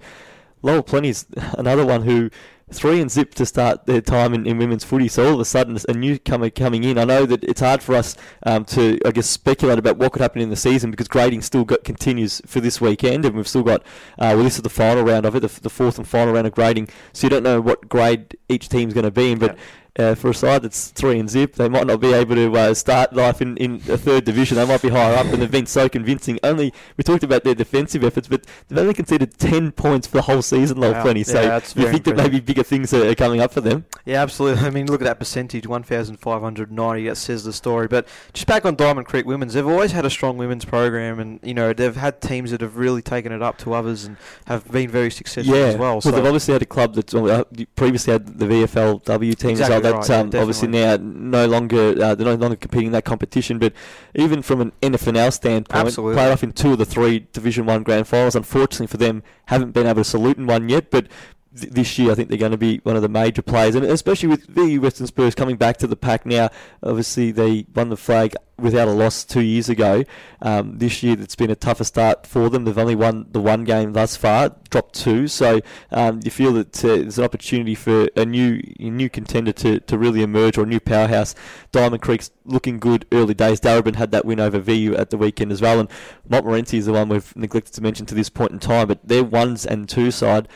Lower 0.62 0.82
Plenty's 0.82 1.26
another 1.58 1.86
one 1.86 2.04
who 2.04 2.30
three 2.70 3.00
and 3.00 3.10
zip 3.10 3.34
to 3.34 3.46
start 3.46 3.86
their 3.86 4.02
time 4.02 4.34
in, 4.34 4.46
in 4.46 4.58
women's 4.58 4.84
footy. 4.84 5.08
So 5.08 5.26
all 5.26 5.36
of 5.36 5.40
a 5.40 5.46
sudden, 5.46 5.78
a 5.88 5.94
newcomer 5.94 6.50
coming 6.50 6.84
in. 6.84 6.98
I 6.98 7.06
know 7.06 7.26
that 7.26 7.44
it's 7.44 7.62
hard 7.62 7.82
for 7.82 7.96
us 7.96 8.18
um, 8.44 8.66
to, 8.66 9.00
I 9.06 9.12
guess, 9.12 9.28
speculate 9.28 9.80
about 9.80 9.98
what 9.98 10.12
could 10.12 10.22
happen 10.22 10.42
in 10.42 10.50
the 10.50 10.58
season 10.58 10.92
because 10.92 11.08
grading 11.08 11.44
still 11.44 11.64
got, 11.64 11.84
continues 11.84 12.42
for 12.46 12.60
this 12.60 12.82
weekend, 12.82 13.26
and 13.26 13.36
we've 13.36 13.48
still 13.48 13.64
got. 13.64 13.82
Uh, 14.20 14.36
well, 14.36 14.44
this 14.44 14.58
is 14.58 14.64
the 14.64 14.70
final 14.70 15.04
round 15.04 15.26
of 15.26 15.36
it, 15.36 15.40
the, 15.40 15.62
the, 15.62 15.70
fourth 15.70 15.98
and 15.98 16.08
final 16.08 16.34
round 16.34 16.48
of 16.48 16.54
grading. 16.54 16.90
So 17.14 17.26
you 17.26 17.30
don't 17.30 17.44
know 17.44 17.62
what 17.62 17.88
grade 17.88 18.38
each 18.50 18.70
team's 18.70 18.94
going 18.94 19.06
to 19.06 19.12
be 19.12 19.32
in, 19.32 19.40
but. 19.40 19.56
Yeah 19.56 19.64
uh, 19.98 20.16
for 20.16 20.30
a 20.30 20.34
side 20.34 20.62
that's 20.62 20.90
three 20.90 21.20
and 21.20 21.30
zip, 21.30 21.56
they 21.56 21.70
might 21.70 21.88
not 21.88 22.00
be 22.00 22.14
able 22.14 22.36
to 22.36 22.56
uh, 22.56 22.74
start 22.74 23.14
life 23.14 23.42
in, 23.42 23.58
in 23.58 23.76
a 23.90 23.98
third 23.98 24.26
division. 24.26 24.58
They 24.58 24.66
might 24.66 24.82
be 24.82 24.90
higher 24.90 25.16
up, 25.16 25.26
and 25.28 25.42
they've 25.42 25.52
been 25.52 25.66
so 25.66 25.90
convincing. 25.90 26.40
Only 26.44 26.74
we 26.98 27.04
talked 27.04 27.24
about 27.24 27.44
their 27.44 27.56
defensive 27.56 28.04
efforts, 28.04 28.28
but 28.28 28.46
they've 28.68 28.78
only 28.78 28.94
conceded 28.94 29.38
ten 29.38 29.72
points 29.72 30.08
for 30.08 30.18
the 30.18 30.24
whole 30.24 30.42
season, 30.42 30.78
Low 30.78 30.92
wow. 30.92 31.02
plenty. 31.02 31.24
So 31.24 31.42
yeah, 31.42 31.62
you 31.76 31.90
think 31.90 32.04
that 32.06 32.16
maybe 32.16 32.40
bigger 32.40 32.64
things 32.64 32.94
are 32.94 33.16
coming 33.16 33.42
up 33.42 33.52
for 33.52 33.62
them? 33.62 33.86
Yeah, 34.06 34.22
absolutely. 34.22 34.66
I 34.66 34.70
mean, 34.70 34.88
look 34.88 35.02
at 35.02 35.06
that 35.06 35.20
percentage, 35.20 35.66
one 35.66 35.84
thousand 35.84 36.18
five 36.18 36.42
hundred 36.42 36.72
ninety. 36.72 37.08
That 37.08 37.16
says 37.18 37.44
the 37.44 37.54
story. 37.54 37.88
But 37.88 38.08
just 38.34 38.48
back 38.48 38.66
on 38.66 38.76
Diamond 38.76 39.08
Creek 39.08 39.26
Women's, 39.26 39.54
they've 39.54 39.68
always 39.68 39.92
had 39.92 40.06
a 40.06 40.10
strong 40.10 40.38
women's 40.38 40.66
program, 40.66 41.20
and 41.20 41.40
you 41.44 41.54
know 41.54 41.74
they've 41.74 41.96
had 41.96 42.22
teams 42.22 42.52
that 42.52 42.62
have 42.62 42.78
really 42.78 43.02
taken 43.02 43.32
it 43.32 43.42
up 43.42 43.58
to 43.60 43.74
others 43.74 44.06
and 44.06 44.18
have 44.46 44.70
been 44.72 44.90
very 44.90 45.12
successful 45.12 45.56
yeah. 45.56 45.66
as 45.66 45.78
well. 45.78 45.88
Well, 45.94 46.02
so 46.02 46.12
they've 46.12 46.26
obviously 46.26 46.54
had 46.54 46.62
a 46.62 46.66
club 46.66 46.94
that's 46.96 47.14
uh, 47.14 47.44
previously 47.76 48.14
had 48.14 48.38
the 48.38 48.46
VFLW 48.46 49.36
team 49.36 49.52
exactly 49.52 49.76
as 49.76 49.84
well. 49.84 49.87
That's 49.92 50.10
right, 50.10 50.20
um, 50.20 50.30
yeah, 50.34 50.40
obviously 50.40 50.68
now 50.68 50.98
no 51.02 51.46
longer 51.46 52.02
uh, 52.02 52.16
they're 52.16 52.26
no 52.26 52.36
longer 52.36 52.56
competing 52.56 52.88
in 52.88 52.92
that 52.94 53.06
competition. 53.06 53.60
But 53.60 53.74
even 54.16 54.42
from 54.42 54.62
an 54.62 54.72
NFNL 54.82 55.34
standpoint, 55.34 55.88
Absolutely. 55.88 56.16
played 56.16 56.32
off 56.32 56.44
in 56.44 56.52
two 56.52 56.74
of 56.74 56.78
the 56.78 56.86
three 56.86 57.28
Division 57.34 57.66
One 57.66 57.84
grand 57.84 58.08
finals. 58.08 58.36
Unfortunately 58.36 58.88
for 58.88 58.98
them, 58.98 59.24
haven't 59.46 59.72
been 59.72 59.88
able 59.88 60.02
to 60.02 60.04
salute 60.04 60.38
in 60.38 60.48
one 60.48 60.70
yet. 60.70 60.92
But 60.92 61.08
this 61.52 61.98
year, 61.98 62.12
I 62.12 62.16
think 62.16 62.30
they're 62.30 62.38
going 62.38 62.52
to 62.52 62.58
be 62.58 62.80
one 62.84 62.96
of 62.96 63.02
the 63.02 63.10
major 63.10 63.42
players, 63.42 63.76
and 63.76 63.86
especially 63.86 64.30
with 64.30 64.54
the 64.54 64.78
Western 64.80 65.08
Spurs 65.08 65.36
coming 65.36 65.56
back 65.56 65.78
to 65.78 65.88
the 65.88 65.96
pack 65.96 66.26
now. 66.26 66.50
Obviously, 66.84 67.32
they 67.32 67.66
won 67.74 67.90
the 67.90 67.98
flag 67.98 68.36
without 68.58 68.88
a 68.88 68.92
loss 68.92 69.24
two 69.24 69.42
years 69.42 69.70
ago. 69.70 70.04
Um, 70.42 70.78
this 70.80 71.04
year, 71.04 71.16
it's 71.20 71.36
been 71.36 71.50
a 71.50 71.56
tougher 71.56 71.84
start 71.84 72.26
for 72.26 72.50
them. 72.50 72.66
They've 72.66 72.78
only 72.78 72.96
won 72.96 73.28
the 73.32 73.40
one 73.40 73.64
game 73.64 73.94
thus 73.94 74.16
far, 74.16 74.56
dropped 74.70 74.96
two. 74.96 75.28
So 75.28 75.62
um, 75.92 76.20
you 76.24 76.32
feel 76.32 76.54
that 76.54 76.84
uh, 76.84 76.88
there's 76.88 77.18
an 77.18 77.24
opportunity 77.24 77.76
for 77.76 78.10
a 78.16 78.26
new 78.26 78.62
a 78.80 78.90
new 78.90 79.10
contender 79.10 79.52
to, 79.54 79.80
to 79.80 79.98
really 79.98 80.22
emerge 80.22 80.58
or 80.58 80.64
a 80.64 80.68
new 80.68 80.80
powerhouse. 80.80 81.36
Diamond 81.72 82.02
Creek's 82.02 82.32
looking 82.46 82.80
good 82.80 83.06
early 83.12 83.34
days. 83.34 83.60
Darebin 83.60 83.96
had 83.96 84.12
that 84.12 84.26
win 84.26 84.40
over 84.40 84.60
VU 84.60 84.96
at 84.96 85.10
the 85.10 85.18
weekend 85.18 85.52
as 85.52 85.62
well, 85.62 85.80
and 85.80 85.90
Montmorency 86.28 86.78
is 86.78 86.86
the 86.86 86.94
one 86.94 87.10
we've 87.10 87.36
neglected 87.36 87.74
to 87.76 87.82
mention 87.82 88.06
to 88.08 88.16
this 88.16 88.30
point 88.30 88.52
in 88.52 88.60
time. 88.60 88.88
But 88.88 89.08
their 89.08 89.24
ones 89.24 89.66
and 89.66 89.88
two 89.88 90.12
side 90.12 90.48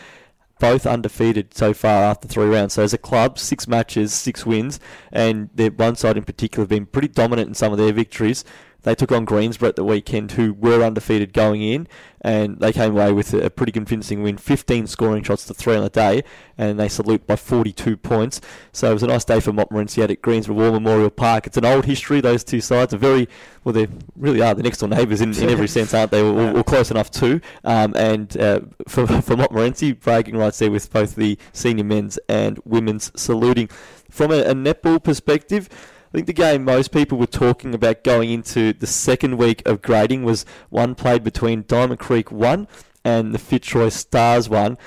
both 0.62 0.86
undefeated 0.86 1.56
so 1.56 1.74
far 1.74 2.04
after 2.04 2.28
three 2.28 2.46
rounds. 2.46 2.74
So 2.74 2.84
as 2.84 2.94
a 2.94 2.98
club, 2.98 3.40
six 3.40 3.68
matches, 3.68 4.14
six 4.14 4.46
wins, 4.46 4.80
and 5.12 5.50
their 5.56 5.72
one 5.72 5.96
side 5.96 6.18
in 6.18 6.24
particular 6.24 6.62
have 6.62 6.70
been 6.70 6.86
pretty 6.86 7.08
dominant 7.08 7.50
in 7.50 7.56
some 7.56 7.72
of 7.74 7.80
their 7.80 7.92
victories. 7.92 8.46
They 8.84 8.96
took 8.96 9.12
on 9.12 9.26
Greensborough 9.26 9.70
at 9.70 9.76
the 9.76 9.84
weekend, 9.84 10.34
who 10.34 10.54
were 10.54 10.84
undefeated 10.84 11.34
going 11.34 11.62
in, 11.62 11.88
and 12.22 12.60
they 12.60 12.72
came 12.72 12.92
away 12.92 13.12
with 13.12 13.34
a 13.34 13.50
pretty 13.50 13.72
convincing 13.72 14.24
win 14.24 14.38
15 14.38 14.88
scoring 14.88 15.24
shots 15.24 15.46
to 15.46 15.54
three 15.54 15.76
on 15.76 15.84
the 15.84 15.90
day, 15.90 16.24
and 16.58 16.80
they 16.80 16.88
salute 16.88 17.26
by 17.28 17.36
42 17.36 17.98
points. 17.98 18.42
So 18.72 18.90
it 18.90 18.94
was 18.94 19.04
a 19.04 19.08
nice 19.08 19.26
day 19.26 19.40
for 19.40 19.54
Montmorency 19.54 20.02
at 20.02 20.22
Greensborough 20.22 20.56
War 20.56 20.72
Memorial 20.72 21.10
Park. 21.10 21.48
It's 21.48 21.58
an 21.58 21.66
old 21.66 21.86
history, 21.86 22.22
those 22.22 22.44
two 22.44 22.62
sides 22.62 22.94
are 22.94 22.98
very, 22.98 23.28
well, 23.64 23.74
they 23.74 23.88
really 24.16 24.42
are 24.42 24.54
the 24.54 24.64
next 24.64 24.80
door 24.80 24.90
neighbours 24.90 25.22
in, 25.22 25.36
in 25.36 25.50
every 25.50 25.68
sense, 25.68 25.94
aren't 25.94 26.12
they? 26.12 26.22
Or, 26.22 26.58
or 26.58 26.64
close 26.64 26.90
enough 26.92 27.12
to. 27.12 27.40
Um, 27.64 27.96
and 27.96 28.36
uh, 28.38 28.62
for, 28.88 29.06
for 29.22 29.36
Montmorency, 29.36 29.94
bragging 29.94 30.38
rights 30.38 30.60
there 30.60 30.72
with 30.72 30.92
both 30.92 31.16
the 31.16 31.38
senior 31.54 31.84
men's 31.84 32.18
and 32.28 32.60
women's 32.66 33.12
saluting. 33.20 33.68
From 34.10 34.32
a, 34.32 34.40
a 34.40 34.54
netball 34.54 35.02
perspective, 35.02 35.70
I 36.12 36.18
think 36.18 36.28
the 36.28 36.34
game 36.34 36.66
most 36.66 36.92
people 36.92 37.18
were 37.18 37.26
talking 37.26 37.74
about 37.74 38.04
going 38.04 38.32
into 38.32 38.74
the 38.74 38.88
second 38.88 39.38
week 39.38 39.66
of 39.66 39.82
grading 39.82 40.24
was 40.24 40.46
one 40.70 40.94
played 40.94 41.24
between 41.24 41.64
Diamond 41.70 42.02
Creek 42.02 42.30
1 42.34 42.68
and 43.06 43.34
the 43.34 43.40
Fitzroy 43.40 43.88
Stars 43.88 44.50
1. 44.50 44.78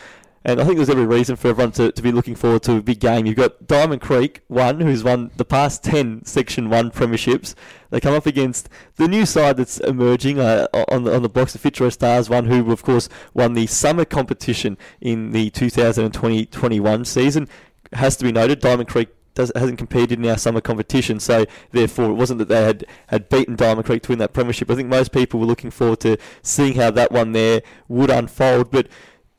And 0.45 0.61
I 0.61 0.65
think 0.65 0.77
there's 0.77 0.91
every 0.91 1.07
reason 1.07 1.37
for 1.37 1.49
everyone 1.49 1.73
to, 1.73 1.91
to 1.91 2.03
be 2.03 2.13
looking 2.13 2.35
forward 2.35 2.63
to 2.65 2.77
a 2.77 2.83
big 2.83 3.01
game. 3.01 3.25
You've 3.25 3.39
got 3.39 3.67
Diamond 3.67 4.03
Creek, 4.03 4.43
one, 4.49 4.81
who's 4.81 5.03
won 5.03 5.31
the 5.39 5.47
past 5.47 5.83
10 5.83 6.27
Section 6.27 6.69
1 6.69 6.91
premierships. 6.91 7.55
They 7.89 8.01
come 8.01 8.13
up 8.13 8.27
against 8.27 8.69
the 8.97 9.09
new 9.09 9.25
side 9.25 9.57
that's 9.57 9.81
emerging 9.81 10.41
uh, 10.41 10.67
on, 10.91 11.05
the, 11.05 11.17
on 11.17 11.23
the 11.23 11.31
blocks, 11.31 11.55
the 11.55 11.59
Fitzroy 11.59 11.89
Stars, 11.89 12.29
one 12.29 12.45
who, 12.45 12.71
of 12.71 12.83
course, 12.83 13.09
won 13.33 13.55
the 13.55 13.67
summer 13.67 14.05
competition 14.05 14.77
in 15.01 15.31
the 15.31 15.51
2020-21 15.53 17.07
season. 17.07 17.49
It 17.91 17.97
Has 17.97 18.19
to 18.19 18.25
be 18.25 18.33
noted, 18.33 18.61
Diamond 18.61 18.91
Creek 18.91 19.09
does, 19.35 19.53
hasn't 19.55 19.79
competed 19.79 20.19
in 20.19 20.27
our 20.27 20.39
summer 20.39 20.61
competition, 20.61 21.21
so 21.21 21.45
therefore 21.73 22.11
it 22.11 22.15
wasn't 22.15 22.39
that 22.39 22.49
they 22.49 22.65
had, 22.65 22.85
had 23.09 23.29
beaten 23.29 23.57
Diamond 23.57 23.87
Creek 23.87 24.03
to 24.05 24.11
win 24.11 24.19
that 24.19 24.33
premiership. 24.33 24.71
I 24.71 24.75
think 24.75 24.89
most 24.89 25.13
people 25.13 25.41
were 25.41 25.47
looking 25.47 25.71
forward 25.71 26.01
to 26.01 26.17
seeing 26.43 26.75
how 26.77 26.91
that 26.93 27.13
one 27.13 27.33
there 27.33 27.63
would 27.89 28.11
unfold. 28.11 28.71
But 28.71 28.89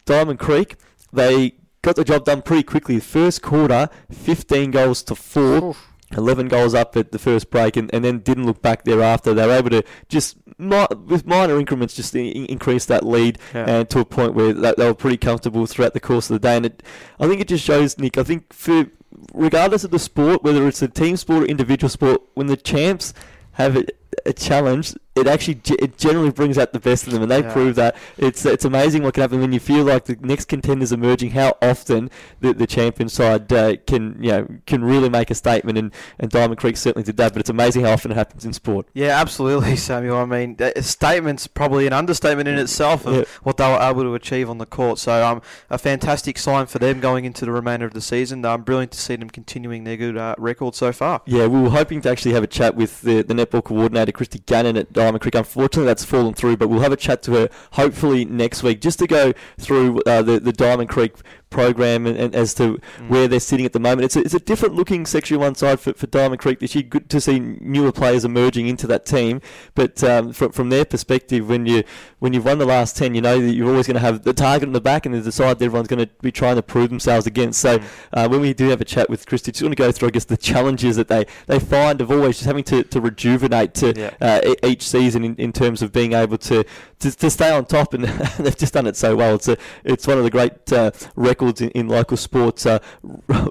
Diamond 0.06 0.40
Creek, 0.40 0.76
they 1.12 1.56
got 1.82 1.96
the 1.96 2.04
job 2.04 2.26
done 2.26 2.42
pretty 2.42 2.64
quickly. 2.64 3.00
First 3.00 3.42
quarter, 3.42 3.90
15 4.12 4.72
goals 4.72 5.04
to 5.04 5.16
four. 5.16 5.64
Oof. 5.64 5.92
11 6.16 6.48
goals 6.48 6.76
up 6.76 6.96
at 6.96 7.12
the 7.12 7.20
first 7.20 7.50
break 7.50 7.76
and, 7.76 7.94
and 7.94 8.06
then 8.06 8.20
didn't 8.20 8.46
look 8.46 8.62
back 8.62 8.84
thereafter. 8.84 9.34
They 9.34 9.46
were 9.46 9.54
able 9.54 9.72
to 9.72 9.84
just, 10.08 10.38
with 10.60 11.26
minor 11.26 11.60
increments, 11.60 11.96
just 11.96 12.16
in, 12.16 12.28
increase 12.46 12.86
that 12.86 13.06
lead 13.06 13.40
yeah. 13.54 13.66
and 13.68 13.90
to 13.90 14.00
a 14.00 14.06
point 14.06 14.36
where 14.36 14.54
they, 14.54 14.74
they, 14.78 14.86
were 14.86 14.94
pretty 14.94 15.18
comfortable 15.18 15.66
throughout 15.66 15.94
the 15.94 16.00
course 16.00 16.30
of 16.30 16.36
the 16.36 16.48
day. 16.48 16.58
And 16.58 16.68
it, 16.68 16.84
I 17.20 17.28
think 17.28 17.42
it 17.42 17.48
just 17.48 17.64
shows, 17.64 17.98
Nick, 17.98 18.18
I 18.18 18.24
think 18.24 18.54
for 18.54 18.86
regardless 19.34 19.84
of 19.84 19.92
the 19.92 20.00
sport, 20.00 20.44
whether 20.44 20.68
it's 20.68 20.82
a 20.82 20.88
team 20.88 21.18
sport 21.18 21.44
or 21.44 21.46
individual 21.46 21.90
sport, 21.90 22.22
when 22.34 22.48
the 22.48 22.58
champs 22.58 23.14
have 23.54 23.78
a, 23.78 23.86
a 24.26 24.34
challenge, 24.34 24.94
it 25.16 25.28
actually 25.28 25.62
it 25.80 25.98
generally 25.98 26.32
brings 26.32 26.58
out 26.58 26.74
the 26.74 26.80
best 26.80 27.08
of 27.08 27.14
them, 27.14 27.22
and 27.22 27.32
they 27.32 27.40
yeah. 27.40 27.54
prove 27.54 27.76
that 27.76 27.96
it's 28.18 28.46
it's 28.46 28.66
amazing 28.66 29.04
what 29.04 29.14
can 29.14 29.22
happen 29.22 29.40
when 29.40 29.54
you 29.54 29.62
feel 29.62 29.86
like 29.86 30.06
the 30.06 30.18
next 30.20 30.46
contenders 30.46 30.92
emerging. 30.92 31.32
How 31.32 31.58
often 31.62 32.12
the, 32.42 32.54
the 32.54 32.68
champion 32.68 33.08
side 33.08 33.52
uh, 33.54 33.78
can 33.88 34.22
you 34.22 34.32
know 34.32 34.48
can 34.66 34.84
really 34.84 35.08
make 35.08 35.32
a 35.32 35.36
statement, 35.36 35.78
and, 35.78 35.94
and 36.20 36.30
Diamond 36.30 36.60
Creek 36.60 36.76
certainly 36.76 37.04
did 37.04 37.16
that. 37.16 37.32
But 37.32 37.40
it's 37.40 37.50
amazing 37.50 37.86
how 37.86 37.94
often 37.94 38.12
it 38.12 38.16
happens 38.16 38.44
in 38.44 38.52
sport. 38.52 38.88
Yeah, 38.94 39.20
absolutely, 39.20 39.76
Samuel. 39.78 40.18
I 40.18 40.26
mean, 40.26 40.58
a 40.60 40.82
statement's 40.82 41.48
probably 41.48 41.88
an 41.88 41.94
understatement 41.94 42.50
in 42.50 42.58
itself 42.58 43.06
of 43.06 43.16
yeah. 43.16 43.24
what 43.44 43.56
they 43.56 43.72
were 43.72 43.80
able 43.80 44.04
to 44.04 44.16
achieve 44.16 44.50
on 44.50 44.58
the 44.58 44.66
court. 44.66 45.00
So, 45.00 45.26
um, 45.26 45.42
a 45.70 45.78
fantastic 45.78 46.38
sign 46.38 46.66
for 46.66 46.80
them 46.80 47.00
going 47.00 47.24
into 47.24 47.46
the 47.46 47.54
remainder 47.54 47.86
of 47.86 47.94
the 47.94 48.02
season. 48.02 48.44
Um, 48.44 48.64
brilliant 48.64 48.92
to 48.92 49.00
see 49.00 49.16
them 49.16 49.30
continuing 49.30 49.86
their 49.86 49.96
good 49.96 50.18
uh, 50.18 50.36
record 50.38 50.76
so 50.76 50.92
far. 50.92 51.22
Yeah, 51.26 51.48
we 51.48 51.62
were 51.62 51.70
hoping 51.70 52.02
to 52.02 52.10
actually 52.10 52.34
have 52.34 52.44
a 52.44 52.48
chat 52.48 52.76
with 52.76 53.02
the, 53.02 53.22
the 53.22 53.34
netball 53.34 53.64
coordinator 53.64 54.12
Christy 54.12 54.40
Gannon 54.40 54.76
at 54.76 54.92
Unfortunately, 55.14 55.86
that's 55.86 56.06
fallen 56.06 56.34
through, 56.34 56.58
but 56.58 56.70
we'll 56.70 56.82
have 56.82 56.92
a 56.92 56.98
chat 56.98 57.22
to 57.24 57.34
her 57.34 57.50
hopefully 57.74 58.26
next 58.26 58.64
week 58.64 58.82
just 58.82 59.00
to 59.00 59.08
go 59.08 59.34
through 59.60 60.02
uh, 60.06 60.22
the, 60.22 60.40
the 60.40 60.54
Diamond 60.54 60.90
Creek 60.90 61.14
program 61.50 62.06
and, 62.06 62.18
and 62.18 62.36
as 62.36 62.54
to 62.56 62.80
mm. 62.98 63.10
where 63.10 63.28
they're 63.28 63.40
sitting 63.40 63.66
at 63.66 63.74
the 63.74 63.80
moment. 63.80 64.06
It's 64.06 64.16
a, 64.16 64.22
it's 64.22 64.34
a 64.34 64.40
different 64.40 64.76
looking 64.76 65.06
Section 65.06 65.40
1 65.40 65.56
side 65.56 65.80
for, 65.80 65.94
for 65.94 66.08
Diamond 66.08 66.42
Creek 66.42 66.60
this 66.60 66.76
year. 66.76 66.84
Good 66.84 67.10
to 67.10 67.22
see 67.22 67.40
newer 67.40 67.92
players 67.92 68.26
emerging 68.26 68.68
into 68.68 68.88
that 68.88 69.06
team. 69.06 69.42
But 69.74 70.04
um, 70.04 70.34
from, 70.34 70.52
from 70.52 70.70
their 70.70 70.86
perspective, 70.86 71.48
when, 71.48 71.66
you, 71.66 71.84
when 72.20 72.34
you've 72.34 72.46
won 72.46 72.58
the 72.58 72.66
last 72.66 72.98
10, 72.98 73.16
you 73.16 73.22
know 73.22 73.40
that 73.40 73.54
you're 73.54 73.70
always 73.70 73.88
going 73.88 73.96
to 73.96 74.02
have 74.02 74.24
the 74.24 74.34
target 74.34 74.68
in 74.68 74.74
the 74.74 74.82
back 74.82 75.06
and 75.06 75.16
there's 75.16 75.28
a 75.28 75.32
side 75.32 75.60
that 75.60 75.66
everyone's 75.66 75.88
going 75.88 76.06
to 76.06 76.10
be 76.22 76.32
trying 76.32 76.56
to 76.56 76.64
prove 76.64 76.90
themselves 76.90 77.26
against. 77.26 77.60
So 77.60 77.80
mm. 77.80 77.86
uh, 78.14 78.28
when 78.28 78.42
we 78.42 78.54
do 78.54 78.70
have 78.70 78.82
a 78.82 78.86
chat 78.86 79.10
with 79.10 79.26
Christy, 79.26 79.52
just 79.52 79.64
want 79.64 79.72
to 79.72 79.76
go 79.76 79.92
through, 79.92 80.10
I 80.10 80.12
guess, 80.12 80.26
the 80.26 80.38
challenges 80.38 80.96
that 80.98 81.08
they, 81.08 81.26
they 81.48 81.60
find 81.60 82.02
of 82.02 82.12
always 82.12 82.38
just 82.38 82.48
having 82.48 82.64
to, 82.66 82.84
to 82.84 83.02
rejuvenate 83.02 83.74
to 83.76 83.94
yeah. 83.96 84.14
uh, 84.22 84.56
each 84.64 84.88
season 84.88 85.24
in, 85.24 85.36
in 85.36 85.54
terms 85.54 85.82
of 85.82 85.92
being 85.92 86.14
able 86.14 86.38
to, 86.40 86.66
to, 87.06 87.18
to 87.18 87.30
stay 87.30 87.52
on 87.52 87.66
top. 87.66 87.94
And 87.94 88.04
they've 88.40 88.58
just 88.58 88.74
done 88.74 88.88
it 88.88 88.96
so 88.96 89.16
well. 89.16 89.36
It's, 89.36 89.48
a, 89.48 89.58
it's 89.84 90.08
one 90.08 90.18
of 90.18 90.24
the 90.24 90.30
great 90.30 90.72
uh, 90.72 90.92
records 91.16 91.62
in, 91.62 91.70
in 91.72 91.88
local 91.88 92.18
sports. 92.18 92.66
Uh, 92.66 92.80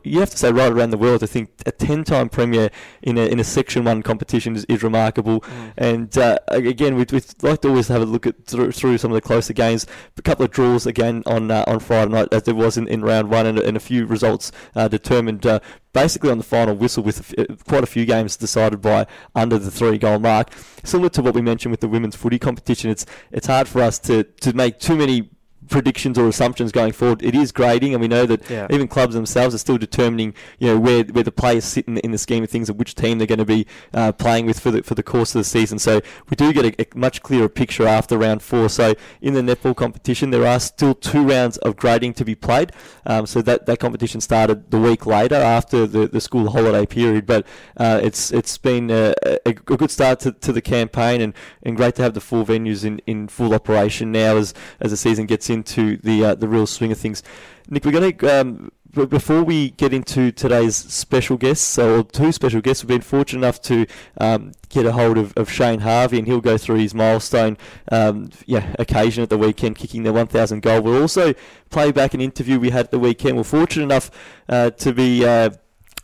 you 0.05 0.21
have 0.21 0.31
to 0.31 0.39
say 0.39 0.53
right 0.53 0.73
around 0.73 0.91
the 0.91 0.99
world. 0.99 1.23
I 1.23 1.27
think 1.27 1.51
a 1.67 1.73
ten-time 1.73 2.29
premier 2.29 2.71
in 3.03 3.19
a, 3.19 3.27
in 3.27 3.39
a 3.41 3.45
Section 3.45 3.85
One 3.85 4.03
competition 4.03 4.57
is, 4.57 4.65
is 4.65 4.83
remarkable. 4.83 5.41
Mm. 5.41 5.73
And 5.77 6.19
uh, 6.19 6.39
again, 6.49 6.97
we'd, 6.97 7.13
we'd, 7.13 7.25
like 7.43 7.61
to 7.63 7.69
always 7.69 7.89
have 7.89 8.03
a 8.03 8.07
look 8.07 8.27
at 8.27 8.47
through, 8.47 8.73
through, 8.73 8.99
some 8.99 9.11
of 9.11 9.15
the 9.15 9.21
closer 9.21 9.53
games. 9.53 9.87
A 10.17 10.23
couple 10.23 10.45
of 10.45 10.51
draws 10.51 10.87
again 10.87 11.23
on 11.27 11.51
uh, 11.51 11.65
on 11.67 11.81
Friday 11.81 12.11
night, 12.11 12.29
as 12.33 12.43
there 12.45 12.55
was 12.55 12.77
in, 12.77 12.89
in 12.89 13.03
round 13.03 13.31
one, 13.31 13.47
and, 13.47 13.59
and 13.59 13.77
a 13.77 13.81
few 13.81 14.07
results 14.07 14.51
uh, 14.75 14.89
determined 14.89 15.47
uh, 15.47 15.61
basically 15.95 16.31
on 16.31 16.37
the 16.37 16.45
final 16.45 16.75
whistle 16.75 17.03
with 17.03 17.33
uh, 17.39 17.47
quite 17.67 17.83
a 17.83 17.87
few 17.87 18.05
games 18.05 18.37
decided 18.37 18.83
by 18.83 19.07
under 19.35 19.59
the 19.59 19.71
three 19.71 19.97
goal 19.97 20.19
mark. 20.19 20.51
Similar 20.83 21.09
to 21.11 21.23
what 21.23 21.35
we 21.35 21.41
mentioned 21.41 21.71
with 21.71 21.81
the 21.81 21.89
women's 21.89 22.17
footy 22.17 22.39
competition, 22.39 22.91
it's 22.91 23.07
it's 23.33 23.47
hard 23.47 23.67
for 23.67 23.81
us 23.81 23.99
to, 24.01 24.25
to 24.25 24.53
make 24.53 24.79
too 24.79 24.97
many 24.97 25.31
predictions 25.69 26.19
or 26.19 26.29
assumptions 26.29 26.73
going 26.73 26.93
forward. 26.93 27.23
It 27.23 27.35
is 27.35 27.53
grading, 27.53 27.95
and 27.95 28.01
we 28.01 28.09
know 28.09 28.27
that 28.27 28.49
yeah. 28.51 28.67
even 28.71 28.89
clubs 28.89 29.15
themselves 29.15 29.55
are 29.55 29.59
still 29.59 29.79
determining, 29.79 30.35
you 30.59 30.69
know, 30.69 30.79
where 30.79 31.05
where 31.05 31.25
the 31.25 31.33
players 31.33 31.65
sit 31.65 31.87
in, 31.87 31.99
in 31.99 32.11
the 32.11 32.19
scheme 32.19 32.45
of 32.45 32.51
things 32.51 32.69
and 32.69 32.79
which 32.79 32.95
team 32.95 33.19
they're 33.19 33.27
going 33.27 33.39
to 33.39 33.45
be 33.45 33.67
uh, 33.93 34.13
playing 34.13 34.47
with 34.47 34.61
for 34.61 34.71
the 34.71 34.83
for 34.83 34.95
the 34.95 35.03
course 35.03 35.35
of 35.35 35.41
the 35.41 35.45
season. 35.45 35.79
So 35.79 36.01
we 36.29 36.37
do 36.37 36.53
get 36.53 36.65
a, 36.65 36.83
a, 36.83 36.99
much 36.99 37.23
clearer 37.23 37.49
picture 37.49 37.87
after 37.87 38.19
round 38.19 38.43
four. 38.43 38.69
So 38.69 38.95
in 39.21 39.35
the 39.35 39.41
netball 39.41 39.77
competition, 39.77 40.31
there 40.31 40.47
are 40.47 40.61
still 40.61 40.95
two 40.95 41.25
rounds 41.27 41.59
of 41.59 41.77
grading 41.77 42.15
to 42.15 42.25
be 42.25 42.35
played. 42.35 42.73
Um, 43.07 43.27
so 43.27 43.43
that, 43.43 43.67
that 43.67 43.79
competition 43.79 44.21
started 44.21 44.71
the 44.71 44.81
week 44.81 45.07
later 45.07 45.37
after 45.37 45.87
the, 45.87 46.07
the 46.07 46.21
school 46.21 46.51
holiday 46.51 46.87
period. 46.87 47.27
But 47.27 47.47
uh, 47.77 48.01
it's 48.03 48.33
it's 48.33 48.59
been 48.59 48.91
a, 48.91 49.15
a, 49.47 49.53
good 49.53 49.91
start 49.91 50.21
to, 50.21 50.33
to 50.33 50.53
the 50.53 50.63
campaign, 50.63 51.21
and, 51.21 51.35
and 51.63 51.77
great 51.77 51.95
to 51.97 52.03
have 52.03 52.15
the 52.15 52.21
four 52.21 52.45
venues 52.45 52.85
in, 52.85 53.01
in 53.07 53.29
full 53.29 53.55
operation 53.55 54.13
now 54.13 54.37
as 54.37 54.55
as 54.81 54.91
the 54.91 54.97
season 54.97 55.27
gets 55.27 55.51
into 55.55 55.97
the 55.99 56.25
uh, 56.25 56.35
the 56.35 56.49
real 56.49 56.67
swing 56.67 56.93
of 56.93 56.99
things. 56.99 57.23
Nick, 57.69 57.85
we're 57.85 57.93
going 57.93 58.17
to. 58.17 58.41
Um, 58.41 58.71
before 58.95 59.43
we 59.43 59.71
get 59.71 59.93
into 59.93 60.31
today's 60.31 60.77
special 60.77 61.37
guests, 61.37 61.79
or 61.79 62.05
two 62.05 62.31
special 62.31 62.61
guests, 62.61 62.85
we've 62.85 62.89
been 62.89 63.01
fortunate 63.01 63.41
enough 63.41 63.61
to 63.63 63.87
um, 64.21 64.53
get 64.69 64.87
a 64.87 64.93
hold 64.93 65.19
of, 65.19 65.33
of 65.37 65.51
Shane 65.51 65.81
Harvey, 65.81 66.19
and 66.19 66.27
he'll 66.29 66.41
go 66.41 66.57
through 66.57 66.77
his 66.77 66.95
milestone 66.95 67.59
um, 67.91 68.31
yeah, 68.47 68.73
occasion 68.79 69.25
at 69.25 69.31
the 69.31 69.39
weekend, 69.39 69.77
kicking 69.77 70.05
the 70.05 70.13
1,000 70.13 70.63
goal. 70.63 70.81
We'll 70.81 71.01
also 71.01 71.35
play 71.71 71.91
back 71.91 72.15
an 72.15 72.21
interview 72.21 72.61
we 72.61 72.71
had 72.71 72.87
at 72.87 72.91
the 72.93 73.01
weekend. 73.01 73.37
We're 73.37 73.43
fortunate 73.43 73.83
enough 73.83 74.13
uh, 74.49 74.71
to 74.71 74.93
be 74.93 75.25
uh, 75.25 75.51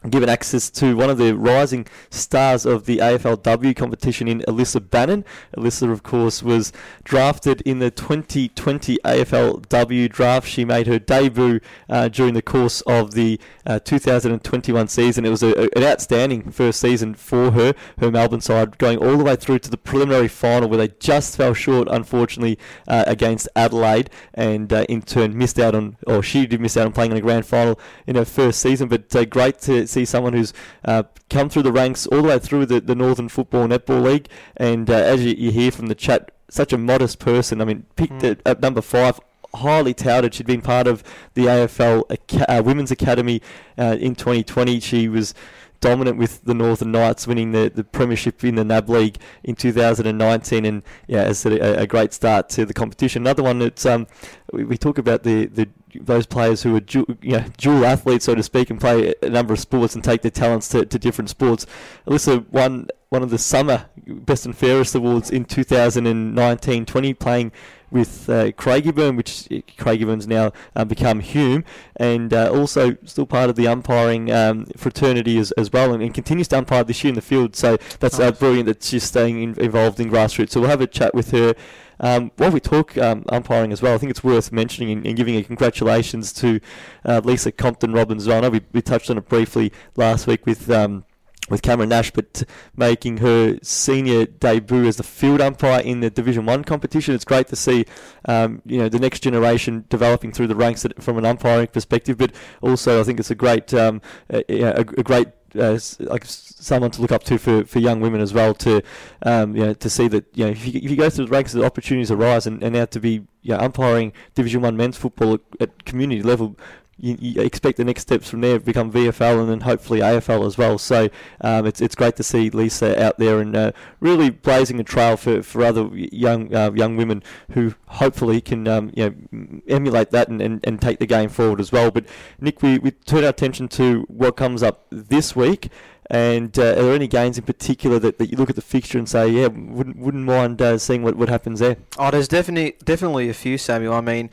given 0.09 0.31
access 0.31 0.71
to 0.71 0.97
one 0.97 1.11
of 1.11 1.19
the 1.19 1.37
rising 1.37 1.87
stars 2.09 2.65
of 2.65 2.87
the 2.87 2.99
AFLW 2.99 3.77
competition 3.77 4.29
in 4.29 4.41
Alyssa 4.49 4.81
Bannan. 4.81 5.25
Alyssa, 5.57 5.93
of 5.93 6.03
course, 6.03 6.43
was 6.43 6.73
drafted 7.05 7.61
in 7.63 7.81
the 7.81 7.91
2020 7.91 8.97
AFLW 9.05 10.09
draft. 10.11 10.49
She 10.49 10.65
made 10.65 10.87
her 10.87 10.99
debut 10.99 11.61
uh, 11.91 12.09
during 12.09 12.33
the 12.33 12.41
course 12.41 12.81
of 12.83 13.13
the 13.13 13.39
uh, 13.67 13.79
2021 13.81 14.89
season. 14.89 15.27
It 15.27 15.31
was 15.31 15.43
a, 15.43 15.69
an 15.77 15.85
outstanding 15.85 16.51
first 16.51 16.81
season 16.81 17.15
for 17.15 17.51
her, 17.51 17.75
her 17.99 18.11
Melbourne 18.11 18.41
side, 18.41 18.79
going 18.79 18.97
all 18.97 19.19
the 19.19 19.25
way 19.25 19.37
through 19.37 19.59
to 19.61 19.71
the 19.71 19.77
preliminary 19.77 20.29
final 20.29 20.69
where 20.71 20.79
they 20.79 20.95
just 20.99 21.37
fell 21.37 21.53
short, 21.53 21.89
unfortunately, 21.91 22.59
uh, 22.89 23.05
against 23.07 23.49
Adelaide 23.55 24.09
and 24.33 24.73
uh, 24.73 24.87
in 24.89 25.03
turn 25.03 25.37
missed 25.37 25.59
out 25.59 25.75
on, 25.75 25.99
or 26.07 26.23
she 26.23 26.47
did 26.47 26.61
miss 26.61 26.79
out 26.79 26.87
on 26.87 26.93
playing 26.93 27.11
in 27.11 27.19
a 27.19 27.21
grand 27.21 27.45
final 27.45 27.79
in 28.07 28.17
her 28.17 28.25
first 28.25 28.61
season. 28.61 28.89
But 28.89 29.15
uh, 29.15 29.27
great 29.27 29.59
to 29.61 29.89
see 29.90 30.05
someone 30.05 30.33
who's 30.33 30.53
uh, 30.85 31.05
come 31.29 31.48
through 31.48 31.62
the 31.62 31.72
ranks 31.72 32.07
all 32.07 32.22
the 32.22 32.29
way 32.29 32.38
through 32.38 32.66
the, 32.66 32.81
the 32.81 32.94
Northern 32.94 33.29
Football 33.29 33.68
Netball 33.68 34.03
League. 34.03 34.29
And 34.57 34.88
uh, 34.88 34.94
as 34.94 35.24
you, 35.24 35.35
you, 35.37 35.50
hear 35.50 35.70
from 35.70 35.87
the 35.87 35.94
chat, 35.94 36.31
such 36.48 36.72
a 36.72 36.79
modest 36.79 37.18
person. 37.18 37.61
I 37.61 37.64
mean, 37.64 37.87
picked 37.96 38.12
mm. 38.14 38.31
at, 38.31 38.40
at, 38.46 38.61
number 38.61 38.81
five. 38.81 39.20
Highly 39.53 39.94
touted. 39.94 40.35
She'd 40.35 40.46
been 40.46 40.62
part 40.62 40.87
of 40.87 41.03
the 41.35 41.46
AFL 41.46 42.05
uh, 42.48 42.62
Women's 42.62 42.92
Academy 42.92 43.42
uh, 43.76 43.96
in 43.98 44.14
2020. 44.14 44.79
She 44.79 45.09
was 45.09 45.35
dominant 45.81 46.19
with 46.19 46.45
the 46.45 46.55
Northern 46.55 46.93
Knights 46.93 47.27
winning 47.27 47.53
the, 47.53 47.71
the 47.75 47.85
premiership 47.85 48.45
in 48.45 48.55
the 48.55 48.64
NAB 48.64 48.88
League 48.88 49.16
in 49.43 49.55
2019 49.57 50.64
and 50.64 50.83
yeah 51.07 51.23
as 51.23 51.45
a, 51.47 51.81
a 51.81 51.87
great 51.87 52.12
start 52.12 52.49
to 52.51 52.64
the 52.64 52.75
competition. 52.75 53.23
Another 53.23 53.43
one 53.43 53.59
that's 53.59 53.87
um, 53.87 54.07
we, 54.53 54.64
we 54.64 54.79
talk 54.79 54.99
about 54.99 55.23
the, 55.23 55.47
the 55.47 55.69
those 55.95 56.27
players 56.27 56.62
who 56.62 56.77
are 56.77 56.81
du- 56.81 57.19
you 57.21 57.38
know, 57.38 57.45
dual 57.57 57.85
athletes 57.85 58.25
so 58.25 58.35
to 58.35 58.43
speak 58.43 58.71
and 58.71 58.81
play 58.81 59.14
a 59.23 59.29
number 59.29 59.53
of 59.53 59.59
sports 59.59 59.95
and 59.95 60.05
take 60.05 60.23
their 60.23 60.31
talents 60.31 60.69
to, 60.69 60.87
to 60.87 60.99
different 60.99 61.31
sports. 61.31 61.66
Alyssa 62.07 62.49
won 62.51 62.88
one 63.11 63.25
of 63.25 63.31
the 63.31 63.38
summer 63.38 63.87
best 64.07 64.46
and 64.46 64.57
fairest 64.57 64.94
awards 64.94 65.31
in 65.31 65.44
2019-20, 65.44 67.18
playing 67.18 67.53
with 67.90 68.31
uh, 68.31 68.53
Craigieburn, 68.53 69.16
which 69.16 69.49
uh, 69.51 69.57
Craigieburn's 69.77 70.29
now 70.29 70.53
uh, 70.77 70.85
become 70.85 71.18
Hume, 71.18 71.64
and 71.96 72.33
uh, 72.33 72.51
also 72.53 72.96
still 73.05 73.27
part 73.27 73.51
of 73.51 73.57
the 73.57 73.66
umpiring 73.66 74.31
um, 74.31 74.66
fraternity 74.77 75.38
as, 75.38 75.51
as 75.53 75.73
well, 75.73 75.92
and, 75.92 76.01
and, 76.01 76.14
continues 76.14 76.46
to 76.49 76.59
umpire 76.59 76.85
this 76.85 77.03
year 77.03 77.09
in 77.09 77.16
the 77.16 77.20
field. 77.20 77.57
So 77.57 77.79
that's 77.99 78.20
uh, 78.20 78.31
brilliant 78.31 78.66
that 78.66 78.85
she's 78.85 79.03
staying 79.03 79.42
in, 79.42 79.59
involved 79.59 79.99
in 79.99 80.09
grassroots. 80.09 80.51
So 80.51 80.61
we'll 80.61 80.70
have 80.70 80.81
a 80.81 80.87
chat 80.87 81.12
with 81.12 81.33
her. 81.33 81.55
Um, 81.99 82.31
while 82.37 82.53
we 82.53 82.61
talk 82.61 82.96
um, 82.96 83.25
umpiring 83.29 83.73
as 83.73 83.83
well, 83.83 83.94
I 83.94 83.99
think 83.99 84.11
it's 84.11 84.25
worth 84.25 84.53
mentioning 84.53 84.90
and, 84.90 85.07
and 85.07 85.16
giving 85.16 85.35
a 85.35 85.42
congratulations 85.42 86.33
to 86.35 86.61
uh, 87.05 87.20
Lisa 87.25 87.51
Compton 87.51 87.92
Robbins. 87.92 88.29
I 88.29 88.40
know 88.40 88.51
we, 88.51 88.61
we 88.73 88.81
touched 88.81 89.11
on 89.11 89.18
it 89.18 89.29
briefly 89.29 89.73
last 89.96 90.29
week 90.29 90.46
with 90.46 90.70
um, 90.70 91.05
with 91.51 91.63
Cameron 91.63 91.91
Nash, 91.91 92.11
but 92.11 92.45
making 92.77 93.19
her 93.19 93.59
senior 93.63 94.25
debut 94.25 94.87
as 94.87 94.97
the 94.97 95.03
field 95.03 95.41
umpire 95.41 95.81
in 95.81 96.01
the 96.01 96.09
Division 96.09 96.47
One 96.47 96.65
competition. 96.65 97.15
It's 97.15 97.25
great 97.25 97.49
to 97.49 97.57
see, 97.57 97.85
um, 98.25 98.63
you 98.65 98.79
know, 98.79 98.89
the 98.89 98.99
next 98.99 99.21
generation 99.21 99.85
developing 99.89 100.33
through 100.33 100.47
the 100.47 100.57
ranks 100.57 100.87
from 101.01 101.19
an 101.19 101.27
umpiring 101.27 101.67
perspective. 101.67 102.17
But 102.17 102.33
also, 102.63 103.01
I 103.01 103.05
think 103.05 103.21
it's 103.21 103.31
a 103.31 103.35
great, 103.35 103.75
um, 103.75 104.01
a, 104.31 104.81
a, 104.81 104.85
great 105.03 105.29
uh, 105.59 105.79
like 105.99 106.25
someone 106.25 106.91
to 106.93 107.01
look 107.01 107.13
up 107.13 107.25
to 107.25 107.39
for, 107.39 107.65
for 107.65 107.79
young 107.79 108.01
women 108.01 108.21
as 108.21 108.33
well 108.33 108.55
to 108.55 108.83
um, 109.23 109.57
you 109.57 109.65
know 109.65 109.75
to 109.75 109.91
see 109.91 110.09
that 110.09 110.25
you 110.35 110.45
know 110.45 110.51
if 110.51 110.65
you, 110.67 110.81
if 110.83 110.91
you 110.91 110.97
go 110.97 111.11
through 111.11 111.27
the 111.27 111.31
ranks 111.31 111.53
the 111.53 111.65
opportunities 111.65 112.11
arise 112.11 112.47
and, 112.47 112.63
and 112.63 112.75
now 112.75 112.85
to 112.85 113.01
be 113.01 113.27
you 113.43 113.55
know, 113.55 113.59
umpiring 113.59 114.13
Division 114.35 114.63
One 114.63 114.77
men's 114.77 114.97
football 114.97 115.35
at, 115.35 115.41
at 115.61 115.85
community 115.85 116.23
level 116.23 116.57
you, 117.01 117.17
you, 117.19 117.43
expect 117.43 117.79
the 117.79 117.85
next 117.85 118.03
steps 118.03 118.29
from 118.29 118.41
there 118.41 118.59
become 118.61 118.93
VFL 118.93 119.41
and 119.41 119.49
then 119.49 119.61
hopefully 119.61 120.01
AFL 120.01 120.47
as 120.47 120.59
well. 120.59 120.79
So 120.79 121.09
um, 121.41 121.67
it's 121.67 121.81
it's 121.81 121.95
great 121.95 122.17
to 122.17 122.23
see 122.23 122.51
Lisa 122.51 123.03
out 123.03 123.19
there 123.19 123.41
and 123.41 123.57
uh, 123.57 123.73
really 124.01 124.31
blazing 124.31 124.79
a 124.81 124.85
trail 124.85 125.17
for, 125.17 125.43
for 125.43 125.65
other 125.65 125.89
young 125.93 126.55
uh, 126.55 126.73
young 126.73 126.97
women 126.97 127.23
who 127.53 127.75
hopefully 127.87 128.41
can 128.41 128.69
um, 128.69 128.93
you 128.95 129.11
know 129.33 129.61
emulate 129.69 130.11
that 130.11 130.29
and, 130.29 130.41
and, 130.41 130.61
and 130.65 130.81
take 130.81 130.99
the 130.99 131.07
game 131.07 131.29
forward 131.29 131.61
as 131.61 131.73
well. 131.73 131.91
But 131.91 132.07
Nick, 132.41 132.63
we, 132.63 132.79
we 132.79 132.91
turn 132.91 133.25
our 133.25 133.31
attention 133.31 133.69
to 133.69 134.05
what 134.09 134.37
comes 134.37 134.63
up 134.63 134.87
this 134.91 135.35
week. 135.35 135.71
And 136.13 136.59
uh, 136.59 136.73
are 136.73 136.75
there 136.75 136.95
any 136.95 137.07
games 137.07 137.39
in 137.39 137.45
particular 137.45 138.01
that, 138.01 138.19
that 138.19 138.33
you 138.33 138.37
look 138.37 138.51
at 138.51 138.57
the 138.57 138.63
fixture 138.63 138.99
and 138.99 139.09
say, 139.09 139.29
yeah, 139.29 139.47
wouldn't 139.47 139.97
wouldn't 139.97 140.25
mind 140.25 140.61
uh, 140.61 140.77
seeing 140.77 141.05
what, 141.05 141.15
what 141.15 141.29
happens 141.29 141.61
there? 141.61 141.77
Oh, 141.99 142.11
there's 142.11 142.27
definitely 142.27 142.75
definitely 142.85 143.29
a 143.29 143.35
few, 143.35 143.57
Samuel. 143.57 143.95
I 143.95 144.01
mean, 144.01 144.29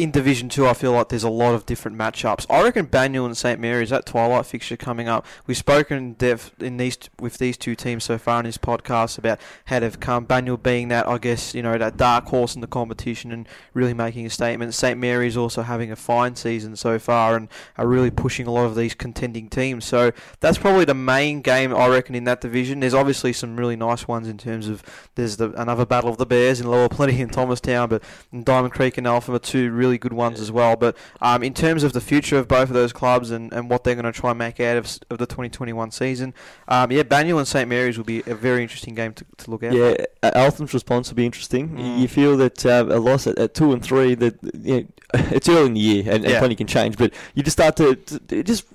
in 0.00 0.10
Division 0.10 0.48
Two, 0.48 0.66
I 0.66 0.72
feel 0.72 0.92
like 0.92 1.10
there's 1.10 1.24
a 1.24 1.30
lot 1.30 1.54
of 1.54 1.66
different 1.66 1.98
matchups. 1.98 2.46
I 2.48 2.62
reckon 2.62 2.86
Banyule 2.86 3.26
and 3.26 3.36
St 3.36 3.60
Mary's 3.60 3.90
that 3.90 4.06
Twilight 4.06 4.46
fixture 4.46 4.76
coming 4.76 5.08
up. 5.08 5.26
We've 5.46 5.56
spoken 5.56 6.14
Dev 6.14 6.52
in 6.58 6.78
these 6.78 6.96
with 7.18 7.36
these 7.36 7.58
two 7.58 7.74
teams 7.74 8.04
so 8.04 8.16
far 8.16 8.40
in 8.40 8.46
this 8.46 8.56
podcast 8.56 9.18
about 9.18 9.40
how 9.66 9.80
they've 9.80 10.00
come. 10.00 10.26
Banyule 10.26 10.62
being 10.62 10.88
that 10.88 11.06
I 11.06 11.18
guess 11.18 11.54
you 11.54 11.62
know 11.62 11.76
that 11.76 11.98
dark 11.98 12.24
horse 12.26 12.54
in 12.54 12.62
the 12.62 12.66
competition 12.66 13.30
and 13.30 13.46
really 13.74 13.92
making 13.92 14.24
a 14.24 14.30
statement. 14.30 14.72
St 14.72 14.98
Mary's 14.98 15.36
also 15.36 15.62
having 15.62 15.92
a 15.92 15.96
fine 15.96 16.34
season 16.34 16.76
so 16.76 16.98
far 16.98 17.36
and 17.36 17.48
are 17.76 17.86
really 17.86 18.10
pushing 18.10 18.46
a 18.46 18.50
lot 18.50 18.64
of 18.64 18.76
these 18.76 18.94
contending 18.94 19.50
teams. 19.50 19.84
So 19.84 20.12
that's 20.40 20.56
probably 20.56 20.86
the 20.86 20.94
main 20.94 21.42
game 21.42 21.74
I 21.74 21.88
reckon 21.88 22.14
in 22.14 22.24
that 22.24 22.40
division. 22.40 22.80
There's 22.80 22.94
obviously 22.94 23.34
some 23.34 23.58
really 23.58 23.76
nice 23.76 24.08
ones 24.08 24.28
in 24.28 24.38
terms 24.38 24.66
of 24.66 24.82
there's 25.14 25.36
the 25.36 25.52
another 25.60 25.84
battle 25.84 26.08
of 26.08 26.16
the 26.16 26.26
Bears 26.26 26.58
in 26.58 26.68
Lower 26.68 26.88
Plenty 26.88 27.20
in 27.20 27.28
Thomastown, 27.28 27.90
but 27.90 28.02
Diamond 28.44 28.72
Creek 28.72 28.96
and 28.96 29.06
Eltham 29.06 29.34
are 29.34 29.38
two 29.38 29.70
really 29.70 29.89
good 29.98 30.12
ones 30.12 30.40
as 30.40 30.50
well. 30.50 30.76
But 30.76 30.96
um, 31.20 31.42
in 31.42 31.54
terms 31.54 31.82
of 31.82 31.92
the 31.92 32.00
future 32.00 32.38
of 32.38 32.48
both 32.48 32.68
of 32.68 32.74
those 32.74 32.92
clubs 32.92 33.30
and, 33.30 33.52
and 33.52 33.70
what 33.70 33.84
they're 33.84 33.94
going 33.94 34.04
to 34.04 34.12
try 34.12 34.30
and 34.30 34.38
make 34.38 34.60
out 34.60 34.76
of, 34.76 34.84
of 35.10 35.18
the 35.18 35.26
2021 35.26 35.90
season, 35.90 36.34
um, 36.68 36.90
yeah, 36.90 37.02
Banyule 37.02 37.38
and 37.38 37.48
St 37.48 37.68
Mary's 37.68 37.96
will 37.96 38.04
be 38.04 38.22
a 38.26 38.34
very 38.34 38.62
interesting 38.62 38.94
game 38.94 39.12
to, 39.14 39.24
to 39.38 39.50
look 39.50 39.62
at. 39.62 39.72
Yeah, 39.72 39.96
Eltham's 40.22 40.74
response 40.74 41.08
will 41.08 41.16
be 41.16 41.26
interesting. 41.26 41.70
Mm. 41.70 41.98
You 42.00 42.08
feel 42.08 42.36
that 42.38 42.64
uh, 42.64 42.86
a 42.88 42.98
loss 42.98 43.26
at, 43.26 43.38
at, 43.38 43.54
two 43.54 43.72
and 43.72 43.82
three, 43.82 44.14
that 44.16 44.38
you 44.54 44.80
know, 44.80 44.86
it's 45.30 45.48
early 45.48 45.66
in 45.66 45.74
the 45.74 45.80
year 45.80 46.02
and, 46.06 46.24
and 46.24 46.32
yeah. 46.32 46.38
plenty 46.38 46.54
can 46.54 46.66
change, 46.66 46.96
but 46.96 47.12
you 47.34 47.42
just 47.42 47.56
start 47.56 47.76
to, 47.76 47.96
to 47.96 48.42
just 48.42 48.66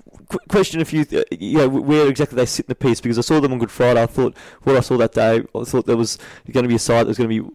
question 0.48 0.80
if 0.80 0.92
you, 0.92 1.06
uh, 1.12 1.22
you 1.30 1.58
know, 1.58 1.68
where 1.68 2.08
exactly 2.08 2.36
they 2.36 2.46
sit 2.46 2.66
in 2.66 2.68
the 2.68 2.74
piece 2.74 3.00
because 3.00 3.18
I 3.18 3.22
saw 3.22 3.40
them 3.40 3.52
on 3.52 3.58
Good 3.58 3.70
Friday. 3.70 4.02
I 4.02 4.06
thought 4.06 4.36
what 4.62 4.76
I 4.76 4.80
saw 4.80 4.96
that 4.96 5.12
day, 5.12 5.42
I 5.54 5.64
thought 5.64 5.86
there 5.86 5.96
was 5.96 6.18
going 6.50 6.64
to 6.64 6.68
be 6.68 6.74
a 6.74 6.80
side 6.80 7.04
that 7.04 7.08
was 7.08 7.18
going 7.18 7.30
to 7.30 7.42
be 7.42 7.50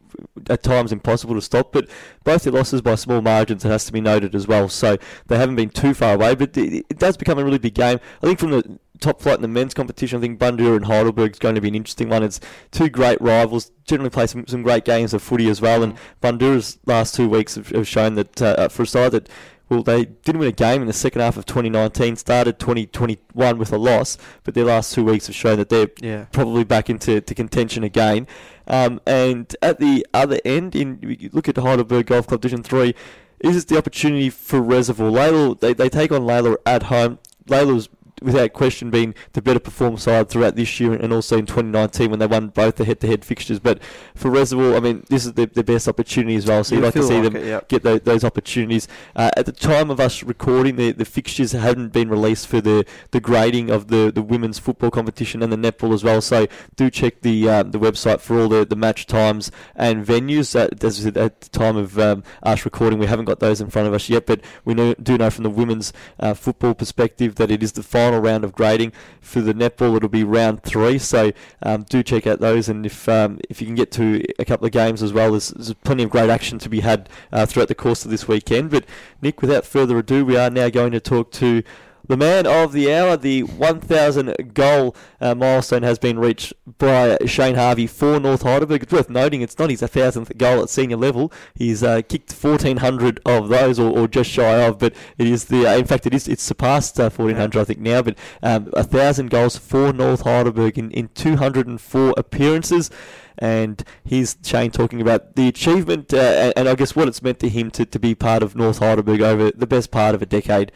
at 0.50 0.64
times 0.64 0.92
impossible 0.92 1.36
to 1.36 1.42
stop. 1.42 1.72
But 1.72 1.90
both 2.24 2.44
their 2.44 2.54
losses 2.54 2.82
by 2.82 2.96
small 2.96 3.22
margins, 3.22 3.66
it 3.66 3.70
has 3.70 3.86
to 3.86 3.94
be 3.94 4.02
noted 4.02 4.36
as 4.36 4.48
well. 4.48 4.70
So 4.70 4.98
they 5.28 5.38
haven't 5.38 5.56
been 5.56 5.70
too 5.70 5.94
far 5.94 6.16
away, 6.16 6.36
but 6.36 6.56
it, 6.58 6.86
it 6.90 7.00
does 7.00 7.18
become 7.18 7.40
a 7.40 7.46
really 7.46 7.60
big 7.60 7.74
game. 7.74 8.00
I 8.22 8.26
think 8.26 8.40
from 8.40 8.52
the 8.52 8.80
top 9.02 9.20
flight 9.20 9.36
in 9.36 9.42
the 9.42 9.48
men's 9.48 9.74
competition. 9.74 10.20
I 10.20 10.22
think 10.22 10.40
Bundoora 10.40 10.78
and 10.78 10.86
Heidelberg 10.86 11.34
is 11.34 11.40
going 11.40 11.56
to 11.56 11.62
be 11.62 11.68
an 11.68 11.76
interesting 11.76 12.08
one. 12.08 12.24
It's 12.24 12.40
two 12.70 12.88
great 12.88 13.20
rivals, 13.20 13.72
generally 13.86 14.12
play 14.12 14.28
some, 14.28 14.48
some 14.48 14.62
great 14.62 14.86
games 14.86 15.14
of 15.14 15.22
footy 15.22 15.50
as 15.50 15.60
well. 15.60 15.84
And 15.84 15.98
Bundoora's 16.22 16.78
last 16.86 17.16
two 17.16 17.28
weeks 17.28 17.56
have, 17.56 17.70
have 17.70 17.88
shown 17.88 18.16
that 18.16 18.42
uh, 18.42 18.70
for 18.70 18.84
a 18.84 18.88
side 18.88 19.12
that 19.12 19.28
well, 19.72 19.84
they 19.84 20.04
didn't 20.04 20.40
win 20.40 20.50
a 20.50 20.52
game 20.52 20.82
in 20.82 20.88
the 20.88 20.94
second 20.94 21.22
half 21.22 21.38
of 21.38 21.46
2019, 21.46 22.18
started 22.18 22.60
2021 22.60 23.58
with 23.58 23.72
a 23.72 23.78
loss, 23.78 24.18
but 24.44 24.54
their 24.54 24.66
last 24.66 24.94
two 24.94 25.06
weeks 25.06 25.28
have 25.28 25.36
shown 25.36 25.58
that 25.60 25.70
they're 25.70 25.88
yeah. 26.02 26.26
probably 26.34 26.66
back 26.66 26.90
into 26.90 27.22
to 27.22 27.34
contention 27.34 27.82
again. 27.82 28.28
Um, 28.68 29.00
and 29.08 29.56
at 29.62 29.80
the 29.80 30.06
other 30.14 30.42
end, 30.44 30.76
in 30.76 31.00
you 31.02 31.30
look 31.32 31.48
at 31.48 31.56
the 31.56 31.62
Heidelberg 31.62 32.08
Golf 32.08 32.28
Club 32.28 32.42
Division 32.42 32.64
3, 32.64 32.94
is 33.40 33.56
it 33.56 33.70
the 33.70 33.78
opportunity 33.78 34.30
for 34.30 34.62
Reservoir? 34.62 35.10
Lalor, 35.10 35.58
they, 35.58 35.74
they 35.74 35.88
take 35.88 36.12
on 36.12 36.24
Lalor 36.24 36.58
at 36.66 36.84
home. 36.84 37.20
Lalor's 37.46 37.88
without 38.22 38.54
question, 38.54 38.90
been 38.90 39.16
the 39.34 39.42
better 39.42 39.60
performed 39.60 40.00
side 40.00 40.30
throughout 40.30 40.56
this 40.56 40.80
year 40.80 40.94
and 40.94 41.12
also 41.12 41.38
in 41.38 41.46
2019 41.46 42.10
when 42.10 42.20
they 42.20 42.28
won 42.28 42.50
both 42.50 42.76
the 42.76 42.86
head-to-head 42.86 43.26
fixtures. 43.26 43.60
But 43.60 43.82
for 44.16 44.30
Reservoir, 44.30 44.76
I 44.76 44.80
mean, 44.80 45.04
this 45.10 45.26
is 45.26 45.34
the, 45.34 45.46
the 45.48 45.64
best 45.64 45.88
opportunity 45.88 46.36
as 46.36 46.46
well. 46.46 46.64
So 46.64 46.76
you'd 46.76 46.84
like 46.84 46.94
to 46.94 47.04
see 47.04 47.16
like 47.20 47.34
them 47.34 47.36
it, 47.36 47.68
get 47.68 47.84
those, 47.84 48.02
those 48.02 48.24
opportunities. 48.24 48.88
Uh, 49.16 49.32
at 49.36 49.46
the 49.46 49.52
time 49.52 49.90
of 49.90 50.00
us 50.00 50.24
recording, 50.24 50.76
the, 50.76 50.92
the 50.92 51.06
fixtures 51.06 51.52
hadn't 51.52 51.90
been 51.90 52.10
released 52.10 52.48
for 52.48 52.62
the, 52.62 52.86
the 53.12 53.20
grading 53.20 53.70
of 53.70 53.88
the, 53.88 54.12
the 54.14 54.22
women's 54.22 54.60
football 54.60 54.92
competition 54.92 55.42
and 55.42 55.52
the 55.52 55.58
netball 55.58 55.94
as 55.94 56.04
well. 56.04 56.22
So 56.22 56.48
do 56.76 56.90
check 56.90 57.22
the 57.22 57.50
um, 57.50 57.72
the 57.72 57.80
website 57.80 58.20
for 58.22 58.40
all 58.40 58.48
the, 58.48 58.66
the 58.66 58.76
match 58.76 59.06
times 59.06 59.52
and 59.76 60.06
venues. 60.06 60.56
Uh, 60.56 60.70
as 60.86 61.06
at 61.06 61.42
the 61.42 61.50
time 61.50 61.78
of 61.78 61.98
um, 61.98 62.24
us 62.44 62.66
recording, 62.66 63.00
we 63.00 63.06
haven't 63.06 63.26
got 63.26 63.40
those 63.40 63.62
in 63.62 63.70
front 63.70 63.88
of 63.88 63.94
us 63.94 64.10
yet, 64.10 64.26
but 64.26 64.42
we 64.66 64.74
know, 64.74 64.94
do 64.96 65.18
know 65.18 65.30
from 65.30 65.44
the 65.44 65.50
women's 65.50 65.94
uh, 66.20 66.34
football 66.34 66.74
perspective 66.74 67.36
that 67.36 67.52
it 67.52 67.64
is 67.64 67.74
the 67.74 67.84
final 67.84 68.11
final 68.12 68.21
round 68.21 68.43
of 68.43 68.54
grading. 68.54 68.91
For 69.21 69.41
the 69.41 69.54
netball, 69.54 69.95
it'll 69.95 70.10
be 70.10 70.24
round 70.24 70.63
three. 70.63 70.97
So 70.97 71.32
um, 71.63 71.84
do 71.84 72.04
check 72.04 72.28
out 72.28 72.39
those, 72.39 72.67
and 72.69 72.86
if 72.86 73.08
um, 73.08 73.39
if 73.50 73.62
you 73.62 73.67
can 73.67 73.76
get 73.76 73.91
to 73.93 74.24
a 74.39 74.45
couple 74.45 74.65
of 74.65 74.71
games 74.71 75.02
as 75.02 75.13
well, 75.13 75.32
there's, 75.32 75.50
there's 75.50 75.74
plenty 75.74 76.04
of 76.04 76.10
great 76.10 76.30
action 76.30 76.60
to 76.60 76.69
be 76.69 76.82
had 76.82 77.10
uh, 77.32 77.45
throughout 77.45 77.67
the 77.67 77.76
course 77.76 78.04
of 78.04 78.12
this 78.12 78.28
weekend. 78.28 78.71
But 78.71 78.86
Nick, 79.21 79.41
without 79.41 79.65
further 79.65 79.97
ado, 79.97 80.26
we 80.26 80.38
are 80.38 80.50
now 80.50 80.69
going 80.69 80.91
to 80.91 81.00
talk 81.00 81.32
to 81.34 81.63
the 82.08 82.18
man 82.18 82.46
of 82.48 82.74
the 82.74 82.94
hour, 82.94 83.18
the 83.18 83.44
1,000 83.44 84.54
goal 84.54 84.96
uh, 85.20 85.36
milestone 85.36 85.84
has 85.84 86.00
been 86.00 86.20
reached 86.20 86.54
by 86.78 87.18
Shane 87.26 87.56
Harvey 87.56 87.88
for 87.88 88.20
North 88.20 88.42
Heidelberg. 88.44 88.84
It's 88.84 88.94
worth 88.94 89.10
noting 89.10 89.42
it's 89.42 89.58
not 89.58 89.70
his 89.70 89.82
1,000th 89.82 90.38
goal 90.38 90.62
at 90.62 90.70
senior 90.70 90.98
level. 90.98 91.32
He's 91.56 91.84
uh, 91.84 92.02
kicked 92.02 92.32
1,400 92.32 93.20
of 93.26 93.50
those, 93.50 93.80
or, 93.80 93.98
or, 93.98 94.08
just 94.08 94.30
shy 94.30 94.62
of, 94.66 94.80
but 94.80 94.94
it 95.18 95.28
is 95.28 95.46
the, 95.46 95.68
uh, 95.68 95.78
in 95.78 95.86
fact, 95.86 96.06
it 96.06 96.14
is 96.14 96.28
it's 96.28 96.44
surpassed 96.44 96.98
1,400, 96.98 97.58
uh, 97.58 97.62
I 97.62 97.64
think, 97.64 97.80
now, 97.80 98.02
but 98.02 98.18
um, 98.44 98.66
1,000 98.66 99.30
goals 99.30 99.58
for 99.58 99.94
North 99.94 100.22
Heidelberg 100.22 100.78
in, 100.78 100.92
in 100.92 101.10
204 101.10 102.14
appearances 102.18 102.90
and 103.38 103.84
he's 104.04 104.38
Shane 104.44 104.72
talking 104.72 105.02
about 105.02 105.36
the 105.36 105.48
achievement 105.48 106.14
uh, 106.14 106.18
and, 106.18 106.54
and, 106.56 106.70
I 106.70 106.76
guess 106.76 106.96
what 106.96 107.08
it's 107.08 107.24
meant 107.24 107.40
to 107.40 107.50
him 107.50 107.72
to, 107.72 107.86
to 107.86 108.00
be 108.00 108.14
part 108.14 108.44
of 108.44 108.56
North 108.56 108.78
Heidelberg 108.78 109.22
over 109.22 109.52
the 109.52 109.68
best 109.68 109.90
part 109.90 110.14
of 110.14 110.22
a 110.22 110.26
decade. 110.26 110.72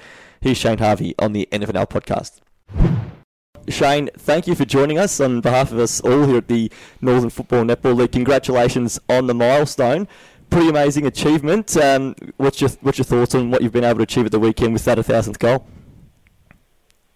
Here's 0.45 0.59
Shane 0.59 0.77
Harvey 0.77 1.15
on 1.17 1.33
the 1.33 1.49
NFNL 1.51 1.89
podcast. 1.89 2.39
Shane, 3.67 4.11
thank 4.15 4.45
you 4.45 4.53
for 4.53 4.63
joining 4.63 4.99
us 4.99 5.19
on 5.19 5.41
behalf 5.41 5.71
of 5.71 5.79
us 5.79 5.99
all 6.01 6.27
here 6.27 6.37
at 6.37 6.47
the 6.47 6.71
Northern 7.01 7.31
Football 7.31 7.63
Netball 7.63 7.95
League. 7.95 8.11
Congratulations 8.11 8.99
on 9.09 9.25
the 9.25 9.33
milestone. 9.33 10.07
Pretty 10.51 10.69
amazing 10.69 11.07
achievement. 11.07 11.75
Um, 11.77 12.13
what's 12.37 12.61
your 12.61 12.69
what's 12.81 12.99
your 12.99 13.05
thoughts 13.05 13.33
on 13.33 13.49
what 13.49 13.63
you've 13.63 13.71
been 13.71 13.83
able 13.83 13.97
to 13.97 14.03
achieve 14.03 14.27
at 14.27 14.31
the 14.31 14.39
weekend 14.39 14.73
with 14.73 14.85
that 14.85 15.03
thousandth 15.03 15.39
goal? 15.39 15.65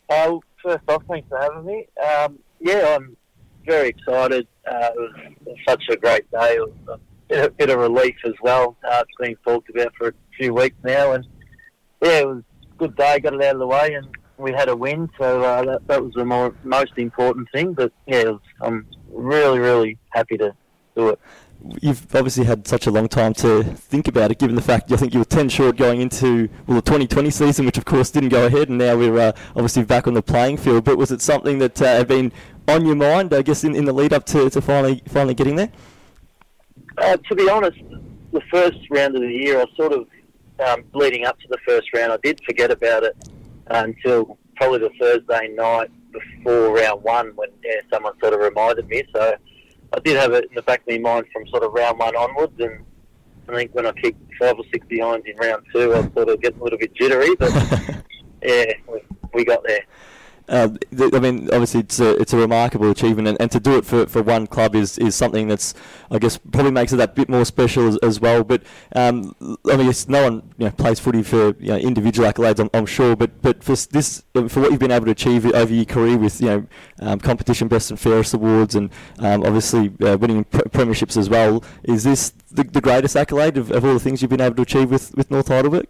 Well, 0.10 0.44
first 0.64 0.82
off, 0.88 1.04
thanks 1.08 1.30
for 1.30 1.38
having 1.38 1.66
me. 1.68 1.86
Um, 2.04 2.40
yeah, 2.60 2.96
I'm 2.98 3.16
very 3.64 3.90
excited. 3.90 4.48
Uh, 4.68 4.90
it, 4.96 5.38
was, 5.46 5.56
such 5.68 5.84
a 5.92 5.98
great 5.98 6.32
day. 6.32 6.56
It 6.56 6.62
was 6.62 6.74
a 6.88 6.98
bit, 7.28 7.46
a 7.46 7.52
bit 7.52 7.70
of 7.70 7.78
relief 7.78 8.16
as 8.26 8.34
well. 8.42 8.76
Uh, 8.84 9.04
it's 9.08 9.18
been 9.20 9.36
talked 9.46 9.70
about 9.70 9.94
for 10.00 10.08
a 10.08 10.14
few 10.36 10.52
weeks 10.52 10.78
now, 10.84 11.12
and 11.12 11.28
yeah, 12.02 12.22
it 12.22 12.28
was 12.28 12.42
good 12.80 12.96
day, 12.96 13.20
got 13.20 13.34
it 13.34 13.44
out 13.44 13.56
of 13.56 13.60
the 13.60 13.68
way, 13.68 13.94
and 13.94 14.08
we 14.38 14.52
had 14.52 14.70
a 14.70 14.76
win. 14.76 15.10
So 15.20 15.44
uh, 15.44 15.64
that, 15.66 15.88
that 15.88 16.04
was 16.04 16.14
the 16.14 16.26
more, 16.26 16.56
most 16.64 16.94
important 16.98 17.48
thing. 17.52 17.74
But 17.74 17.92
yeah, 18.08 18.24
was, 18.24 18.42
I'm 18.62 18.88
really, 19.12 19.60
really 19.60 19.98
happy 20.10 20.38
to 20.38 20.56
do 20.96 21.10
it. 21.10 21.20
You've 21.82 22.16
obviously 22.16 22.46
had 22.46 22.66
such 22.66 22.88
a 22.88 22.92
long 22.92 23.10
time 23.10 23.34
to 23.36 23.64
think 23.64 24.08
about 24.08 24.32
it, 24.32 24.40
given 24.40 24.56
the 24.56 24.62
fact 24.62 24.90
I 24.94 24.96
think 24.96 25.14
you 25.14 25.20
were 25.20 25.26
10 25.26 25.50
short 25.50 25.76
going 25.76 26.00
into 26.00 26.48
well 26.68 26.76
the 26.76 26.82
2020 26.82 27.30
season, 27.32 27.66
which 27.66 27.78
of 27.78 27.84
course 27.84 28.10
didn't 28.12 28.30
go 28.30 28.46
ahead, 28.46 28.70
and 28.70 28.78
now 28.78 28.96
we're 28.96 29.20
uh, 29.20 29.34
obviously 29.50 29.84
back 29.84 30.08
on 30.08 30.14
the 30.14 30.22
playing 30.22 30.56
field. 30.56 30.86
But 30.86 30.98
was 30.98 31.12
it 31.12 31.22
something 31.22 31.60
that 31.60 31.82
uh, 31.82 31.98
had 31.98 32.08
been 32.08 32.32
on 32.70 32.86
your 32.86 32.96
mind, 32.96 33.34
I 33.34 33.42
guess, 33.42 33.66
in, 33.66 33.76
in 33.76 33.84
the 33.84 33.92
lead 33.92 34.14
up 34.14 34.26
to, 34.28 34.50
to 34.50 34.62
finally 34.62 35.04
finally 35.10 35.34
getting 35.34 35.58
there? 35.58 35.70
Uh, 36.98 37.18
to 37.18 37.36
be 37.36 37.50
honest, 37.50 37.80
the 38.32 38.42
first 38.50 38.78
round 38.90 39.16
of 39.16 39.22
the 39.22 39.28
year, 39.28 39.60
I 39.60 39.66
sort 39.76 39.92
of 39.92 40.08
um, 40.60 40.84
leading 40.94 41.26
up 41.26 41.40
to 41.40 41.48
the 41.50 41.58
first 41.66 41.94
round, 41.94 42.12
I 42.12 42.18
did 42.24 42.40
forget 42.46 42.72
about 42.72 43.04
it 43.04 43.16
until 43.68 44.38
probably 44.56 44.80
the 44.80 44.92
Thursday 45.00 45.50
night 45.50 45.90
before 46.12 46.76
round 46.76 47.04
one 47.04 47.32
when 47.36 47.50
yeah, 47.64 47.82
someone 47.92 48.14
sort 48.20 48.34
of 48.34 48.40
reminded 48.40 48.88
me. 48.88 49.04
So 49.14 49.36
I 49.94 50.00
did 50.00 50.18
have 50.18 50.34
it 50.34 50.46
in 50.46 50.56
the 50.56 50.62
back 50.62 50.82
of 50.82 50.88
my 50.88 50.98
mind 50.98 51.26
from 51.32 51.48
sort 51.48 51.64
of 51.64 51.74
round 51.74 52.00
one 52.00 52.16
onwards, 52.16 52.54
and 52.60 52.84
I 53.48 53.56
think 53.56 53.74
when 53.74 53.86
I 53.86 53.92
kicked 53.94 54.22
five 54.40 54.58
or 54.58 54.66
six 54.72 54.86
behinds 54.88 55.26
in 55.26 55.38
round 55.38 55.66
two, 55.74 55.94
I 55.94 56.02
was 56.02 56.14
sort 56.14 56.30
of 56.30 56.42
getting 56.42 56.60
a 56.60 56.64
little 56.64 56.80
bit 56.80 56.94
jittery, 56.94 57.36
but 57.36 57.52
yeah, 58.44 58.74
we, 58.88 59.02
we 59.34 59.46
got 59.46 59.64
there. 59.66 59.86
Uh, 60.50 60.70
th- 60.98 61.14
I 61.14 61.20
mean, 61.20 61.48
obviously, 61.54 61.82
it's 61.82 62.00
a, 62.00 62.20
it's 62.20 62.34
a 62.34 62.38
remarkable 62.38 62.90
achievement, 62.90 63.28
and, 63.28 63.40
and 63.40 63.52
to 63.52 63.60
do 63.60 63.78
it 63.78 63.86
for, 63.86 64.08
for 64.08 64.24
one 64.24 64.48
club 64.48 64.76
is, 64.76 64.98
is 64.98 65.16
something 65.16 65.48
that's, 65.48 65.76
I 66.10 66.18
guess, 66.18 66.38
probably 66.38 66.72
makes 66.72 66.92
it 66.92 66.98
that 66.98 67.14
bit 67.14 67.30
more 67.30 67.46
special 67.46 67.88
as, 67.88 67.98
as 67.98 68.20
well. 68.20 68.44
But 68.44 68.64
um, 68.96 69.36
I 69.70 69.78
mean, 69.78 69.88
it's, 69.88 70.10
no 70.10 70.24
one 70.24 70.36
you 70.58 70.66
know, 70.66 70.72
plays 70.72 71.00
footy 71.00 71.22
for 71.22 71.56
you 71.60 71.68
know, 71.68 71.78
individual 71.78 72.28
accolades, 72.28 72.60
I'm, 72.60 72.70
I'm, 72.74 72.88
sure. 72.88 73.16
But 73.16 73.40
but 73.44 73.64
for 73.64 73.76
this, 73.76 74.24
for 74.34 74.62
what 74.62 74.72
you've 74.72 74.80
been 74.80 74.92
able 74.92 75.06
to 75.06 75.12
achieve 75.12 75.46
over 75.46 75.72
your 75.72 75.86
career 75.86 76.18
with 76.18 76.42
you 76.42 76.48
know 76.48 76.68
um, 77.00 77.20
competition 77.20 77.68
best 77.68 77.92
and 77.92 78.00
fairest 78.00 78.34
awards, 78.34 78.74
and 78.74 78.90
um, 79.20 79.44
obviously 79.44 79.94
uh, 80.02 80.18
winning 80.18 80.46
pre- 80.46 80.62
premierships 80.62 81.16
as 81.16 81.30
well, 81.30 81.64
is 81.84 82.04
this 82.04 82.34
the, 82.52 82.64
the 82.64 82.82
greatest 82.82 83.16
accolade 83.16 83.58
of, 83.58 83.72
of 83.72 83.86
all 83.86 83.94
the 83.94 84.00
things 84.00 84.22
you've 84.22 84.32
been 84.32 84.42
able 84.42 84.56
to 84.56 84.64
achieve 84.64 84.90
with, 84.90 85.16
with 85.16 85.30
North 85.30 85.48
Heidelberg? 85.48 85.88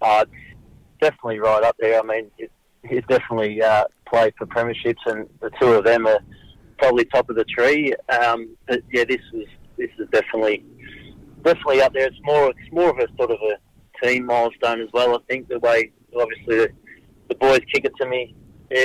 Uh, 0.00 0.24
definitely 1.00 1.40
right 1.40 1.64
up 1.64 1.76
there. 1.78 1.98
I 1.98 2.02
mean, 2.02 2.30
it, 2.38 2.52
he's 2.88 3.02
definitely 3.08 3.62
uh, 3.62 3.84
played 4.06 4.34
for 4.36 4.46
premierships, 4.46 5.04
and 5.06 5.28
the 5.40 5.50
two 5.60 5.72
of 5.72 5.84
them 5.84 6.06
are 6.06 6.20
probably 6.78 7.04
top 7.06 7.28
of 7.30 7.36
the 7.36 7.44
tree. 7.44 7.94
Um, 8.08 8.56
but 8.66 8.80
yeah, 8.92 9.04
this 9.04 9.20
is 9.32 9.46
this 9.76 9.90
is 9.98 10.08
definitely 10.12 10.64
definitely 11.42 11.82
up 11.82 11.92
there. 11.92 12.06
It's 12.06 12.16
more 12.22 12.50
it's 12.50 12.72
more 12.72 12.90
of 12.90 12.98
a 12.98 13.08
sort 13.16 13.30
of 13.30 13.38
a 13.42 14.04
team 14.04 14.26
milestone 14.26 14.80
as 14.80 14.88
well. 14.92 15.14
I 15.14 15.18
think 15.28 15.48
the 15.48 15.58
way 15.60 15.92
obviously 16.16 16.56
the, 16.56 16.68
the 17.28 17.34
boys 17.36 17.60
kick 17.72 17.84
it 17.84 17.92
to 18.00 18.06
me 18.08 18.34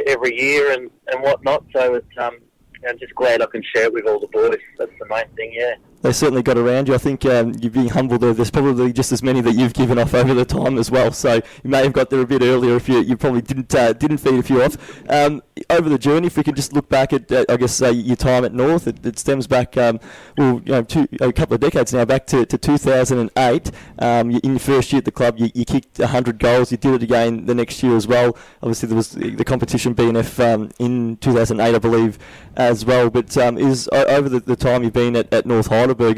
every 0.08 0.39
year 0.39 0.72
and 0.74 0.89
and 1.12 1.24
whatnot. 1.24 1.66
So 1.76 1.95
it's 1.95 2.18
um, 2.18 2.39
I'm 2.88 2.97
just 3.00 3.16
glad 3.16 3.41
I 3.41 3.45
can 3.47 3.64
share 3.76 3.86
it 3.86 3.93
with 3.93 4.08
all 4.08 4.20
the 4.20 4.28
boys. 4.28 4.60
That's 4.78 4.91
the 5.00 5.06
main 5.10 5.28
thing. 5.36 5.54
Yeah 5.54 5.76
they 6.02 6.12
certainly 6.12 6.41
got 6.41 6.58
around 6.58 6.88
you. 6.88 6.93
I 6.93 6.97
think 6.97 7.26
um, 7.26 7.54
you're 7.60 7.72
being 7.72 7.89
humbled 7.89 8.22
there. 8.22 8.34
There's 8.34 8.52
probably 8.52 8.93
just 8.93 9.12
as 9.12 9.22
many 9.22 9.41
that 9.41 9.54
you've 9.54 9.74
given 9.74 10.00
off 10.00 10.14
over 10.14 10.34
the 10.34 10.45
time 10.45 10.78
as 10.78 10.89
well. 10.89 11.12
So 11.12 11.36
you 11.36 11.70
may 11.70 11.84
have 11.84 11.93
got 11.93 12.10
there 12.10 12.22
a 12.22 12.26
bit 12.26 12.41
earlier 12.41 12.76
if 12.76 12.88
you, 12.88 13.00
you 13.00 13.18
probably 13.18 13.41
didn't 13.41 13.74
uh, 13.74 13.93
didn't 13.93 14.20
feed 14.20 14.39
a 14.39 14.43
few 14.43 14.64
off. 14.64 14.78
Um, 15.10 15.41
over 15.70 15.89
the 15.89 15.97
journey, 15.97 16.28
if 16.28 16.38
we 16.38 16.43
could 16.43 16.56
just 16.56 16.74
look 16.74 16.89
back 16.89 17.14
at, 17.14 17.32
uh, 17.32 17.45
I 17.50 17.58
guess, 17.58 17.82
uh, 17.82 17.89
your 17.89 18.16
time 18.16 18.45
at 18.45 18.54
North, 18.54 18.88
it, 18.88 19.06
it 19.06 19.20
stems 19.20 19.47
back, 19.47 19.76
um, 19.78 20.00
well, 20.38 20.62
you 20.66 20.72
know, 20.72 20.84
two, 20.84 21.08
a 21.20 21.34
couple 21.34 21.56
of 21.56 21.62
decades 21.62 21.93
now, 21.93 22.06
back 22.06 22.26
to, 22.28 22.45
to 22.45 22.58
2008. 22.58 23.72
Um, 24.00 24.32
in 24.32 24.39
your 24.43 24.60
first 24.60 24.91
year 24.91 25.00
at 25.00 25.06
the 25.06 25.12
club, 25.12 25.38
you, 25.38 25.50
you 25.54 25.66
kicked 25.66 26.00
100 26.00 26.39
goals. 26.39 26.72
You 26.72 26.78
did 26.78 26.93
it 26.93 27.04
again 27.04 27.45
the 27.45 27.56
next 27.56 27.82
year 27.84 27.95
as 27.95 28.08
well. 28.08 28.38
Obviously, 28.62 28.88
there 28.88 28.95
was 28.95 29.12
the 29.12 29.43
competition 29.43 29.93
BNF 29.93 30.54
um, 30.54 30.72
in 30.80 31.18
2008, 31.18 31.76
I 31.76 31.80
believe, 31.80 32.18
as 32.56 32.86
well. 32.86 33.10
But 33.10 33.36
um, 33.38 33.58
is 33.58 33.89
over 33.93 34.30
the, 34.30 34.39
the, 34.39 34.56
time 34.56 34.84
you've 34.84 34.93
been 34.93 35.16
at, 35.16 35.34
at 35.34 35.45
North 35.45 35.68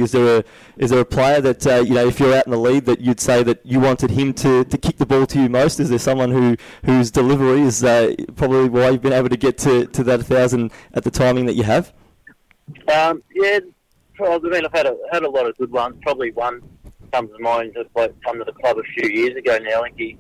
Is 0.02 0.12
there 0.12 0.40
a 0.40 0.44
is 0.78 0.90
there 0.90 1.00
a 1.00 1.06
player 1.06 1.42
that 1.42 1.66
uh, 1.66 1.76
you 1.82 1.94
know 1.94 2.08
if 2.08 2.20
you're 2.20 2.34
out 2.34 2.46
in 2.46 2.52
the 2.52 2.60
lead 2.60 2.86
that 2.86 3.02
you'd 3.02 3.20
say 3.20 3.44
that 3.44 3.66
you 3.66 3.80
wanted 3.80 4.12
him 4.12 4.34
to, 4.36 4.64
to 4.66 4.78
kick 4.78 4.98
the 4.98 5.06
ball 5.06 5.26
to 5.28 5.42
you 5.42 5.50
most? 5.50 5.80
Is 5.80 5.90
there 5.90 6.00
someone 6.00 6.32
who 6.32 6.58
whose 6.86 7.12
delivery 7.12 7.62
is 7.62 7.84
uh, 7.84 8.16
probably 8.36 8.70
why 8.70 8.90
you've 8.90 9.02
been 9.02 9.14
able 9.14 9.30
to 9.30 9.38
get 9.38 9.58
to, 9.60 9.86
to 9.88 10.04
that 10.04 10.24
thousand 10.24 10.72
at 10.94 11.04
the 11.04 11.12
timing 11.12 11.46
that 11.46 11.54
you 11.54 11.64
have? 11.64 11.94
Um, 12.94 13.24
yeah, 13.34 13.60
I 14.20 14.38
mean 14.40 14.66
I've 14.66 14.74
had 14.74 14.86
a 14.86 14.98
had 15.12 15.24
a 15.24 15.30
lot 15.30 15.48
of 15.48 15.58
good 15.58 15.72
ones. 15.72 15.96
Probably 16.02 16.32
one 16.32 16.62
comes 17.12 17.30
to 17.32 17.40
mind 17.44 17.74
just 17.76 17.90
like 17.96 18.14
come 18.22 18.38
to 18.40 18.46
the 18.46 18.54
club 18.54 18.78
a 18.78 18.84
few 18.84 19.10
years 19.10 19.36
ago 19.36 19.58
now. 19.58 19.82
I 19.82 19.90
think 19.90 19.98
he 19.98 20.18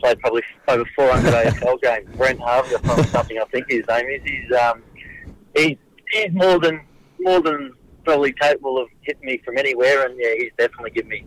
played 0.00 0.18
probably 0.20 0.42
over 0.68 0.84
400 0.94 1.32
AFL 1.32 1.80
games. 1.82 2.16
Brent 2.16 2.40
Harvey 2.40 2.74
or 2.74 3.04
something 3.04 3.38
I 3.38 3.44
think 3.44 3.66
his 3.68 3.86
name 3.88 4.06
is. 4.06 4.22
He's 4.24 4.52
um, 4.52 4.82
he's 5.54 5.76
he's 6.10 6.32
more 6.32 6.58
than 6.58 6.80
more 7.20 7.40
than 7.40 7.72
probably 8.06 8.32
capable 8.32 8.78
of 8.78 8.88
hitting 9.02 9.26
me 9.26 9.42
from 9.44 9.58
anywhere, 9.58 10.06
and 10.06 10.18
yeah, 10.18 10.32
he's 10.38 10.52
definitely 10.56 10.92
given 10.92 11.10
me 11.10 11.26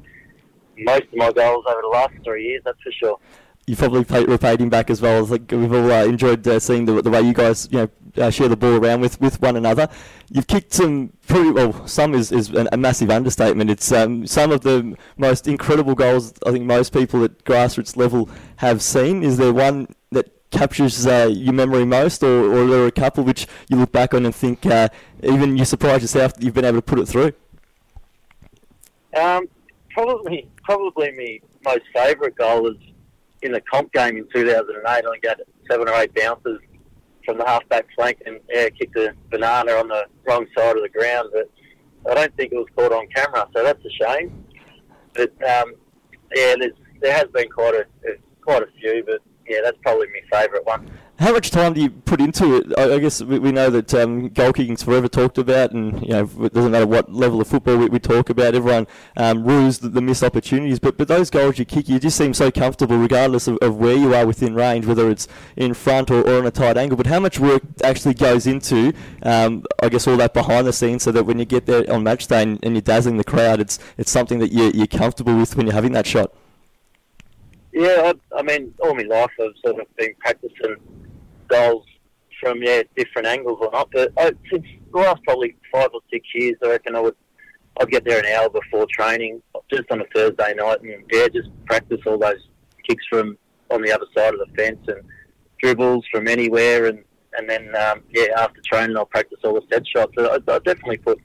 most 0.78 1.04
of 1.04 1.16
my 1.16 1.32
goals 1.32 1.66
over 1.68 1.82
the 1.82 1.88
last 1.88 2.14
three 2.24 2.46
years. 2.48 2.62
That's 2.66 2.82
for 2.82 2.92
sure. 2.92 3.20
You 3.68 3.76
probably 3.76 4.04
paid, 4.04 4.28
repaid 4.28 4.62
him 4.62 4.70
back 4.70 4.90
as 4.90 5.00
well. 5.00 5.24
Like 5.26 5.52
we've 5.52 5.72
all 5.72 5.92
uh, 5.92 6.06
enjoyed 6.06 6.48
uh, 6.48 6.60
seeing 6.60 6.86
the, 6.86 7.04
the 7.04 7.10
way 7.12 7.22
you 7.22 7.34
guys, 7.34 7.68
you 7.72 7.78
know, 7.78 8.24
uh, 8.24 8.32
share 8.32 8.48
the 8.48 8.58
ball 8.58 8.84
around 8.84 9.02
with, 9.02 9.22
with 9.22 9.40
one 9.42 9.56
another. 9.58 9.88
You've 10.32 10.48
kicked 10.48 10.74
some 10.74 11.14
pretty 11.28 11.52
well. 11.52 11.86
Some 11.86 12.16
is, 12.16 12.32
is 12.32 12.50
a 12.50 12.78
massive 12.78 13.12
understatement. 13.12 13.70
It's 13.70 13.92
um, 13.92 14.26
some 14.26 14.52
of 14.52 14.62
the 14.62 14.98
most 15.18 15.48
incredible 15.48 15.94
goals 15.94 16.34
I 16.48 16.52
think 16.52 16.66
most 16.66 16.94
people 16.94 17.24
at 17.24 17.44
grassroots 17.44 17.96
level 17.96 18.28
have 18.56 18.82
seen. 18.82 19.22
Is 19.22 19.38
there 19.38 19.54
one 19.54 19.94
that 20.12 20.32
captures 20.52 21.06
uh, 21.06 21.30
your 21.32 21.54
memory 21.54 21.86
most, 21.86 22.24
or, 22.24 22.45
or 22.45 22.64
are 22.64 22.68
there 22.68 22.86
a 22.88 22.91
couple 22.91 23.24
which 23.24 23.47
you 23.70 23.78
look 23.78 23.91
back 23.91 24.14
on 24.14 24.26
and 24.26 24.34
think 24.34 24.66
uh, 24.66 24.89
even 25.24 25.58
you 25.58 25.66
surprise 25.66 26.02
yourself 26.02 26.34
that 26.34 26.43
you've 26.43 26.54
been 26.54 26.66
able 26.66 26.78
to 26.78 26.82
put 26.82 27.00
it 27.00 27.08
through? 27.08 27.34
Um, 29.16 29.47
probably, 29.91 30.50
probably 30.64 31.12
my 31.12 31.72
most 31.74 31.86
favourite 31.93 32.36
goal 32.36 32.68
is 32.68 32.78
in 33.41 33.52
the 33.52 33.62
comp 33.62 33.91
game 33.93 34.18
in 34.18 34.28
2008. 34.34 34.86
I 34.88 35.02
got 35.22 35.38
seven 35.70 35.88
or 35.88 35.95
eight 35.95 36.14
bounces 36.14 36.60
from 37.26 37.38
the 37.38 37.45
halfback 37.45 37.86
flank 37.95 38.22
and 38.26 38.39
yeah, 38.50 38.70
kicked 38.70 38.97
a 38.97 39.14
banana 39.30 39.74
on 39.74 39.88
the 39.88 40.06
wrong 40.28 40.45
side 40.58 40.76
of 40.76 40.84
the 40.84 40.89
ground, 40.89 41.30
but 41.34 41.50
I 42.10 42.16
don't 42.16 42.36
think 42.36 42.52
it 42.52 42.56
was 42.56 42.68
caught 42.76 42.91
on 42.91 43.08
camera, 43.14 43.47
so 43.56 43.64
that's 43.64 43.84
a 43.86 44.04
shame. 44.04 44.45
But 45.14 45.32
um, 45.47 45.74
yeah, 46.36 46.56
there 47.02 47.14
has 47.14 47.26
been 47.34 47.50
quite 47.50 47.76
a 47.76 47.86
quite 48.41 48.64
a 48.64 48.68
few, 48.80 49.04
but 49.06 49.22
yeah, 49.50 49.62
that's 49.64 49.78
probably 49.82 50.08
my 50.08 50.39
favourite 50.39 50.66
one. 50.66 50.89
How 51.18 51.34
much 51.34 51.52
time 51.52 51.74
do 51.74 51.82
you 51.82 51.89
put 51.89 52.22
into 52.22 52.56
it? 52.56 52.72
I, 52.78 52.93
I 52.93 53.00
guess 53.00 53.22
we, 53.22 53.39
we, 53.39 53.52
know 53.52 53.70
that 53.72 53.93
um, 53.93 54.30
goal 54.30 54.54
kicking's 54.54 54.84
forever 54.84 55.10
talked 55.10 55.38
about, 55.38 55.72
and 55.72 56.02
you 56.02 56.10
know 56.10 56.30
it 56.43 56.54
doesn't 56.54 56.72
matter 56.72 56.88
what 56.88 57.12
level 57.12 57.41
of 57.41 57.47
football 57.47 57.76
we, 57.76 57.88
we 57.88 58.00
talk 58.00 58.30
about. 58.30 58.56
Everyone 58.56 58.88
um, 59.18 59.43
rues 59.43 59.80
the, 59.80 59.89
the, 59.89 60.02
missed 60.02 60.24
opportunities, 60.24 60.80
but 60.80 60.97
but 60.97 61.10
those 61.10 61.30
goals 61.30 61.60
you 61.60 61.66
kick, 61.66 61.89
you 61.89 62.00
just 62.00 62.16
seem 62.16 62.34
so 62.34 62.50
comfortable, 62.52 62.95
regardless 62.97 63.50
of, 63.50 63.58
of 63.58 63.76
where 63.76 63.95
you 63.95 64.14
are 64.14 64.26
within 64.26 64.56
range, 64.56 64.86
whether 64.86 65.10
it's 65.10 65.28
in 65.58 65.74
front 65.74 66.10
or, 66.10 66.22
or 66.22 66.38
on 66.38 66.45
a 66.45 66.52
tight 66.52 66.78
angle. 66.78 66.95
But 66.95 67.08
how 67.08 67.20
much 67.20 67.38
work 67.38 67.64
actually 67.84 68.14
goes 68.14 68.47
into, 68.47 68.93
um, 69.24 69.66
I 69.84 69.89
guess, 69.89 70.08
all 70.08 70.16
that 70.18 70.34
behind 70.34 70.68
the 70.68 70.74
scenes, 70.74 71.04
so 71.04 71.12
that 71.12 71.26
when 71.26 71.38
you 71.38 71.45
get 71.45 71.66
there 71.66 71.91
on 71.91 72.04
match 72.04 72.28
day 72.28 72.43
and, 72.43 72.60
and 72.64 72.76
you're 72.76 72.82
dazzling 72.82 73.18
the 73.18 73.26
crowd, 73.26 73.60
it's 73.60 73.78
it's 73.97 74.12
something 74.12 74.39
that 74.39 74.54
you're, 74.54 74.72
you're 74.72 74.88
comfortable 74.88 75.36
with 75.36 75.58
when 75.58 75.66
you're 75.66 75.76
having 75.76 75.91
that 75.93 76.08
shot. 76.08 76.32
Yeah, 77.72 78.12
I, 78.34 78.40
I 78.40 78.42
mean, 78.42 78.74
all 78.82 78.96
my 78.96 79.04
life 79.04 79.32
I've 79.40 79.52
sort 79.64 79.82
of 79.82 79.96
been 79.96 80.16
practicing 80.20 80.78
goals 81.48 81.86
from 82.40 82.62
yeah 82.62 82.84
different 82.96 83.28
angles 83.28 83.60
or 83.62 83.70
not. 83.72 83.90
But 83.92 84.12
I, 84.18 84.32
since 84.52 84.66
the 84.92 85.00
last 85.00 85.24
probably 85.24 85.56
five 85.72 85.90
or 85.94 86.02
six 86.12 86.26
years, 86.34 86.56
I 86.64 86.70
reckon 86.70 86.96
I 86.96 87.02
would 87.02 87.16
I'd 87.80 87.90
get 87.90 88.06
there 88.06 88.20
an 88.20 88.26
hour 88.26 88.50
before 88.50 88.88
training, 88.92 89.42
just 89.72 89.92
on 89.92 90.02
a 90.02 90.06
Thursday 90.14 90.54
night, 90.56 90.82
and 90.82 91.04
yeah, 91.12 91.28
just 91.28 91.50
practice 91.66 92.00
all 92.06 92.18
those 92.18 92.48
kicks 92.88 93.06
from 93.10 93.38
on 93.70 93.82
the 93.82 93.92
other 93.92 94.06
side 94.18 94.34
of 94.34 94.40
the 94.40 94.54
fence 94.58 94.80
and 94.88 95.02
dribbles 95.62 96.06
from 96.12 96.28
anywhere, 96.28 96.88
and 96.88 97.04
and 97.38 97.50
then 97.50 97.76
um, 97.76 98.02
yeah, 98.10 98.28
after 98.38 98.60
training, 98.66 98.98
I'll 98.98 99.06
practice 99.06 99.40
all 99.44 99.54
the 99.54 99.62
set 99.72 99.84
shots. 99.88 100.12
So 100.18 100.26
I, 100.28 100.36
I 100.36 100.60
definitely 100.60 100.98
put 100.98 101.20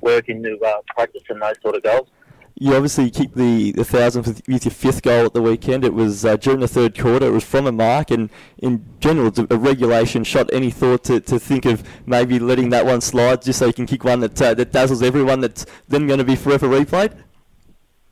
work 0.00 0.28
into 0.28 0.58
uh, 0.64 0.80
practicing 0.96 1.38
those 1.38 1.56
sort 1.62 1.76
of 1.76 1.82
goals 1.82 2.08
you 2.56 2.74
obviously 2.74 3.10
kicked 3.10 3.36
the, 3.36 3.72
the 3.72 3.84
thousand 3.84 4.26
with, 4.26 4.42
your 4.48 4.72
fifth 4.72 5.02
goal 5.02 5.26
at 5.26 5.34
the 5.34 5.42
weekend. 5.42 5.84
It 5.84 5.94
was 5.94 6.24
uh, 6.24 6.36
during 6.36 6.60
the 6.60 6.68
third 6.68 6.98
quarter. 6.98 7.26
It 7.26 7.30
was 7.30 7.44
from 7.44 7.66
a 7.66 7.72
mark, 7.72 8.10
and 8.10 8.30
in 8.58 8.84
general, 9.00 9.28
it's 9.28 9.38
a, 9.38 9.46
a, 9.50 9.56
regulation 9.56 10.24
shot. 10.24 10.50
Any 10.52 10.70
thought 10.70 11.04
to, 11.04 11.20
to 11.20 11.38
think 11.38 11.64
of 11.64 11.82
maybe 12.06 12.38
letting 12.38 12.70
that 12.70 12.84
one 12.84 13.00
slide 13.00 13.42
just 13.42 13.58
so 13.58 13.66
you 13.66 13.72
can 13.72 13.86
kick 13.86 14.04
one 14.04 14.20
that 14.20 14.40
uh, 14.40 14.54
that 14.54 14.72
dazzles 14.72 15.02
everyone 15.02 15.40
that's 15.40 15.66
then 15.88 16.06
going 16.06 16.18
to 16.18 16.24
be 16.24 16.36
forever 16.36 16.68
replayed? 16.68 17.12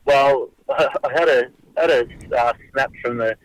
Well, 0.05 0.49
I 0.69 1.11
had 1.13 1.29
a 1.29 1.43
had 1.77 1.89
a 1.89 2.07
uh, 2.37 2.53
snap 2.71 2.91
from 3.01 3.17
the 3.17 3.37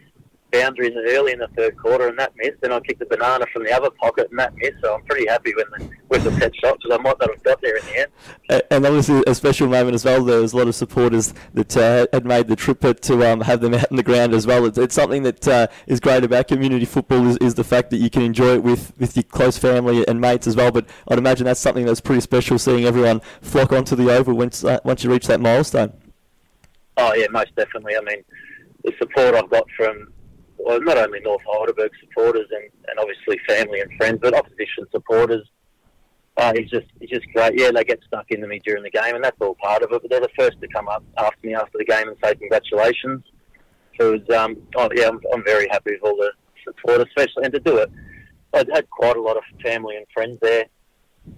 boundary 0.54 0.86
in 0.86 0.98
early 1.08 1.32
in 1.32 1.38
the 1.38 1.48
third 1.56 1.76
quarter, 1.76 2.08
and 2.08 2.18
that 2.18 2.32
missed. 2.36 2.60
Then 2.60 2.72
I 2.72 2.80
kicked 2.80 3.00
the 3.00 3.06
banana 3.06 3.46
from 3.52 3.64
the 3.64 3.72
other 3.72 3.90
pocket, 3.90 4.28
and 4.30 4.38
that 4.38 4.54
missed. 4.56 4.76
So 4.82 4.94
I'm 4.94 5.02
pretty 5.02 5.26
happy 5.26 5.52
with 5.54 5.66
the 5.76 5.90
with 6.08 6.24
the 6.24 6.32
set 6.38 6.54
shot 6.56 6.78
because 6.78 6.98
I 6.98 7.02
might 7.02 7.18
not 7.18 7.30
have 7.30 7.42
got 7.42 7.60
there 7.60 7.76
in 7.76 7.84
the 7.86 7.98
end. 8.00 8.62
And 8.70 8.86
obviously 8.86 9.22
a 9.26 9.34
special 9.34 9.68
moment 9.68 9.94
as 9.94 10.04
well. 10.04 10.24
There 10.24 10.40
was 10.40 10.52
a 10.52 10.56
lot 10.56 10.68
of 10.68 10.74
supporters 10.74 11.34
that 11.54 11.76
uh, 11.76 12.06
had 12.12 12.24
made 12.24 12.48
the 12.48 12.56
trip 12.56 12.80
to 13.00 13.32
um, 13.32 13.40
have 13.40 13.60
them 13.60 13.74
out 13.74 13.90
in 13.90 13.96
the 13.96 14.02
ground 14.02 14.34
as 14.34 14.46
well. 14.46 14.64
It's, 14.66 14.78
it's 14.78 14.94
something 14.94 15.22
that 15.22 15.48
uh, 15.48 15.66
is 15.86 16.00
great 16.00 16.24
about 16.24 16.48
community 16.48 16.84
football 16.84 17.26
is, 17.26 17.36
is, 17.38 17.54
the 17.54 17.64
fact 17.64 17.90
that 17.90 17.98
you 17.98 18.10
can 18.10 18.22
enjoy 18.22 18.54
it 18.54 18.62
with, 18.62 18.92
with 18.98 19.16
your 19.16 19.22
close 19.22 19.56
family 19.56 20.06
and 20.06 20.20
mates 20.20 20.46
as 20.46 20.56
well. 20.56 20.70
But 20.70 20.88
I'd 21.08 21.18
imagine 21.18 21.46
that's 21.46 21.60
something 21.60 21.86
that's 21.86 22.00
pretty 22.00 22.20
special, 22.20 22.58
seeing 22.58 22.84
everyone 22.84 23.20
flock 23.40 23.72
onto 23.72 23.96
the 23.96 24.10
oval 24.10 24.34
once 24.34 24.64
uh, 24.64 24.80
once 24.84 25.02
you 25.02 25.10
reach 25.10 25.26
that 25.28 25.40
milestone. 25.40 25.92
Oh 26.96 27.14
yeah, 27.14 27.26
most 27.30 27.54
definitely. 27.56 27.96
I 27.96 28.00
mean, 28.00 28.24
the 28.84 28.92
support 28.98 29.34
I've 29.34 29.50
got 29.50 29.66
from 29.76 30.08
well, 30.58 30.80
not 30.80 30.98
only 30.98 31.20
North 31.20 31.42
Heidelberg 31.46 31.90
supporters 32.00 32.46
and, 32.50 32.70
and 32.88 32.98
obviously 32.98 33.38
family 33.48 33.80
and 33.80 33.90
friends, 33.96 34.18
but 34.22 34.34
opposition 34.34 34.86
supporters. 34.90 35.48
Uh, 36.36 36.52
he's 36.56 36.68
just 36.68 36.86
he's 37.00 37.10
just 37.10 37.26
great. 37.32 37.58
Yeah, 37.58 37.70
they 37.70 37.84
get 37.84 38.00
stuck 38.06 38.30
into 38.30 38.48
me 38.48 38.60
during 38.64 38.82
the 38.82 38.90
game, 38.90 39.14
and 39.14 39.22
that's 39.22 39.36
all 39.40 39.54
part 39.62 39.82
of 39.82 39.92
it. 39.92 40.02
But 40.02 40.10
they're 40.10 40.20
the 40.20 40.28
first 40.36 40.60
to 40.60 40.68
come 40.68 40.88
up 40.88 41.04
after 41.16 41.38
me 41.46 41.54
after 41.54 41.78
the 41.78 41.84
game 41.84 42.08
and 42.08 42.16
say 42.22 42.34
congratulations. 42.34 43.22
So 44.00 44.12
was, 44.12 44.36
um, 44.36 44.56
oh 44.76 44.88
yeah, 44.96 45.08
I'm, 45.08 45.20
I'm 45.32 45.44
very 45.44 45.68
happy 45.70 45.92
with 45.92 46.02
all 46.02 46.16
the 46.16 46.32
support, 46.64 47.06
especially 47.06 47.44
and 47.44 47.52
to 47.52 47.60
do 47.60 47.76
it. 47.76 47.90
I 48.52 48.64
had 48.72 48.90
quite 48.90 49.16
a 49.16 49.22
lot 49.22 49.36
of 49.36 49.44
family 49.62 49.96
and 49.96 50.06
friends 50.12 50.38
there, 50.42 50.64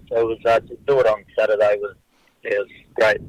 so 0.09 0.17
it 0.17 0.25
was 0.25 0.39
uh, 0.45 0.59
to 0.61 0.77
do 0.87 0.99
it 0.99 1.05
on 1.05 1.23
Saturday 1.37 1.77
was 1.79 1.95
it 2.43 2.57
was 2.57 2.67
great 2.95 3.21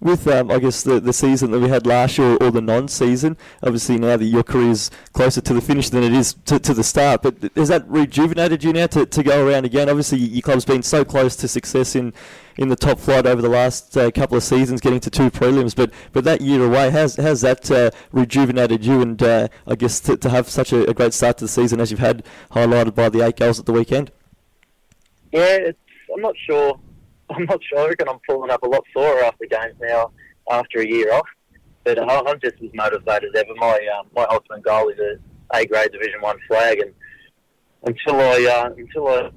with 0.00 0.26
um, 0.26 0.50
I 0.50 0.58
guess 0.58 0.82
the, 0.82 1.00
the 1.00 1.12
season 1.12 1.50
that 1.52 1.60
we 1.60 1.68
had 1.68 1.86
last 1.86 2.18
year 2.18 2.36
or 2.40 2.50
the 2.50 2.60
non-season. 2.60 3.36
Obviously 3.62 3.98
now 3.98 4.16
that 4.16 4.24
your 4.24 4.42
career 4.42 4.70
is 4.70 4.90
closer 5.12 5.40
to 5.40 5.54
the 5.54 5.60
finish 5.60 5.88
than 5.88 6.02
it 6.02 6.12
is 6.12 6.34
to, 6.44 6.58
to 6.58 6.74
the 6.74 6.84
start, 6.84 7.22
but 7.22 7.36
has 7.56 7.68
that 7.68 7.88
rejuvenated 7.88 8.64
you 8.64 8.72
now 8.72 8.86
to, 8.88 9.06
to 9.06 9.22
go 9.22 9.46
around 9.46 9.64
again? 9.64 9.88
Obviously 9.88 10.18
your 10.18 10.42
club's 10.42 10.64
been 10.64 10.82
so 10.82 11.04
close 11.04 11.36
to 11.36 11.48
success 11.48 11.96
in, 11.96 12.12
in 12.56 12.68
the 12.68 12.76
top 12.76 12.98
flight 12.98 13.26
over 13.26 13.42
the 13.42 13.48
last 13.48 13.96
uh, 13.96 14.10
couple 14.10 14.36
of 14.36 14.42
seasons, 14.42 14.80
getting 14.80 15.00
to 15.00 15.10
two 15.10 15.30
prelims, 15.30 15.74
but 15.74 15.90
but 16.12 16.24
that 16.24 16.40
year 16.40 16.64
away 16.64 16.90
has 16.90 17.16
has 17.16 17.40
that 17.40 17.70
uh, 17.70 17.90
rejuvenated 18.12 18.84
you 18.84 19.00
and 19.00 19.22
uh, 19.22 19.48
I 19.66 19.74
guess 19.74 20.00
to, 20.00 20.16
to 20.16 20.30
have 20.30 20.48
such 20.48 20.72
a, 20.72 20.88
a, 20.88 20.94
great 20.94 21.12
start 21.12 21.38
to 21.38 21.44
the 21.44 21.48
season 21.48 21.80
as 21.80 21.90
you've 21.90 22.00
had 22.00 22.24
highlighted 22.52 22.94
by 22.94 23.08
the 23.08 23.22
eight 23.22 23.36
goals 23.36 23.58
at 23.58 23.66
the 23.66 23.72
weekend. 23.72 24.12
Yeah, 25.32 25.72
I'm 26.14 26.20
not 26.20 26.34
sure 26.46 26.78
I'm 27.30 27.44
not 27.44 27.60
sure. 27.64 27.80
I 27.80 27.88
reckon 27.88 28.08
I'm 28.08 28.20
pulling 28.28 28.50
up 28.50 28.62
a 28.62 28.68
lot 28.68 28.84
sore 28.92 29.22
after 29.24 29.46
games 29.46 29.74
now 29.80 30.12
after 30.50 30.80
a 30.80 30.86
year 30.86 31.12
off. 31.12 31.26
But 31.84 31.98
uh, 31.98 32.22
I'm 32.26 32.40
just 32.40 32.56
as 32.62 32.70
motivated 32.74 33.34
as 33.34 33.42
ever. 33.42 33.54
My 33.56 33.78
um, 33.98 34.06
my 34.14 34.24
ultimate 34.24 34.62
goal 34.62 34.88
is 34.88 34.98
a 34.98 35.58
A 35.58 35.66
grade 35.66 35.92
Division 35.92 36.20
One 36.20 36.38
flag, 36.48 36.80
and 36.80 36.94
until 37.84 38.16
I 38.20 38.44
uh, 38.44 38.70
until 38.76 39.08
I 39.08 39.30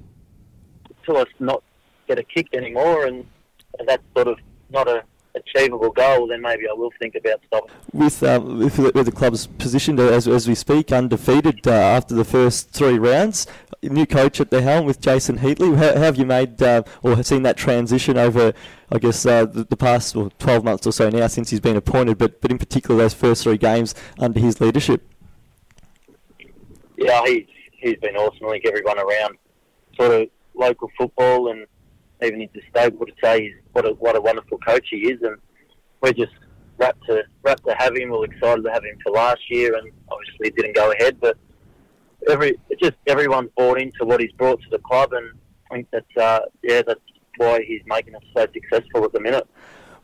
until 0.98 1.18
I 1.18 1.24
not 1.38 1.62
get 2.06 2.18
a 2.18 2.22
kick 2.22 2.48
anymore, 2.54 3.06
and, 3.06 3.26
and 3.78 3.88
that's 3.88 4.02
sort 4.14 4.28
of 4.28 4.38
not 4.70 4.88
a 4.88 5.04
achievable 5.34 5.90
goal, 5.90 6.26
then 6.26 6.40
maybe 6.40 6.68
I 6.68 6.72
will 6.72 6.90
think 6.98 7.14
about 7.14 7.40
stopping. 7.46 7.70
With, 7.92 8.22
um, 8.22 8.58
with, 8.58 8.78
with 8.78 9.06
the 9.06 9.12
club's 9.12 9.46
positioned 9.46 10.00
as, 10.00 10.26
as 10.26 10.48
we 10.48 10.54
speak, 10.54 10.90
undefeated 10.90 11.66
uh, 11.66 11.70
after 11.70 12.14
the 12.14 12.24
first 12.24 12.70
three 12.70 12.98
rounds, 12.98 13.46
new 13.82 14.06
coach 14.06 14.40
at 14.40 14.50
the 14.50 14.60
helm 14.60 14.84
with 14.86 15.00
Jason 15.00 15.38
Heatley. 15.38 15.76
How, 15.76 15.94
how 15.94 16.02
have 16.02 16.16
you 16.16 16.26
made 16.26 16.60
uh, 16.62 16.82
or 17.02 17.22
seen 17.22 17.42
that 17.42 17.56
transition 17.56 18.18
over, 18.18 18.52
I 18.90 18.98
guess, 18.98 19.24
uh, 19.24 19.46
the, 19.46 19.64
the, 19.64 19.76
past 19.76 20.16
well, 20.16 20.32
12 20.38 20.64
months 20.64 20.86
or 20.86 20.92
so 20.92 21.08
now 21.10 21.26
since 21.28 21.50
he's 21.50 21.60
been 21.60 21.76
appointed, 21.76 22.18
but, 22.18 22.40
but 22.40 22.50
in 22.50 22.58
particular 22.58 23.02
those 23.02 23.14
first 23.14 23.44
three 23.44 23.58
games 23.58 23.94
under 24.18 24.40
his 24.40 24.60
leadership? 24.60 25.02
Yeah, 26.96 27.22
he's, 27.26 27.46
he's 27.72 27.96
been 27.96 28.16
awesome. 28.16 28.46
I 28.46 28.52
think 28.52 28.66
everyone 28.66 28.98
around 28.98 29.38
sort 29.96 30.22
of 30.22 30.28
local 30.54 30.90
football 30.98 31.50
and 31.50 31.66
even 32.22 32.42
interstate 32.42 32.98
would 32.98 33.12
say 33.22 33.42
he's, 33.42 33.54
what 33.72 33.86
a, 33.86 33.90
what 33.94 34.16
a 34.16 34.20
wonderful 34.20 34.58
coach 34.58 34.86
he 34.90 35.10
is. 35.10 35.22
And 35.22 35.36
we're 36.00 36.12
just 36.12 36.32
wrapped 36.78 37.04
to, 37.06 37.22
wrapped 37.42 37.64
to 37.66 37.74
have 37.78 37.96
him. 37.96 38.10
We're 38.10 38.24
excited 38.24 38.64
to 38.64 38.72
have 38.72 38.84
him 38.84 38.96
for 39.04 39.12
last 39.12 39.40
year 39.48 39.76
and 39.76 39.92
obviously 40.10 40.50
didn't 40.50 40.74
go 40.74 40.90
ahead, 40.90 41.20
but 41.20 41.38
every 42.28 42.58
just 42.80 42.94
everyone's 43.06 43.50
bought 43.56 43.80
into 43.80 44.04
what 44.04 44.20
he's 44.20 44.32
brought 44.32 44.60
to 44.62 44.68
the 44.70 44.78
club, 44.78 45.12
and 45.12 45.30
I 45.70 45.74
think 45.74 45.88
that's 45.92 46.16
uh, 46.16 46.40
yeah, 46.62 46.82
that's 46.86 47.00
why 47.36 47.62
he's 47.62 47.82
making 47.86 48.14
us 48.14 48.22
so 48.36 48.46
successful 48.52 49.04
at 49.04 49.12
the 49.12 49.20
minute 49.20 49.46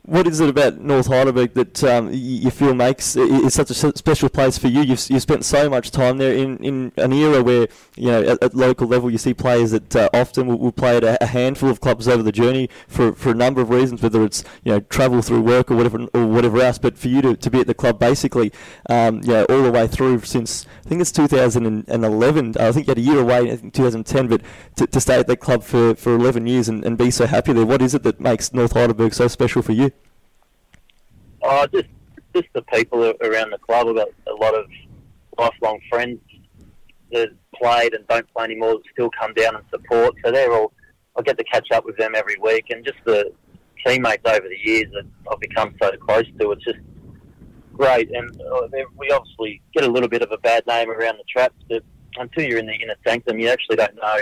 what 0.05 0.27
is 0.27 0.39
it 0.39 0.49
about 0.49 0.77
North 0.77 1.07
Heidelberg 1.07 1.53
that 1.55 1.83
um, 1.83 2.11
you 2.13 2.51
feel 2.51 2.75
makes 2.75 3.15
is 3.15 3.55
such 3.55 3.71
a 3.71 3.73
special 3.73 4.29
place 4.29 4.57
for 4.57 4.67
you? 4.67 4.81
You've, 4.81 5.09
you've 5.09 5.21
spent 5.21 5.43
so 5.45 5.67
much 5.67 5.89
time 5.89 6.19
there 6.19 6.33
in, 6.33 6.57
in 6.57 6.91
an 6.97 7.11
era 7.11 7.41
where 7.41 7.67
you 7.95 8.07
know 8.07 8.21
at, 8.21 8.43
at 8.43 8.53
local 8.53 8.87
level 8.87 9.09
you 9.09 9.17
see 9.17 9.33
players 9.33 9.71
that 9.71 9.95
uh, 9.95 10.09
often 10.13 10.45
will, 10.45 10.59
will, 10.59 10.71
play 10.71 10.97
at 10.97 11.03
a, 11.03 11.25
handful 11.25 11.69
of 11.69 11.81
clubs 11.81 12.07
over 12.07 12.21
the 12.21 12.31
journey 12.31 12.69
for, 12.87 13.13
for 13.13 13.31
a 13.31 13.33
number 13.33 13.61
of 13.61 13.71
reasons, 13.71 14.01
whether 14.03 14.23
it's 14.23 14.43
you 14.63 14.73
know 14.73 14.79
travel 14.81 15.23
through 15.23 15.41
work 15.41 15.71
or 15.71 15.75
whatever 15.75 16.05
or 16.13 16.27
whatever 16.27 16.61
else. 16.61 16.77
But 16.77 16.99
for 16.99 17.07
you 17.07 17.21
to, 17.23 17.35
to 17.35 17.49
be 17.49 17.61
at 17.61 17.67
the 17.67 17.73
club 17.73 17.97
basically, 17.97 18.51
um, 18.89 19.21
you 19.23 19.29
know, 19.29 19.45
all 19.45 19.63
the 19.63 19.71
way 19.71 19.87
through 19.87 20.21
since 20.21 20.67
I 20.85 20.89
think 20.89 21.01
it's 21.01 21.11
2011. 21.11 22.55
I 22.59 22.71
think 22.71 22.85
you 22.85 22.91
had 22.91 22.97
a 22.99 23.01
year 23.01 23.19
away 23.19 23.49
in 23.49 23.71
2010, 23.71 24.27
but 24.27 24.41
to, 24.75 24.85
to 24.85 25.01
stay 25.01 25.19
at 25.19 25.25
that 25.27 25.37
club 25.37 25.63
for, 25.63 25.95
for 25.95 26.13
11 26.13 26.45
years 26.45 26.69
and, 26.69 26.85
and 26.85 26.95
be 26.95 27.09
so 27.09 27.25
happy 27.25 27.53
there. 27.53 27.65
What 27.65 27.81
is 27.81 27.95
it 27.95 28.03
that 28.03 28.19
makes 28.19 28.53
North 28.53 28.73
Heidelberg 28.73 29.13
so 29.13 29.27
special 29.27 29.63
for 29.63 29.71
you? 29.71 29.94
Oh, 31.47 31.67
just 31.67 31.85
just 32.33 32.47
the 32.53 32.63
people 32.63 33.13
around 33.21 33.51
the 33.51 33.59
club. 33.59 33.87
I've 33.87 33.95
got 33.95 34.07
a 34.27 34.33
lot 34.33 34.55
of 34.55 34.65
lifelong 35.37 35.79
friends 35.89 36.19
that 37.11 37.29
played 37.55 37.93
and 37.93 38.05
don't 38.07 38.27
play 38.33 38.45
anymore 38.45 38.73
that 38.73 38.81
still 38.91 39.11
come 39.19 39.33
down 39.35 39.55
and 39.55 39.63
support. 39.69 40.15
So 40.23 40.31
they're 40.31 40.51
all. 40.51 40.73
I 41.17 41.21
get 41.21 41.37
to 41.37 41.43
catch 41.45 41.67
up 41.71 41.85
with 41.85 41.97
them 41.97 42.13
every 42.15 42.35
week, 42.41 42.65
and 42.71 42.83
just 42.83 42.97
the 43.05 43.31
teammates 43.85 44.23
over 44.25 44.47
the 44.47 44.69
years 44.69 44.87
that 44.93 45.05
I've 45.31 45.39
become 45.39 45.75
so 45.81 45.91
close 45.97 46.25
to. 46.39 46.51
It's 46.51 46.65
just 46.65 46.79
great, 47.73 48.09
and 48.11 48.41
uh, 48.41 48.67
we 48.97 49.11
obviously 49.11 49.61
get 49.73 49.85
a 49.85 49.91
little 49.91 50.09
bit 50.09 50.23
of 50.23 50.31
a 50.31 50.37
bad 50.39 50.65
name 50.67 50.89
around 50.89 51.17
the 51.17 51.23
traps, 51.29 51.55
but 51.69 51.83
until 52.17 52.43
you're 52.43 52.59
in 52.59 52.65
the 52.65 52.73
inner 52.73 52.95
sanctum, 53.05 53.39
you 53.39 53.49
actually 53.49 53.75
don't 53.75 53.95
know 53.95 54.19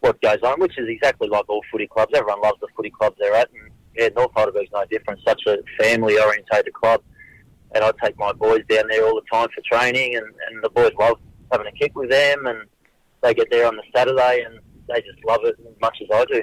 what 0.00 0.20
goes 0.20 0.38
on, 0.42 0.60
which 0.60 0.76
is 0.76 0.88
exactly 0.88 1.28
like 1.28 1.48
all 1.48 1.62
footy 1.70 1.86
clubs. 1.86 2.12
Everyone 2.14 2.40
loves 2.42 2.60
the 2.60 2.68
footy 2.76 2.90
clubs 2.90 3.16
they're 3.18 3.34
at, 3.34 3.48
and 3.52 3.70
yeah, 3.98 4.08
North 4.16 4.30
Heidelberg's 4.34 4.70
no 4.72 4.84
different. 4.90 5.20
Such 5.26 5.42
a 5.46 5.58
family 5.78 6.18
orientated 6.18 6.72
club, 6.72 7.02
and 7.74 7.82
I 7.82 7.90
take 8.02 8.16
my 8.16 8.32
boys 8.32 8.62
down 8.68 8.88
there 8.88 9.04
all 9.04 9.16
the 9.16 9.26
time 9.30 9.48
for 9.54 9.60
training, 9.62 10.14
and, 10.16 10.26
and 10.48 10.62
the 10.62 10.70
boys 10.70 10.92
love 10.98 11.18
having 11.50 11.66
a 11.66 11.72
kick 11.72 11.96
with 11.96 12.08
them, 12.08 12.46
and 12.46 12.60
they 13.22 13.34
get 13.34 13.50
there 13.50 13.66
on 13.66 13.76
the 13.76 13.82
Saturday, 13.94 14.44
and 14.46 14.60
they 14.88 15.00
just 15.00 15.22
love 15.26 15.40
it 15.42 15.56
as 15.60 15.80
much 15.80 15.98
as 16.00 16.08
I 16.12 16.24
do. 16.26 16.42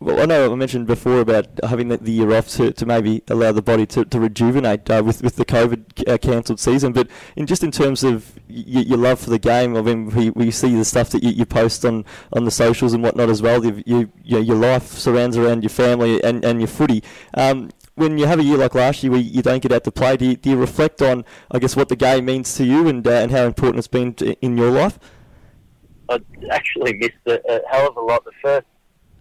Well, 0.00 0.20
I 0.20 0.26
know 0.26 0.52
I 0.52 0.54
mentioned 0.54 0.86
before 0.86 1.18
about 1.18 1.46
having 1.64 1.88
the, 1.88 1.96
the 1.96 2.12
year 2.12 2.32
off 2.32 2.46
to, 2.50 2.72
to 2.72 2.86
maybe 2.86 3.24
allow 3.26 3.50
the 3.50 3.62
body 3.62 3.84
to, 3.86 4.04
to 4.04 4.20
rejuvenate 4.20 4.88
uh, 4.88 5.02
with 5.04 5.24
with 5.24 5.34
the 5.34 5.44
COVID 5.44 6.08
uh, 6.08 6.18
cancelled 6.18 6.60
season, 6.60 6.92
but 6.92 7.08
in 7.34 7.46
just 7.46 7.64
in 7.64 7.72
terms 7.72 8.04
of 8.04 8.36
y- 8.48 8.62
your 8.64 8.96
love 8.96 9.18
for 9.18 9.30
the 9.30 9.40
game, 9.40 9.76
I 9.76 9.82
mean, 9.82 10.10
we, 10.10 10.30
we 10.30 10.52
see 10.52 10.76
the 10.76 10.84
stuff 10.84 11.10
that 11.10 11.24
you, 11.24 11.30
you 11.30 11.44
post 11.44 11.84
on, 11.84 12.04
on 12.32 12.44
the 12.44 12.52
socials 12.52 12.92
and 12.92 13.02
whatnot 13.02 13.28
as 13.28 13.42
well. 13.42 13.64
You, 13.64 13.82
you, 13.86 14.12
you 14.22 14.38
your 14.38 14.56
life 14.56 14.86
surrounds 14.86 15.36
around 15.36 15.64
your 15.64 15.70
family 15.70 16.22
and, 16.22 16.44
and 16.44 16.60
your 16.60 16.68
footy. 16.68 17.02
Um, 17.34 17.70
when 17.96 18.18
you 18.18 18.26
have 18.26 18.38
a 18.38 18.44
year 18.44 18.56
like 18.56 18.76
last 18.76 19.02
year 19.02 19.10
where 19.10 19.20
you 19.20 19.42
don't 19.42 19.60
get 19.60 19.72
out 19.72 19.82
to 19.82 19.90
play, 19.90 20.16
do 20.16 20.26
you, 20.26 20.36
do 20.36 20.50
you 20.50 20.56
reflect 20.56 21.02
on, 21.02 21.24
I 21.50 21.58
guess, 21.58 21.74
what 21.74 21.88
the 21.88 21.96
game 21.96 22.26
means 22.26 22.54
to 22.54 22.64
you 22.64 22.86
and 22.86 23.04
uh, 23.04 23.10
and 23.10 23.32
how 23.32 23.46
important 23.46 23.78
it's 23.78 23.88
been 23.88 24.14
to, 24.14 24.34
in 24.40 24.56
your 24.56 24.70
life? 24.70 25.00
I 26.08 26.20
actually 26.52 26.94
missed 26.98 27.14
it 27.26 27.42
a 27.48 27.60
hell 27.68 27.88
of 27.88 27.96
a 27.96 28.00
lot. 28.00 28.24
The 28.24 28.30
first 28.40 28.66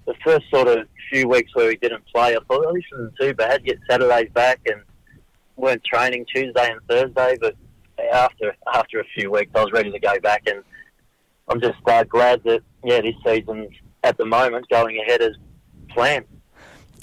the 0.07 0.15
first 0.23 0.49
sort 0.49 0.67
of 0.67 0.87
few 1.11 1.27
weeks 1.27 1.53
where 1.53 1.67
we 1.67 1.75
didn't 1.75 2.03
play, 2.07 2.35
I 2.35 2.39
thought, 2.47 2.65
oh, 2.65 2.73
this 2.73 2.83
isn't 2.93 3.13
too 3.19 3.33
bad. 3.33 3.63
Get 3.63 3.77
Saturdays 3.89 4.31
back 4.33 4.59
and 4.65 4.81
weren't 5.57 5.83
training 5.83 6.25
Tuesday 6.33 6.71
and 6.71 6.79
Thursday, 6.89 7.37
but 7.39 7.55
after 8.11 8.55
after 8.73 8.99
a 8.99 9.03
few 9.15 9.31
weeks, 9.31 9.51
I 9.53 9.61
was 9.61 9.71
ready 9.71 9.91
to 9.91 9.99
go 9.99 10.19
back, 10.19 10.43
and 10.47 10.63
I'm 11.47 11.61
just 11.61 11.77
uh, 11.85 12.03
glad 12.05 12.43
that 12.45 12.61
yeah, 12.83 13.01
this 13.01 13.15
season's 13.25 13.69
at 14.03 14.17
the 14.17 14.25
moment 14.25 14.67
going 14.69 14.99
ahead 14.99 15.21
as 15.21 15.35
planned 15.89 16.25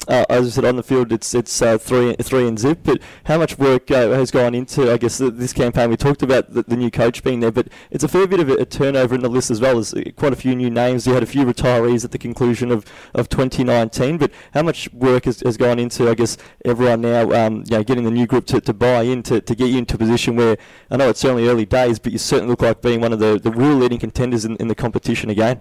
uh, 0.08 0.24
as 0.28 0.46
I 0.46 0.50
said 0.50 0.64
on 0.64 0.76
the 0.76 0.82
field, 0.82 1.12
it's 1.12 1.34
it's 1.34 1.62
uh, 1.62 1.78
three 1.78 2.14
three 2.14 2.46
and 2.46 2.58
zip. 2.58 2.80
But 2.82 3.00
how 3.24 3.38
much 3.38 3.58
work 3.58 3.90
uh, 3.90 4.10
has 4.10 4.30
gone 4.30 4.54
into, 4.54 4.92
I 4.92 4.98
guess, 4.98 5.18
this 5.18 5.52
campaign? 5.52 5.90
We 5.90 5.96
talked 5.96 6.22
about 6.22 6.52
the, 6.52 6.62
the, 6.62 6.76
new 6.76 6.90
coach 6.90 7.22
being 7.22 7.40
there, 7.40 7.52
but 7.52 7.68
it's 7.90 8.04
a 8.04 8.08
fair 8.08 8.26
bit 8.26 8.40
of 8.40 8.48
a, 8.50 8.64
turnover 8.64 9.14
in 9.14 9.22
the 9.22 9.28
list 9.28 9.50
as 9.50 9.60
well. 9.60 9.74
There's 9.74 9.94
quite 10.16 10.32
a 10.32 10.36
few 10.36 10.54
new 10.54 10.70
names. 10.70 11.06
You 11.06 11.14
had 11.14 11.22
a 11.22 11.26
few 11.26 11.44
retirees 11.44 12.04
at 12.04 12.10
the 12.10 12.18
conclusion 12.18 12.70
of, 12.70 12.84
of 13.14 13.28
2019. 13.28 14.18
But 14.18 14.30
how 14.52 14.62
much 14.62 14.92
work 14.92 15.24
has, 15.24 15.40
has 15.40 15.56
gone 15.56 15.78
into, 15.78 16.08
I 16.08 16.14
guess, 16.14 16.36
everyone 16.64 17.00
now, 17.00 17.30
um, 17.32 17.64
you 17.66 17.76
know, 17.76 17.82
getting 17.82 18.04
the 18.04 18.10
new 18.10 18.26
group 18.26 18.46
to, 18.46 18.60
to 18.60 18.74
buy 18.74 19.02
in 19.02 19.22
to, 19.24 19.40
to 19.40 19.54
get 19.54 19.68
you 19.68 19.78
into 19.78 19.94
a 19.94 19.98
position 19.98 20.36
where 20.36 20.56
I 20.90 20.96
know 20.96 21.08
it's 21.08 21.20
certainly 21.20 21.48
early 21.48 21.66
days, 21.66 21.98
but 21.98 22.12
you 22.12 22.18
certainly 22.18 22.50
look 22.50 22.62
like 22.62 22.82
being 22.82 23.00
one 23.00 23.12
of 23.12 23.18
the, 23.18 23.38
the 23.38 23.50
real 23.50 23.76
leading 23.76 23.98
contenders 23.98 24.44
in, 24.44 24.56
in 24.56 24.68
the 24.68 24.74
competition 24.74 25.30
again. 25.30 25.60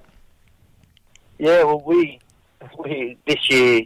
Yeah, 1.38 1.64
well, 1.64 1.82
we 1.86 2.20
we 2.80 3.18
this 3.28 3.50
year, 3.50 3.82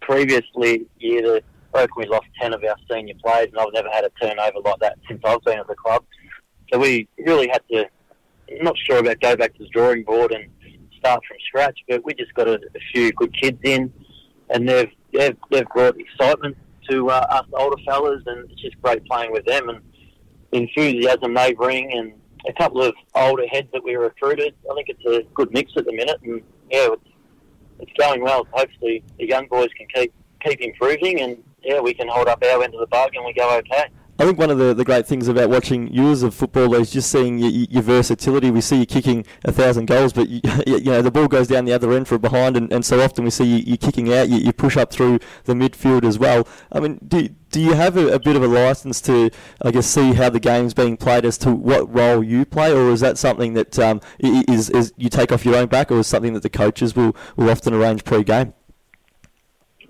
previously 0.00 0.86
year, 0.98 1.22
the, 1.22 1.42
I 1.74 1.86
we 1.96 2.06
lost 2.06 2.26
ten 2.40 2.52
of 2.52 2.62
our 2.64 2.76
senior 2.90 3.14
players, 3.22 3.48
and 3.48 3.58
I've 3.58 3.72
never 3.72 3.88
had 3.90 4.04
a 4.04 4.10
turnover 4.20 4.60
like 4.64 4.78
that 4.80 4.98
since 5.08 5.20
I've 5.24 5.42
been 5.42 5.58
at 5.58 5.66
the 5.66 5.74
club. 5.74 6.04
So 6.72 6.78
we 6.78 7.08
really 7.18 7.48
had 7.48 7.62
to. 7.70 7.86
I'm 8.50 8.64
not 8.64 8.76
sure 8.78 8.98
about 8.98 9.20
go 9.20 9.36
back 9.36 9.54
to 9.54 9.64
the 9.64 9.68
drawing 9.70 10.02
board 10.02 10.32
and 10.32 10.50
start 10.98 11.22
from 11.26 11.36
scratch, 11.46 11.78
but 11.88 12.04
we 12.04 12.14
just 12.14 12.34
got 12.34 12.48
a, 12.48 12.54
a 12.54 12.80
few 12.92 13.12
good 13.12 13.34
kids 13.40 13.58
in, 13.64 13.92
and 14.50 14.68
they've 14.68 14.90
they've, 15.12 15.36
they've 15.50 15.68
brought 15.74 15.96
excitement 15.98 16.56
to 16.90 17.08
uh, 17.10 17.26
us 17.30 17.46
older 17.54 17.82
fellas, 17.86 18.22
and 18.26 18.50
it's 18.50 18.60
just 18.60 18.80
great 18.82 19.04
playing 19.06 19.32
with 19.32 19.44
them 19.46 19.68
and 19.68 19.80
enthusiasm 20.52 21.34
they 21.34 21.54
bring, 21.54 21.92
and 21.92 22.12
a 22.48 22.52
couple 22.54 22.82
of 22.82 22.94
older 23.14 23.46
heads 23.46 23.68
that 23.72 23.82
we 23.82 23.94
recruited. 23.94 24.54
I 24.70 24.74
think 24.74 24.88
it's 24.88 25.04
a 25.06 25.22
good 25.34 25.52
mix 25.52 25.72
at 25.76 25.86
the 25.86 25.92
minute, 25.92 26.20
and 26.22 26.42
yeah, 26.70 26.88
it's 26.92 27.11
it's 27.82 27.92
going 27.98 28.22
well. 28.22 28.46
Hopefully, 28.52 29.02
the 29.18 29.26
young 29.26 29.46
boys 29.48 29.68
can 29.76 29.86
keep 29.94 30.14
keep 30.40 30.60
improving, 30.60 31.20
and 31.20 31.42
yeah, 31.62 31.80
we 31.80 31.94
can 31.94 32.08
hold 32.08 32.28
up 32.28 32.42
our 32.42 32.62
end 32.62 32.74
of 32.74 32.80
the 32.80 32.86
bargain. 32.86 33.24
We 33.24 33.32
go 33.34 33.56
okay. 33.58 33.86
I 34.18 34.26
think 34.26 34.38
one 34.38 34.50
of 34.50 34.58
the, 34.58 34.74
the 34.74 34.84
great 34.84 35.06
things 35.06 35.26
about 35.26 35.48
watching 35.48 35.92
you 35.92 36.10
as 36.10 36.22
a 36.22 36.30
footballer 36.30 36.78
is 36.78 36.90
just 36.90 37.10
seeing 37.10 37.38
your, 37.38 37.50
your 37.50 37.82
versatility. 37.82 38.50
We 38.50 38.60
see 38.60 38.80
you 38.80 38.86
kicking 38.86 39.24
a 39.44 39.52
thousand 39.52 39.86
goals, 39.86 40.12
but 40.12 40.28
you, 40.28 40.40
you, 40.66 40.80
know 40.84 41.00
the 41.00 41.10
ball 41.10 41.28
goes 41.28 41.48
down 41.48 41.64
the 41.64 41.72
other 41.72 41.92
end 41.92 42.06
for 42.06 42.16
a 42.16 42.18
behind, 42.18 42.56
and, 42.56 42.70
and 42.72 42.84
so 42.84 43.00
often 43.00 43.24
we 43.24 43.30
see 43.30 43.44
you, 43.44 43.56
you 43.58 43.76
kicking 43.78 44.12
out. 44.12 44.28
You, 44.28 44.36
you 44.36 44.52
push 44.52 44.76
up 44.76 44.92
through 44.92 45.18
the 45.44 45.54
midfield 45.54 46.04
as 46.04 46.18
well. 46.18 46.46
I 46.70 46.80
mean, 46.80 47.00
do 47.06 47.30
do 47.50 47.60
you 47.60 47.74
have 47.74 47.96
a, 47.96 48.14
a, 48.14 48.18
bit 48.18 48.34
of 48.34 48.42
a 48.42 48.48
license 48.48 49.00
to, 49.02 49.30
I 49.60 49.70
guess, 49.70 49.86
see 49.86 50.14
how 50.14 50.30
the 50.30 50.40
game's 50.40 50.72
being 50.72 50.96
played 50.96 51.26
as 51.26 51.36
to 51.38 51.52
what 51.52 51.92
role 51.92 52.22
you 52.22 52.44
play, 52.44 52.72
or 52.72 52.90
is 52.90 53.00
that 53.00 53.18
something 53.18 53.54
that 53.54 53.78
um, 53.78 54.00
is, 54.18 54.70
is 54.70 54.92
you 54.96 55.10
take 55.10 55.32
off 55.32 55.44
your 55.44 55.56
own 55.56 55.68
back, 55.68 55.90
or 55.90 55.98
is 55.98 56.06
something 56.06 56.32
that 56.34 56.42
the 56.42 56.50
coaches 56.50 56.96
will, 56.96 57.14
will 57.36 57.50
often 57.50 57.74
arrange 57.74 58.04
pre-game? 58.04 58.54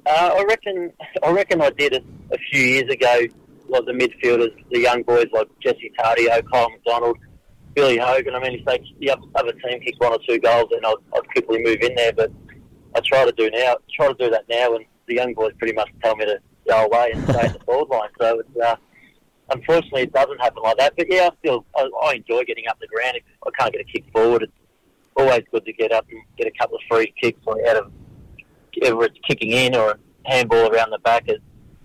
Uh, 0.04 0.34
I 0.36 0.44
reckon 0.48 0.92
I 1.22 1.30
reckon 1.30 1.62
I 1.62 1.70
did 1.70 1.92
it 1.92 2.04
a 2.32 2.38
few 2.38 2.60
years 2.60 2.90
ago. 2.90 3.20
Like 3.72 3.86
the 3.86 3.92
midfielders, 3.92 4.54
the 4.70 4.80
young 4.80 5.02
boys 5.02 5.26
like 5.32 5.48
Jesse 5.60 5.90
Tardio, 5.98 6.42
Kyle 6.52 6.70
McDonald, 6.70 7.16
Billy 7.74 7.96
Hogan. 7.96 8.34
I 8.34 8.40
mean, 8.40 8.58
if 8.58 8.64
they 8.66 8.84
the 9.00 9.16
other 9.34 9.52
team 9.52 9.80
kicks 9.80 9.98
one 9.98 10.12
or 10.12 10.18
two 10.28 10.38
goals, 10.38 10.66
then 10.70 10.84
I'd, 10.84 10.94
I'd 11.14 11.28
quickly 11.30 11.62
move 11.62 11.78
in 11.80 11.94
there. 11.94 12.12
But 12.12 12.30
I 12.94 13.00
try 13.00 13.24
to 13.24 13.32
do 13.32 13.50
now. 13.50 13.76
Try 13.96 14.08
to 14.08 14.14
do 14.14 14.30
that 14.30 14.44
now, 14.48 14.74
and 14.74 14.84
the 15.06 15.14
young 15.14 15.32
boys 15.34 15.52
pretty 15.58 15.74
much 15.74 15.88
tell 16.02 16.16
me 16.16 16.26
to 16.26 16.38
go 16.68 16.84
away 16.84 17.12
and 17.14 17.22
stay 17.30 17.46
in 17.46 17.52
the 17.54 17.60
forward 17.66 17.88
line. 17.88 18.10
So 18.20 18.40
it's, 18.40 18.56
uh, 18.62 18.76
unfortunately, 19.50 20.02
it 20.02 20.12
doesn't 20.12 20.40
happen 20.40 20.62
like 20.62 20.76
that. 20.78 20.94
But 20.96 21.06
yeah, 21.10 21.30
I 21.32 21.36
still 21.38 21.64
I, 21.74 21.88
I 22.04 22.14
enjoy 22.14 22.44
getting 22.44 22.68
up 22.68 22.78
the 22.78 22.88
ground. 22.88 23.16
If 23.16 23.22
I 23.46 23.50
can't 23.58 23.72
get 23.72 23.80
a 23.80 23.84
kick 23.84 24.04
forward, 24.12 24.42
it's 24.42 24.52
always 25.16 25.42
good 25.50 25.64
to 25.64 25.72
get 25.72 25.92
up 25.92 26.06
and 26.10 26.20
get 26.36 26.46
a 26.46 26.52
couple 26.58 26.76
of 26.76 26.82
free 26.90 27.12
kicks 27.20 27.40
out 27.48 27.76
of 27.76 27.92
whether 28.80 29.04
it's 29.04 29.18
kicking 29.26 29.50
in 29.50 29.74
or 29.74 29.98
handball 30.24 30.70
around 30.70 30.90
the 30.90 30.98
back. 30.98 31.24
It, 31.28 31.42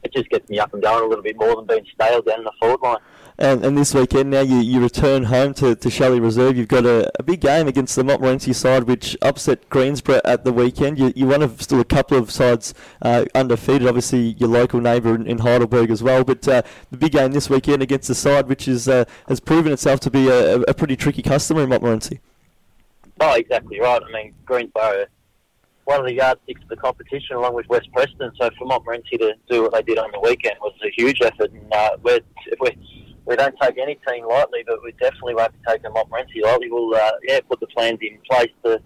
it 0.08 0.14
just 0.14 0.30
gets 0.30 0.50
me 0.50 0.60
up 0.60 0.74
and 0.74 0.82
going 0.82 1.04
a 1.04 1.08
little 1.08 1.24
bit 1.24 1.38
more 1.38 1.56
than 1.56 1.66
being 1.66 1.86
stale 1.94 2.22
down 2.22 2.40
in 2.40 2.46
the 2.46 2.52
forward 2.60 2.82
line. 2.82 2.98
And, 3.40 3.64
and 3.64 3.78
this 3.78 3.94
weekend 3.94 4.32
now 4.32 4.42
you, 4.42 4.58
you 4.58 4.82
return 4.82 5.26
home 5.26 5.54
to, 5.56 5.76
to 5.76 5.90
Shelley 5.92 6.20
Reserve. 6.20 6.58
You've 6.58 6.70
got 6.70 6.88
a, 6.88 7.12
a 7.20 7.24
big 7.24 7.42
game 7.42 7.68
against 7.68 7.96
the 7.96 8.04
Montmorency 8.04 8.52
side, 8.54 8.86
which 8.86 9.16
upset 9.22 9.70
Greensborough 9.70 10.22
at 10.26 10.44
the 10.44 10.52
weekend. 10.52 10.98
You, 10.98 11.14
you're 11.16 11.30
one 11.30 11.44
of 11.44 11.62
still 11.62 11.80
a 11.80 11.86
couple 11.86 12.18
of 12.18 12.32
sides 12.32 12.74
uh, 13.04 13.26
undefeated. 13.36 13.88
Obviously, 13.88 14.36
your 14.40 14.50
local 14.50 14.82
neighbour 14.82 15.14
in, 15.14 15.28
in, 15.28 15.38
Heidelberg 15.40 15.92
as 15.92 16.02
well. 16.02 16.24
But 16.24 16.48
uh, 16.48 16.64
the 16.90 16.98
big 16.98 17.12
game 17.12 17.32
this 17.32 17.48
weekend 17.48 17.84
against 17.84 18.08
the 18.08 18.16
side, 18.16 18.48
which 18.48 18.68
is 18.68 18.88
uh, 18.88 19.06
has 19.28 19.40
proven 19.40 19.72
itself 19.72 20.00
to 20.02 20.10
be 20.10 20.30
a, 20.30 20.62
a 20.62 20.74
pretty 20.74 20.96
tricky 20.96 21.22
customer 21.22 21.62
in 21.62 21.70
Montmorency. 21.70 22.22
Oh, 23.20 23.36
exactly 23.36 23.80
right. 23.80 24.02
I 24.02 24.12
mean, 24.12 24.34
Greensborough 24.46 25.06
one 25.88 26.02
of 26.02 26.06
the 26.06 26.14
yardsticks 26.14 26.62
of 26.62 26.68
the 26.68 26.76
competition, 26.76 27.38
along 27.38 27.54
with 27.54 27.66
West 27.70 27.88
Preston. 27.94 28.30
So 28.38 28.50
for 28.60 28.66
Montmorency 28.66 29.18
to 29.20 29.34
do 29.50 29.64
what 29.64 29.74
they 29.74 29.82
did 29.84 29.98
on 29.98 30.12
the 30.12 30.20
weekend 30.20 30.56
was 30.60 30.74
a 30.84 30.92
huge 30.98 31.22
effort. 31.22 31.50
And 31.50 31.74
uh, 31.74 31.92
we're, 32.04 32.20
we're, 32.60 32.74
we 33.26 33.38
don't 33.38 33.56
take 33.62 33.78
any 33.78 33.98
team 34.06 34.28
lightly, 34.28 34.66
but 34.68 34.84
we 34.84 34.92
definitely 35.00 35.36
won't 35.36 35.54
be 35.54 35.60
taking 35.66 35.94
Montmorency 35.94 36.42
lightly. 36.44 36.70
We'll 36.70 36.94
uh, 36.94 37.12
yeah 37.24 37.40
put 37.50 37.62
the 37.62 37.68
plans 37.68 38.00
in 38.02 38.20
place 38.30 38.52
to 38.66 38.82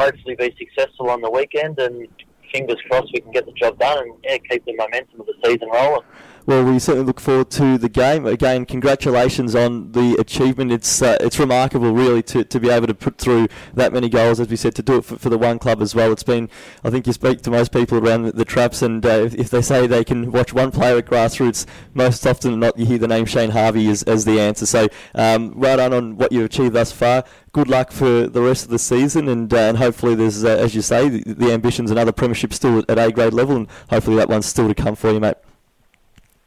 hopefully 0.00 0.34
be 0.34 0.52
successful 0.58 1.10
on 1.10 1.20
the 1.20 1.30
weekend, 1.30 1.78
and 1.78 2.08
fingers 2.52 2.78
crossed 2.90 3.12
we 3.14 3.20
can 3.20 3.30
get 3.30 3.46
the 3.46 3.52
job 3.52 3.78
done 3.78 3.98
and 3.98 4.14
yeah 4.24 4.38
keep 4.50 4.64
the 4.64 4.74
momentum 4.74 5.20
of 5.20 5.26
the 5.26 5.34
season 5.44 5.68
rolling. 5.72 6.02
Well, 6.44 6.64
we 6.64 6.80
certainly 6.80 7.06
look 7.06 7.20
forward 7.20 7.50
to 7.52 7.78
the 7.78 7.88
game. 7.88 8.26
Again, 8.26 8.66
congratulations 8.66 9.54
on 9.54 9.92
the 9.92 10.16
achievement. 10.18 10.72
It's 10.72 11.00
uh, 11.00 11.16
it's 11.20 11.38
remarkable, 11.38 11.92
really, 11.92 12.20
to, 12.24 12.42
to 12.42 12.58
be 12.58 12.68
able 12.68 12.88
to 12.88 12.94
put 12.94 13.16
through 13.16 13.46
that 13.74 13.92
many 13.92 14.08
goals, 14.08 14.40
as 14.40 14.48
we 14.48 14.56
said, 14.56 14.74
to 14.74 14.82
do 14.82 14.96
it 14.96 15.04
for, 15.04 15.16
for 15.18 15.28
the 15.28 15.38
one 15.38 15.60
club 15.60 15.80
as 15.80 15.94
well. 15.94 16.10
It's 16.10 16.24
been, 16.24 16.50
I 16.82 16.90
think 16.90 17.06
you 17.06 17.12
speak 17.12 17.42
to 17.42 17.50
most 17.52 17.70
people 17.70 17.96
around 17.96 18.24
the, 18.24 18.32
the 18.32 18.44
traps, 18.44 18.82
and 18.82 19.06
uh, 19.06 19.10
if, 19.10 19.34
if, 19.36 19.50
they 19.50 19.62
say 19.62 19.86
they 19.86 20.02
can 20.02 20.32
watch 20.32 20.52
one 20.52 20.72
player 20.72 20.98
at 20.98 21.06
grassroots, 21.06 21.64
most 21.94 22.26
often 22.26 22.50
than 22.50 22.60
not, 22.60 22.76
you 22.76 22.86
hear 22.86 22.98
the 22.98 23.06
name 23.06 23.24
Shane 23.24 23.50
Harvey 23.50 23.88
as, 23.88 24.02
as 24.02 24.24
the 24.24 24.40
answer. 24.40 24.66
So, 24.66 24.88
um, 25.14 25.52
right 25.54 25.78
on 25.78 25.92
on 25.92 26.16
what 26.16 26.32
you've 26.32 26.46
achieved 26.46 26.74
thus 26.74 26.90
far. 26.90 27.22
Good 27.52 27.68
luck 27.68 27.92
for 27.92 28.26
the 28.26 28.42
rest 28.42 28.64
of 28.64 28.70
the 28.70 28.80
season, 28.80 29.28
and 29.28 29.54
uh, 29.54 29.58
and 29.58 29.78
hopefully 29.78 30.16
there's, 30.16 30.42
uh, 30.42 30.48
as 30.48 30.74
you 30.74 30.82
say, 30.82 31.08
the, 31.08 31.34
the 31.34 31.52
ambitions 31.52 31.90
and 31.92 32.00
other 32.00 32.10
premiership 32.10 32.52
still 32.52 32.82
at 32.88 32.98
A 32.98 33.12
grade 33.12 33.32
level, 33.32 33.54
and 33.54 33.68
hopefully 33.90 34.16
that 34.16 34.28
one's 34.28 34.46
still 34.46 34.66
to 34.66 34.74
come 34.74 34.96
for 34.96 35.12
you, 35.12 35.20
mate. 35.20 35.36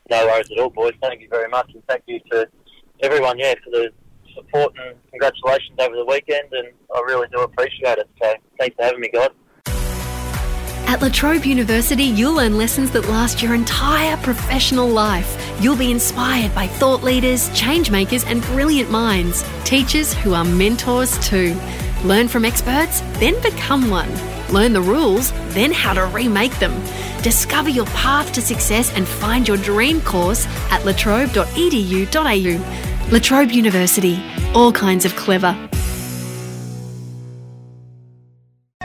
No 0.10 0.26
worries 0.26 0.50
at 0.52 0.60
all, 0.60 0.70
boys. 0.70 0.94
Thank 1.02 1.22
you 1.22 1.28
very 1.30 1.50
much, 1.50 1.72
and 1.74 1.84
thank 1.88 2.04
you 2.06 2.20
to 2.32 2.48
everyone, 3.02 3.40
yeah, 3.40 3.56
for 3.64 3.72
the 3.72 3.90
support 4.36 4.74
and 4.86 4.96
congratulations 5.10 5.78
over 5.80 5.96
the 5.96 6.06
weekend, 6.06 6.52
and 6.52 6.68
I 6.94 7.00
really 7.02 7.28
do 7.32 7.42
appreciate 7.42 7.98
it. 7.98 8.10
So 8.22 8.34
thanks 8.60 8.76
for 8.76 8.84
having 8.84 9.00
me, 9.00 9.10
guys. 9.10 9.30
At 10.88 11.02
La 11.02 11.10
Trobe 11.10 11.46
University, 11.46 12.04
you'll 12.04 12.36
learn 12.36 12.58
lessons 12.58 12.92
that 12.92 13.08
last 13.10 13.42
your 13.42 13.56
entire 13.56 14.16
professional 14.18 14.88
life. 14.88 15.36
You'll 15.60 15.76
be 15.76 15.90
inspired 15.90 16.54
by 16.54 16.68
thought 16.68 17.02
leaders, 17.02 17.50
change 17.58 17.90
makers, 17.90 18.24
and 18.24 18.44
brilliant 18.44 18.92
minds. 18.92 19.44
Teachers 19.64 20.14
who 20.14 20.36
are 20.36 20.46
mentors 20.46 21.18
too. 21.28 21.60
Learn 22.04 22.28
from 22.28 22.46
experts, 22.46 23.00
then 23.20 23.42
become 23.42 23.90
one. 23.90 24.35
Learn 24.52 24.74
the 24.74 24.82
rules, 24.82 25.32
then 25.54 25.72
how 25.72 25.94
to 25.94 26.06
remake 26.06 26.58
them. 26.60 26.74
Discover 27.22 27.70
your 27.70 27.86
path 27.88 28.32
to 28.34 28.42
success 28.42 28.94
and 28.94 29.08
find 29.08 29.48
your 29.48 29.58
dream 29.58 30.02
course 30.02 30.46
at 30.70 30.82
latrobe.edu.au. 30.82 33.12
La 33.12 33.20
Trobe 33.20 33.52
University, 33.52 34.22
all 34.54 34.72
kinds 34.72 35.06
of 35.06 35.16
clever. 35.16 35.56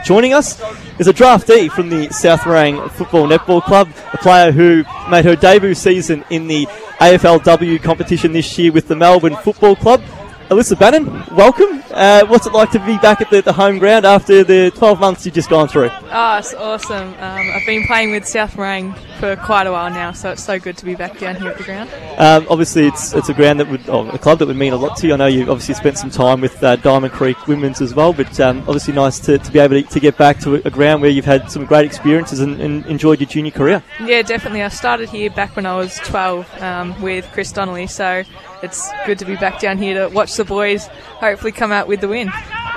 Joining 0.03 0.33
us 0.33 0.59
is 0.99 1.07
a 1.07 1.13
draftee 1.13 1.71
from 1.71 1.89
the 1.89 2.09
South 2.09 2.41
Morang 2.41 2.89
Football 2.91 3.27
Netball 3.27 3.61
Club, 3.61 3.89
a 4.13 4.17
player 4.17 4.51
who 4.51 4.83
made 5.09 5.25
her 5.25 5.35
debut 5.35 5.75
season 5.75 6.25
in 6.31 6.47
the 6.47 6.65
AFLW 6.99 7.81
competition 7.81 8.31
this 8.31 8.57
year 8.57 8.71
with 8.71 8.87
the 8.87 8.95
Melbourne 8.95 9.35
Football 9.37 9.75
Club. 9.75 10.01
Alyssa 10.49 10.77
Bannan, 10.77 11.35
welcome. 11.35 11.83
Uh, 11.93 12.25
what's 12.27 12.45
it 12.45 12.53
like 12.53 12.71
to 12.71 12.79
be 12.85 12.97
back 12.99 13.21
at 13.21 13.29
the, 13.29 13.41
the, 13.41 13.51
home 13.53 13.77
ground 13.77 14.05
after 14.05 14.43
the 14.43 14.71
12 14.75 14.99
months 14.99 15.25
you've 15.25 15.35
just 15.35 15.49
gone 15.49 15.67
through? 15.67 15.89
Oh, 15.91 16.37
it's 16.37 16.53
awesome. 16.53 17.09
Um, 17.15 17.15
I've 17.19 17.65
been 17.65 17.85
playing 17.85 18.11
with 18.11 18.25
South 18.27 18.53
Morang 18.55 18.97
for 19.19 19.35
quite 19.35 19.67
a 19.67 19.71
while 19.71 19.89
now, 19.89 20.11
so 20.13 20.31
it's 20.31 20.43
so 20.43 20.57
good 20.57 20.77
to 20.77 20.85
be 20.85 20.95
back 20.95 21.19
down 21.19 21.35
here 21.35 21.49
at 21.49 21.57
the 21.57 21.63
ground. 21.63 21.89
Um, 22.17 22.47
obviously, 22.49 22.87
it's 22.87 23.13
it's 23.13 23.29
a 23.29 23.33
ground 23.33 23.59
that 23.59 23.67
would, 23.69 23.87
oh, 23.89 24.09
a 24.09 24.17
club 24.17 24.39
that 24.39 24.47
would 24.47 24.55
mean 24.55 24.73
a 24.73 24.77
lot 24.77 24.97
to 24.97 25.07
you. 25.07 25.13
I 25.13 25.17
know 25.17 25.27
you've 25.27 25.49
obviously 25.49 25.75
spent 25.75 25.97
some 25.97 26.09
time 26.09 26.41
with 26.41 26.63
uh, 26.63 26.77
Diamond 26.77 27.13
Creek 27.13 27.47
Women's 27.47 27.81
as 27.81 27.93
well, 27.93 28.13
but 28.13 28.39
um, 28.39 28.59
obviously 28.61 28.93
nice 28.93 29.19
to, 29.19 29.37
to 29.37 29.51
be 29.51 29.59
able 29.59 29.81
to, 29.81 29.87
to, 29.87 29.99
get 29.99 30.17
back 30.17 30.39
to 30.39 30.55
a 30.55 30.69
ground 30.69 31.01
where 31.01 31.11
you've 31.11 31.25
had 31.25 31.51
some 31.51 31.65
great 31.65 31.85
experiences 31.85 32.39
and, 32.39 32.59
and, 32.61 32.85
enjoyed 32.85 33.19
your 33.19 33.27
junior 33.27 33.51
career. 33.51 33.83
Yeah, 34.01 34.21
definitely. 34.21 34.63
I 34.63 34.69
started 34.69 35.09
here 35.09 35.29
back 35.29 35.55
when 35.55 35.65
I 35.65 35.75
was 35.75 35.97
12 35.97 36.61
um, 36.61 37.01
with 37.01 37.29
Chris 37.31 37.51
Donnelly, 37.51 37.87
so 37.87 38.23
it's 38.63 38.89
good 39.05 39.19
to 39.19 39.25
be 39.25 39.35
back 39.35 39.59
down 39.59 39.77
here 39.77 40.07
to 40.07 40.13
watch 40.13 40.35
the 40.35 40.45
boys 40.45 40.87
hopefully 41.21 41.51
come 41.51 41.71
out 41.71 41.80
with 41.87 42.01
the 42.01 42.07
win. 42.07 42.29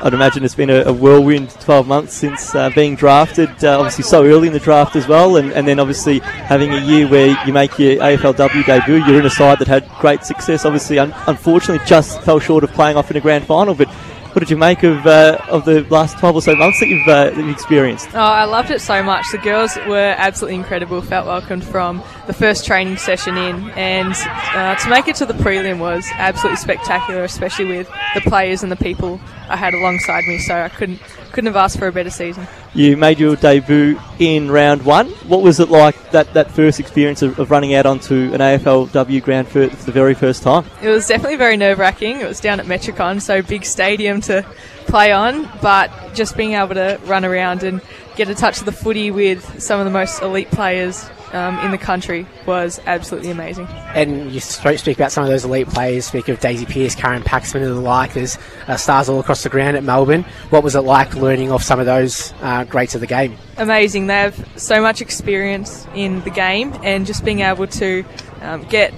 I'd 0.02 0.12
imagine 0.12 0.44
it's 0.44 0.54
been 0.54 0.70
a, 0.70 0.82
a 0.82 0.92
whirlwind 0.92 1.50
12 1.60 1.86
months 1.86 2.12
since 2.12 2.54
uh, 2.54 2.68
being 2.70 2.94
drafted, 2.94 3.48
uh, 3.64 3.78
obviously 3.78 4.04
so 4.04 4.24
early 4.24 4.48
in 4.48 4.52
the 4.52 4.60
draft 4.60 4.96
as 4.96 5.08
well, 5.08 5.36
and, 5.36 5.50
and 5.52 5.66
then 5.66 5.78
obviously 5.80 6.18
having 6.18 6.74
a 6.74 6.80
year 6.80 7.08
where 7.08 7.34
you 7.46 7.52
make 7.52 7.78
your 7.78 7.96
AFLW 7.96 8.66
debut. 8.66 9.04
You're 9.06 9.20
in 9.20 9.26
a 9.26 9.30
side 9.30 9.60
that 9.60 9.68
had 9.68 9.88
great 10.00 10.24
success, 10.24 10.64
obviously, 10.66 10.98
un- 10.98 11.14
unfortunately, 11.26 11.84
just 11.86 12.20
fell 12.22 12.38
short 12.38 12.64
of 12.64 12.72
playing 12.72 12.96
off 12.96 13.10
in 13.10 13.16
a 13.16 13.20
grand 13.20 13.46
final, 13.46 13.74
but 13.74 13.88
what 14.34 14.40
did 14.40 14.50
you 14.50 14.56
make 14.56 14.82
of 14.82 15.06
uh, 15.06 15.38
of 15.48 15.64
the 15.64 15.82
last 15.90 16.18
12 16.18 16.34
or 16.34 16.42
so 16.42 16.56
months 16.56 16.80
that 16.80 16.88
you've, 16.88 17.06
uh, 17.06 17.30
that 17.30 17.36
you've 17.36 17.50
experienced? 17.50 18.08
Oh, 18.14 18.18
I 18.18 18.44
loved 18.44 18.70
it 18.70 18.80
so 18.80 19.00
much. 19.00 19.24
The 19.30 19.38
girls 19.38 19.76
were 19.86 20.14
absolutely 20.18 20.56
incredible. 20.56 21.00
Felt 21.02 21.26
welcomed 21.26 21.64
from 21.64 22.02
the 22.26 22.32
first 22.32 22.66
training 22.66 22.96
session 22.96 23.36
in, 23.36 23.70
and 23.70 24.12
uh, 24.54 24.74
to 24.74 24.90
make 24.90 25.06
it 25.06 25.14
to 25.16 25.26
the 25.26 25.34
prelim 25.34 25.78
was 25.78 26.04
absolutely 26.14 26.56
spectacular, 26.56 27.22
especially 27.22 27.66
with 27.66 27.88
the 28.14 28.22
players 28.22 28.64
and 28.64 28.72
the 28.72 28.76
people 28.76 29.20
I 29.48 29.56
had 29.56 29.72
alongside 29.72 30.24
me. 30.24 30.38
So 30.38 30.60
I 30.60 30.68
couldn't 30.68 31.00
couldn't 31.34 31.52
have 31.52 31.56
asked 31.56 31.78
for 31.78 31.88
a 31.88 31.92
better 31.92 32.10
season. 32.10 32.46
You 32.74 32.96
made 32.96 33.18
your 33.18 33.36
debut 33.36 34.00
in 34.18 34.50
round 34.50 34.84
one. 34.84 35.08
What 35.28 35.42
was 35.42 35.60
it 35.60 35.68
like 35.68 36.12
that, 36.12 36.32
that 36.34 36.50
first 36.50 36.80
experience 36.80 37.22
of, 37.22 37.38
of 37.38 37.50
running 37.50 37.74
out 37.74 37.86
onto 37.86 38.32
an 38.32 38.40
AFLW 38.40 39.22
ground 39.22 39.48
for, 39.48 39.68
for 39.68 39.84
the 39.84 39.92
very 39.92 40.14
first 40.14 40.42
time? 40.42 40.64
It 40.80 40.88
was 40.88 41.06
definitely 41.06 41.36
very 41.36 41.56
nerve 41.56 41.78
wracking. 41.78 42.20
It 42.20 42.28
was 42.28 42.40
down 42.40 42.60
at 42.60 42.66
Metricon, 42.66 43.20
so 43.20 43.42
big 43.42 43.64
stadium 43.64 44.20
to 44.22 44.46
play 44.86 45.12
on, 45.12 45.50
but 45.60 46.14
just 46.14 46.36
being 46.36 46.52
able 46.52 46.74
to 46.74 47.00
run 47.04 47.24
around 47.24 47.64
and 47.64 47.80
get 48.16 48.28
a 48.28 48.34
touch 48.34 48.60
of 48.60 48.64
the 48.64 48.72
footy 48.72 49.10
with 49.10 49.62
some 49.62 49.80
of 49.80 49.84
the 49.84 49.90
most 49.90 50.22
elite 50.22 50.50
players 50.50 51.08
um, 51.32 51.58
in 51.60 51.72
the 51.72 51.78
country 51.78 52.26
was 52.46 52.80
absolutely 52.86 53.30
amazing. 53.30 53.66
And 53.94 54.30
you 54.30 54.40
speak 54.40 54.96
about 54.96 55.10
some 55.10 55.24
of 55.24 55.30
those 55.30 55.44
elite 55.44 55.68
players, 55.68 56.06
speak 56.06 56.28
of 56.28 56.38
Daisy 56.38 56.64
Pearce, 56.64 56.94
Karen 56.94 57.22
Paxman, 57.22 57.56
and 57.56 57.72
the 57.72 57.80
like. 57.80 58.14
There's 58.14 58.38
uh, 58.68 58.76
stars 58.76 59.08
all 59.08 59.18
across 59.18 59.42
the 59.42 59.48
ground 59.48 59.76
at 59.76 59.82
Melbourne. 59.82 60.24
What 60.50 60.62
was 60.62 60.76
it 60.76 60.82
like 60.82 61.14
learning 61.16 61.50
off 61.50 61.62
some 61.62 61.80
of 61.80 61.86
those 61.86 62.32
uh, 62.40 62.64
greats 62.64 62.94
of 62.94 63.00
the 63.00 63.06
game? 63.06 63.36
Amazing. 63.56 64.06
They 64.06 64.14
have 64.14 64.48
so 64.56 64.80
much 64.80 65.00
experience 65.00 65.86
in 65.94 66.22
the 66.22 66.30
game, 66.30 66.72
and 66.82 67.04
just 67.04 67.24
being 67.24 67.40
able 67.40 67.66
to 67.66 68.04
um, 68.40 68.62
get 68.64 68.94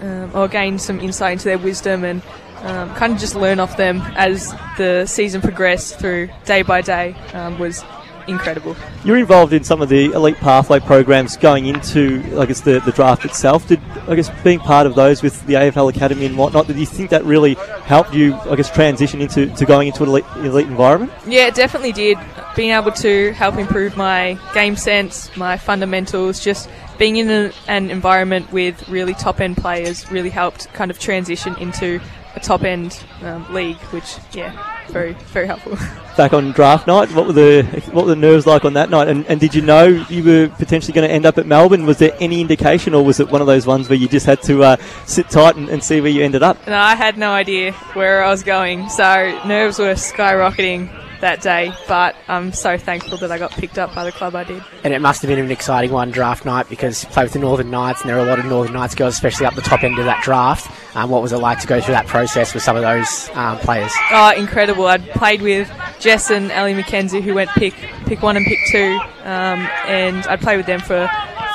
um, 0.00 0.30
or 0.34 0.46
gain 0.46 0.78
some 0.78 1.00
insight 1.00 1.32
into 1.32 1.44
their 1.44 1.58
wisdom 1.58 2.04
and 2.04 2.22
um, 2.62 2.94
kind 2.94 3.12
of 3.12 3.18
just 3.18 3.34
learn 3.34 3.60
off 3.60 3.76
them 3.76 4.00
as 4.16 4.52
the 4.76 5.06
season 5.06 5.40
progressed 5.40 5.98
through 5.98 6.28
day 6.44 6.62
by 6.62 6.80
day 6.80 7.14
um, 7.32 7.58
was 7.58 7.84
incredible. 8.28 8.76
You're 9.04 9.18
involved 9.18 9.52
in 9.52 9.64
some 9.64 9.82
of 9.82 9.88
the 9.88 10.12
elite 10.12 10.36
pathway 10.36 10.80
programs 10.80 11.36
going 11.36 11.66
into, 11.66 12.22
I 12.38 12.46
guess, 12.46 12.60
the, 12.60 12.80
the 12.80 12.92
draft 12.92 13.24
itself. 13.24 13.66
Did 13.66 13.80
I 14.06 14.14
guess 14.14 14.30
being 14.42 14.58
part 14.58 14.86
of 14.86 14.94
those 14.94 15.22
with 15.22 15.46
the 15.46 15.54
AFL 15.54 15.90
Academy 15.94 16.26
and 16.26 16.36
whatnot, 16.36 16.66
did 16.66 16.76
you 16.76 16.86
think 16.86 17.10
that 17.10 17.24
really 17.24 17.54
helped 17.84 18.14
you, 18.14 18.34
I 18.34 18.56
guess, 18.56 18.70
transition 18.70 19.20
into 19.20 19.46
to 19.46 19.64
going 19.64 19.88
into 19.88 20.02
an 20.02 20.10
elite, 20.10 20.24
elite 20.36 20.66
environment? 20.66 21.12
Yeah, 21.26 21.46
it 21.46 21.54
definitely 21.54 21.92
did. 21.92 22.18
Being 22.56 22.70
able 22.70 22.92
to 22.92 23.32
help 23.32 23.56
improve 23.56 23.96
my 23.96 24.38
game 24.54 24.76
sense, 24.76 25.34
my 25.36 25.56
fundamentals, 25.56 26.40
just 26.40 26.68
being 26.98 27.16
in 27.16 27.52
an 27.68 27.90
environment 27.90 28.52
with 28.52 28.88
really 28.88 29.14
top 29.14 29.40
end 29.40 29.56
players 29.56 30.10
really 30.10 30.30
helped 30.30 30.72
kind 30.72 30.90
of 30.90 30.98
transition 30.98 31.56
into 31.56 32.00
a 32.34 32.40
top 32.40 32.62
end 32.62 33.02
um, 33.22 33.52
league, 33.52 33.78
which 33.90 34.16
yeah, 34.32 34.52
very 34.88 35.12
very 35.32 35.46
helpful. 35.46 35.76
Back 36.16 36.32
on 36.32 36.52
draft 36.52 36.86
night, 36.86 37.10
what 37.12 37.26
were 37.26 37.32
the 37.32 37.62
what 37.92 38.04
were 38.04 38.10
the 38.10 38.16
nerves 38.16 38.46
like 38.46 38.64
on 38.64 38.74
that 38.74 38.90
night? 38.90 39.08
And, 39.08 39.26
and 39.26 39.38
did 39.38 39.54
you 39.54 39.62
know 39.62 39.86
you 40.08 40.24
were 40.24 40.48
potentially 40.56 40.92
going 40.92 41.08
to 41.08 41.14
end 41.14 41.26
up 41.26 41.38
at 41.38 41.46
Melbourne? 41.46 41.86
Was 41.86 41.98
there 41.98 42.16
any 42.20 42.40
indication, 42.40 42.94
or 42.94 43.04
was 43.04 43.20
it 43.20 43.30
one 43.30 43.40
of 43.40 43.46
those 43.46 43.66
ones 43.66 43.88
where 43.88 43.98
you 43.98 44.08
just 44.08 44.26
had 44.26 44.42
to 44.42 44.62
uh, 44.62 44.76
sit 45.06 45.30
tight 45.30 45.56
and, 45.56 45.68
and 45.68 45.82
see 45.82 46.00
where 46.00 46.10
you 46.10 46.22
ended 46.22 46.42
up? 46.42 46.66
No, 46.66 46.76
I 46.76 46.94
had 46.94 47.18
no 47.18 47.30
idea 47.30 47.72
where 47.94 48.24
I 48.24 48.30
was 48.30 48.42
going, 48.42 48.88
so 48.88 49.40
nerves 49.46 49.78
were 49.78 49.94
skyrocketing 49.94 50.90
that 51.20 51.40
day, 51.40 51.72
but 51.86 52.16
I'm 52.28 52.52
so 52.52 52.78
thankful 52.78 53.18
that 53.18 53.30
I 53.30 53.38
got 53.38 53.50
picked 53.52 53.78
up 53.78 53.94
by 53.94 54.04
the 54.04 54.12
club 54.12 54.34
I 54.34 54.44
did. 54.44 54.62
And 54.84 54.94
it 54.94 55.00
must 55.00 55.22
have 55.22 55.28
been 55.28 55.38
an 55.38 55.50
exciting 55.50 55.90
one 55.90 56.10
draft 56.10 56.44
night 56.44 56.68
because 56.68 57.04
you 57.04 57.10
play 57.10 57.24
with 57.24 57.32
the 57.32 57.38
Northern 57.38 57.70
Knights, 57.70 58.00
and 58.00 58.10
there 58.10 58.16
are 58.16 58.26
a 58.26 58.28
lot 58.28 58.38
of 58.38 58.46
Northern 58.46 58.74
Knights 58.74 58.94
girls, 58.94 59.14
especially 59.14 59.46
up 59.46 59.54
the 59.54 59.62
top 59.62 59.82
end 59.82 59.98
of 59.98 60.04
that 60.04 60.22
draft. 60.22 60.70
Um, 60.96 61.10
what 61.10 61.22
was 61.22 61.32
it 61.32 61.38
like 61.38 61.60
to 61.60 61.66
go 61.66 61.80
through 61.80 61.94
that 61.94 62.06
process 62.06 62.54
with 62.54 62.62
some 62.62 62.76
of 62.76 62.82
those 62.82 63.30
um, 63.34 63.58
players? 63.58 63.92
Oh, 64.10 64.32
incredible! 64.36 64.86
I'd 64.86 65.08
played 65.10 65.42
with 65.42 65.70
Jess 66.00 66.30
and 66.30 66.50
Ellie 66.50 66.74
McKenzie, 66.74 67.22
who 67.22 67.34
went 67.34 67.50
pick 67.50 67.74
pick 68.06 68.22
one 68.22 68.36
and 68.36 68.46
pick 68.46 68.58
two, 68.70 68.98
um, 69.24 69.68
and 69.86 70.26
I'd 70.26 70.40
played 70.40 70.56
with 70.56 70.66
them 70.66 70.80
for 70.80 71.08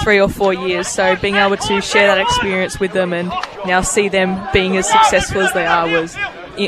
three 0.03 0.19
or 0.19 0.29
four 0.29 0.53
years. 0.53 0.87
So 0.87 1.15
being 1.15 1.35
able 1.35 1.57
to 1.57 1.81
share 1.81 2.07
that 2.07 2.19
experience 2.19 2.79
with 2.79 2.91
them 2.91 3.13
and 3.13 3.29
now 3.65 3.81
see 3.81 4.09
them 4.09 4.47
being 4.53 4.77
as 4.77 4.89
successful 4.89 5.41
as 5.41 5.53
they 5.53 5.65
are 5.65 5.87
was 5.87 6.15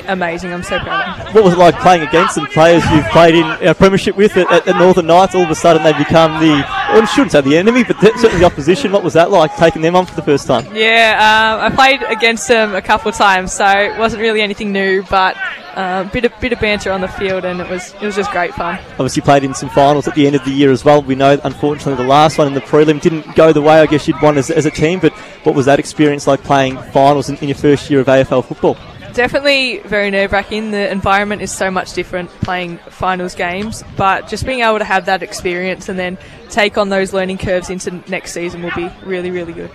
amazing. 0.07 0.53
I'm 0.53 0.63
so 0.63 0.79
proud 0.79 1.27
of. 1.27 1.35
What 1.35 1.43
was 1.43 1.53
it 1.53 1.59
like 1.59 1.75
playing 1.79 2.01
against 2.07 2.35
some 2.35 2.47
players 2.47 2.83
you've 2.91 3.05
played 3.07 3.35
in 3.35 3.45
a 3.67 3.73
premiership 3.73 4.15
with 4.15 4.35
at, 4.37 4.51
at, 4.51 4.65
the 4.65 4.73
Northern 4.73 5.07
Knights? 5.07 5.35
All 5.35 5.43
of 5.43 5.49
a 5.49 5.55
sudden 5.55 5.83
they 5.83 5.93
become 5.93 6.39
the, 6.41 6.49
well, 6.49 7.01
I 7.01 7.05
shouldn't 7.05 7.31
say 7.31 7.41
the 7.41 7.57
enemy, 7.57 7.83
but 7.83 7.99
certainly 7.99 8.39
the 8.39 8.45
opposition. 8.45 8.91
What 8.91 9.03
was 9.03 9.13
that 9.13 9.31
like, 9.31 9.55
taking 9.55 9.81
them 9.81 9.95
on 9.95 10.05
for 10.05 10.15
the 10.15 10.21
first 10.21 10.47
time? 10.47 10.65
Yeah, 10.75 11.59
um, 11.59 11.71
I 11.71 11.75
played 11.75 12.01
against 12.03 12.47
them 12.47 12.75
a 12.75 12.81
couple 12.81 13.09
of 13.09 13.15
times, 13.15 13.53
so 13.53 13.67
it 13.67 13.97
wasn't 13.97 14.21
really 14.21 14.41
anything 14.41 14.71
new, 14.71 15.03
but 15.09 15.35
a 15.75 15.79
uh, 15.79 16.03
bit 16.05 16.23
of 16.23 16.31
bit 16.39 16.53
of 16.53 16.59
banter 16.61 16.89
on 16.89 17.01
the 17.01 17.07
field, 17.07 17.43
and 17.43 17.59
it 17.59 17.69
was 17.69 17.93
it 17.95 18.01
was 18.01 18.15
just 18.15 18.31
great 18.31 18.53
fun. 18.53 18.79
Obviously, 18.91 19.21
played 19.21 19.43
in 19.43 19.53
some 19.53 19.69
finals 19.69 20.07
at 20.07 20.15
the 20.15 20.25
end 20.25 20.33
of 20.33 20.45
the 20.45 20.51
year 20.51 20.71
as 20.71 20.85
well. 20.85 21.01
We 21.01 21.15
know, 21.15 21.37
unfortunately, 21.43 22.01
the 22.01 22.09
last 22.09 22.37
one 22.37 22.47
in 22.47 22.53
the 22.53 22.61
prelim 22.61 23.01
didn't 23.01 23.35
go 23.35 23.51
the 23.51 23.61
way 23.61 23.81
I 23.81 23.85
guess 23.85 24.07
you'd 24.07 24.21
want 24.21 24.37
as, 24.37 24.49
as 24.49 24.65
a 24.65 24.71
team. 24.71 24.99
But 25.01 25.11
what 25.43 25.53
was 25.53 25.65
that 25.65 25.77
experience 25.77 26.27
like 26.27 26.41
playing 26.43 26.77
finals 26.93 27.29
in, 27.29 27.35
in 27.37 27.49
your 27.49 27.57
first 27.57 27.89
year 27.89 27.99
of 27.99 28.07
AFL 28.07 28.45
football? 28.45 28.77
Definitely 29.15 29.79
very 29.79 30.11
nerve 30.11 30.31
wracking. 30.31 30.71
The 30.71 30.91
environment 30.91 31.41
is 31.41 31.51
so 31.51 31.71
much 31.71 31.93
different 31.93 32.29
playing 32.41 32.77
finals 32.89 33.33
games, 33.33 33.83
but 33.97 34.27
just 34.27 34.45
being 34.45 34.59
able 34.59 34.77
to 34.77 34.85
have 34.85 35.05
that 35.05 35.23
experience 35.23 35.89
and 35.89 35.97
then 35.97 36.17
take 36.49 36.77
on 36.77 36.89
those 36.89 37.13
learning 37.13 37.39
curves 37.39 37.69
into 37.69 37.91
next 38.09 38.33
season 38.33 38.61
will 38.61 38.75
be 38.75 38.91
really, 39.03 39.31
really 39.31 39.53
good. 39.53 39.71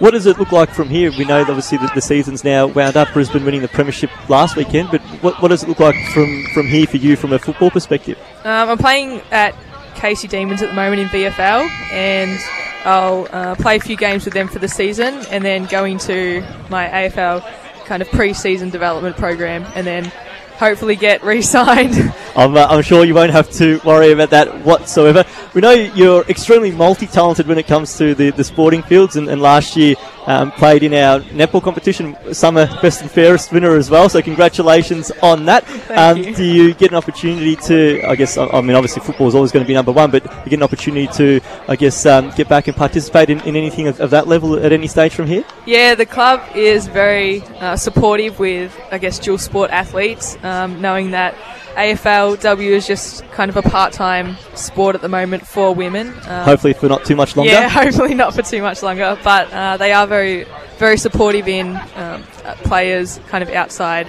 What 0.00 0.10
does 0.10 0.26
it 0.26 0.38
look 0.38 0.52
like 0.52 0.70
from 0.70 0.88
here? 0.88 1.12
We 1.16 1.24
know 1.24 1.40
obviously 1.40 1.78
that 1.78 1.94
the 1.94 2.00
season's 2.00 2.44
now 2.44 2.66
wound 2.66 2.96
up. 2.96 3.12
Brisbane 3.12 3.44
winning 3.44 3.62
the 3.62 3.68
premiership 3.68 4.10
last 4.28 4.56
weekend, 4.56 4.90
but 4.90 5.00
what, 5.22 5.40
what 5.40 5.48
does 5.48 5.62
it 5.62 5.68
look 5.68 5.80
like 5.80 5.96
from, 6.12 6.44
from 6.52 6.66
here 6.66 6.86
for 6.86 6.96
you 6.96 7.16
from 7.16 7.32
a 7.32 7.38
football 7.38 7.70
perspective? 7.70 8.18
Um, 8.44 8.70
I'm 8.70 8.78
playing 8.78 9.20
at 9.30 9.54
Casey 9.94 10.28
Demons 10.28 10.62
at 10.62 10.68
the 10.68 10.74
moment 10.74 11.00
in 11.00 11.08
VFL, 11.08 11.68
and 11.92 12.38
I'll 12.84 13.28
uh, 13.30 13.54
play 13.54 13.76
a 13.76 13.80
few 13.80 13.96
games 13.96 14.24
with 14.24 14.34
them 14.34 14.48
for 14.48 14.58
the 14.58 14.68
season, 14.68 15.14
and 15.30 15.44
then 15.44 15.66
going 15.66 15.98
to 15.98 16.44
my 16.70 16.88
AFL 16.88 17.48
kind 17.84 18.02
of 18.02 18.08
pre-season 18.10 18.70
development 18.70 19.16
program, 19.16 19.64
and 19.74 19.86
then 19.86 20.10
hopefully 20.56 20.96
get 20.96 21.22
re-signed. 21.22 21.94
I'm, 22.36 22.56
uh, 22.56 22.66
I'm 22.68 22.82
sure 22.82 23.04
you 23.04 23.14
won't 23.14 23.32
have 23.32 23.50
to 23.52 23.80
worry 23.84 24.12
about 24.12 24.30
that 24.30 24.64
whatsoever. 24.64 25.24
We 25.54 25.60
know 25.60 25.72
you're 25.72 26.22
extremely 26.22 26.72
multi-talented 26.72 27.46
when 27.46 27.58
it 27.58 27.66
comes 27.66 27.96
to 27.98 28.14
the, 28.14 28.30
the 28.30 28.42
sporting 28.44 28.82
fields, 28.82 29.16
and, 29.16 29.28
and 29.28 29.40
last 29.40 29.76
year 29.76 29.94
um, 30.26 30.50
played 30.52 30.82
in 30.82 30.94
our 30.94 31.20
netball 31.20 31.62
competition, 31.62 32.16
summer 32.32 32.66
best 32.80 33.02
and 33.02 33.10
fairest 33.10 33.52
winner 33.52 33.76
as 33.76 33.90
well. 33.90 34.08
So 34.08 34.22
congratulations 34.22 35.10
on 35.22 35.44
that. 35.46 35.64
Um, 35.90 36.18
you. 36.18 36.34
Do 36.34 36.44
you 36.44 36.74
get 36.74 36.90
an 36.90 36.96
opportunity 36.96 37.56
to? 37.56 38.02
I 38.08 38.16
guess 38.16 38.36
I, 38.36 38.60
mean 38.60 38.74
obviously 38.74 39.02
football 39.02 39.28
is 39.28 39.34
always 39.34 39.52
going 39.52 39.64
to 39.64 39.68
be 39.68 39.74
number 39.74 39.92
one, 39.92 40.10
but 40.10 40.24
you 40.44 40.50
get 40.50 40.58
an 40.58 40.62
opportunity 40.62 41.06
to, 41.14 41.40
I 41.68 41.76
guess, 41.76 42.06
um, 42.06 42.30
get 42.30 42.48
back 42.48 42.68
and 42.68 42.76
participate 42.76 43.30
in, 43.30 43.40
in 43.40 43.56
anything 43.56 43.88
of, 43.88 44.00
of, 44.00 44.10
that 44.10 44.26
level 44.26 44.56
at 44.56 44.72
any 44.72 44.86
stage 44.86 45.14
from 45.14 45.26
here. 45.26 45.44
Yeah, 45.66 45.94
the 45.94 46.06
club 46.06 46.42
is 46.54 46.86
very 46.86 47.42
uh, 47.42 47.76
supportive 47.76 48.38
with, 48.38 48.78
I 48.90 48.98
guess, 48.98 49.18
dual 49.18 49.38
sport 49.38 49.70
athletes, 49.70 50.36
um, 50.44 50.80
knowing 50.80 51.10
that 51.12 51.34
AFLW 51.74 52.70
is 52.70 52.86
just 52.86 53.28
kind 53.32 53.50
of 53.50 53.56
a 53.56 53.62
part-time 53.62 54.36
sport 54.54 54.94
at 54.94 55.02
the 55.02 55.08
moment 55.08 55.46
for 55.46 55.74
women. 55.74 56.08
Um, 56.26 56.44
hopefully, 56.44 56.72
for 56.72 56.88
not 56.88 57.04
too 57.04 57.16
much 57.16 57.36
longer. 57.36 57.50
Yeah, 57.50 57.68
hopefully 57.84 58.14
not 58.14 58.34
for 58.34 58.42
too 58.42 58.62
much 58.62 58.82
longer. 58.82 59.18
But 59.24 59.52
uh, 59.52 59.76
they 59.76 59.92
are 59.92 60.06
very, 60.06 60.46
very 60.78 60.96
supportive 60.96 61.48
in 61.48 61.76
um, 61.96 62.22
players' 62.62 63.18
kind 63.28 63.42
of 63.42 63.50
outside 63.50 64.08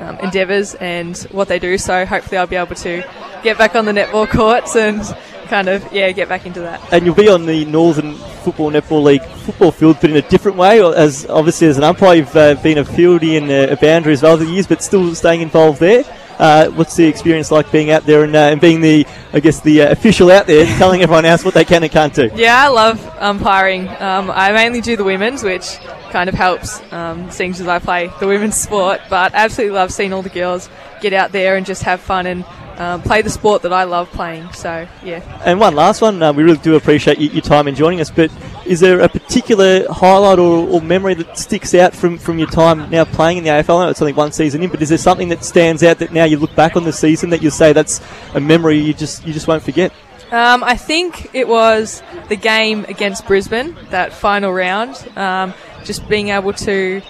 um, 0.00 0.18
endeavours 0.18 0.74
and 0.76 1.16
what 1.30 1.48
they 1.48 1.58
do. 1.58 1.78
So 1.78 2.04
hopefully, 2.04 2.38
I'll 2.38 2.46
be 2.46 2.56
able 2.56 2.74
to 2.76 3.04
get 3.42 3.58
back 3.58 3.76
on 3.76 3.84
the 3.84 3.92
netball 3.92 4.28
courts 4.28 4.74
and 4.74 5.00
kind 5.46 5.68
of 5.68 5.92
yeah 5.92 6.10
get 6.12 6.28
back 6.28 6.46
into 6.46 6.60
that. 6.60 6.80
And 6.92 7.04
you'll 7.04 7.14
be 7.14 7.28
on 7.28 7.46
the 7.46 7.64
Northern 7.64 8.14
Football 8.14 8.72
Netball 8.72 9.02
League 9.02 9.24
football 9.24 9.72
field, 9.72 9.98
but 10.00 10.10
in 10.10 10.16
a 10.16 10.22
different 10.22 10.56
way. 10.56 10.80
As 10.80 11.26
obviously 11.26 11.66
as 11.68 11.78
an 11.78 11.84
umpire, 11.84 12.16
you've 12.16 12.36
uh, 12.36 12.54
been 12.56 12.78
a 12.78 12.84
fieldy 12.84 13.36
and 13.38 13.50
a 13.50 13.76
boundary 13.76 14.12
as 14.12 14.22
well 14.22 14.32
over 14.34 14.44
the 14.44 14.50
years, 14.50 14.66
but 14.66 14.82
still 14.82 15.14
staying 15.14 15.40
involved 15.40 15.80
there. 15.80 16.04
Uh, 16.38 16.68
what's 16.70 16.94
the 16.96 17.06
experience 17.06 17.50
like 17.50 17.70
being 17.72 17.90
out 17.90 18.04
there 18.04 18.22
and, 18.22 18.36
uh, 18.36 18.40
and 18.40 18.60
being 18.60 18.80
the, 18.80 19.06
I 19.32 19.40
guess, 19.40 19.60
the 19.60 19.82
uh, 19.82 19.92
official 19.92 20.30
out 20.30 20.46
there, 20.46 20.66
telling 20.78 21.02
everyone 21.02 21.24
else 21.24 21.44
what 21.44 21.54
they 21.54 21.64
can 21.64 21.82
and 21.82 21.90
can't 21.90 22.12
do? 22.12 22.30
Yeah, 22.34 22.64
I 22.64 22.68
love 22.68 23.04
umpiring. 23.18 23.88
Um, 23.88 24.30
I 24.30 24.52
mainly 24.52 24.80
do 24.80 24.96
the 24.96 25.04
women's, 25.04 25.42
which 25.42 25.78
kind 26.10 26.28
of 26.28 26.34
helps, 26.34 26.80
um, 26.92 27.30
seeing 27.30 27.52
as 27.52 27.66
I 27.66 27.78
play 27.78 28.10
the 28.20 28.26
women's 28.26 28.56
sport. 28.56 29.00
But 29.08 29.32
absolutely 29.34 29.76
love 29.76 29.92
seeing 29.92 30.12
all 30.12 30.22
the 30.22 30.28
girls 30.28 30.68
get 31.00 31.12
out 31.12 31.32
there 31.32 31.56
and 31.56 31.64
just 31.64 31.82
have 31.84 32.00
fun 32.00 32.26
and 32.26 32.44
um, 32.78 33.02
play 33.02 33.22
the 33.22 33.30
sport 33.30 33.62
that 33.62 33.72
I 33.72 33.84
love 33.84 34.10
playing. 34.10 34.52
So 34.52 34.86
yeah. 35.02 35.42
And 35.44 35.58
one 35.58 35.74
last 35.74 36.02
one, 36.02 36.22
uh, 36.22 36.32
we 36.32 36.42
really 36.42 36.58
do 36.58 36.76
appreciate 36.76 37.18
your 37.18 37.42
time 37.42 37.68
in 37.68 37.74
joining 37.74 38.00
us. 38.00 38.10
But 38.10 38.30
is 38.66 38.80
there 38.80 39.00
a 39.00 39.08
particular 39.08 39.90
highlight 39.90 40.38
or, 40.38 40.68
or, 40.68 40.80
memory 40.80 41.14
that 41.14 41.38
sticks 41.38 41.74
out 41.74 41.94
from, 41.94 42.18
from 42.18 42.38
your 42.38 42.48
time 42.48 42.90
now 42.90 43.04
playing 43.04 43.38
in 43.38 43.44
the 43.44 43.50
AFL? 43.50 43.80
I 43.80 43.84
know 43.84 43.90
it's 43.90 44.02
only 44.02 44.12
one 44.12 44.32
season 44.32 44.62
in, 44.62 44.70
but 44.70 44.82
is 44.82 44.88
there 44.88 44.98
something 44.98 45.28
that 45.30 45.44
stands 45.44 45.82
out 45.82 45.98
that 45.98 46.12
now 46.12 46.24
you 46.24 46.38
look 46.38 46.54
back 46.54 46.76
on 46.76 46.84
the 46.84 46.92
season 46.92 47.30
that 47.30 47.42
you 47.42 47.50
say 47.50 47.72
that's 47.72 48.00
a 48.34 48.40
memory 48.40 48.78
you 48.78 48.92
just 48.94 49.26
you 49.26 49.32
just 49.32 49.48
won't 49.48 49.62
forget? 49.62 49.92
Um, 50.32 50.64
I 50.64 50.76
think 50.76 51.34
it 51.34 51.46
was 51.46 52.02
the 52.28 52.36
game 52.36 52.84
against 52.86 53.26
Brisbane, 53.26 53.76
that 53.90 54.12
final 54.12 54.52
round. 54.52 55.08
Um, 55.16 55.54
just 55.84 56.08
being 56.08 56.30
able 56.30 56.52
to 56.52 57.00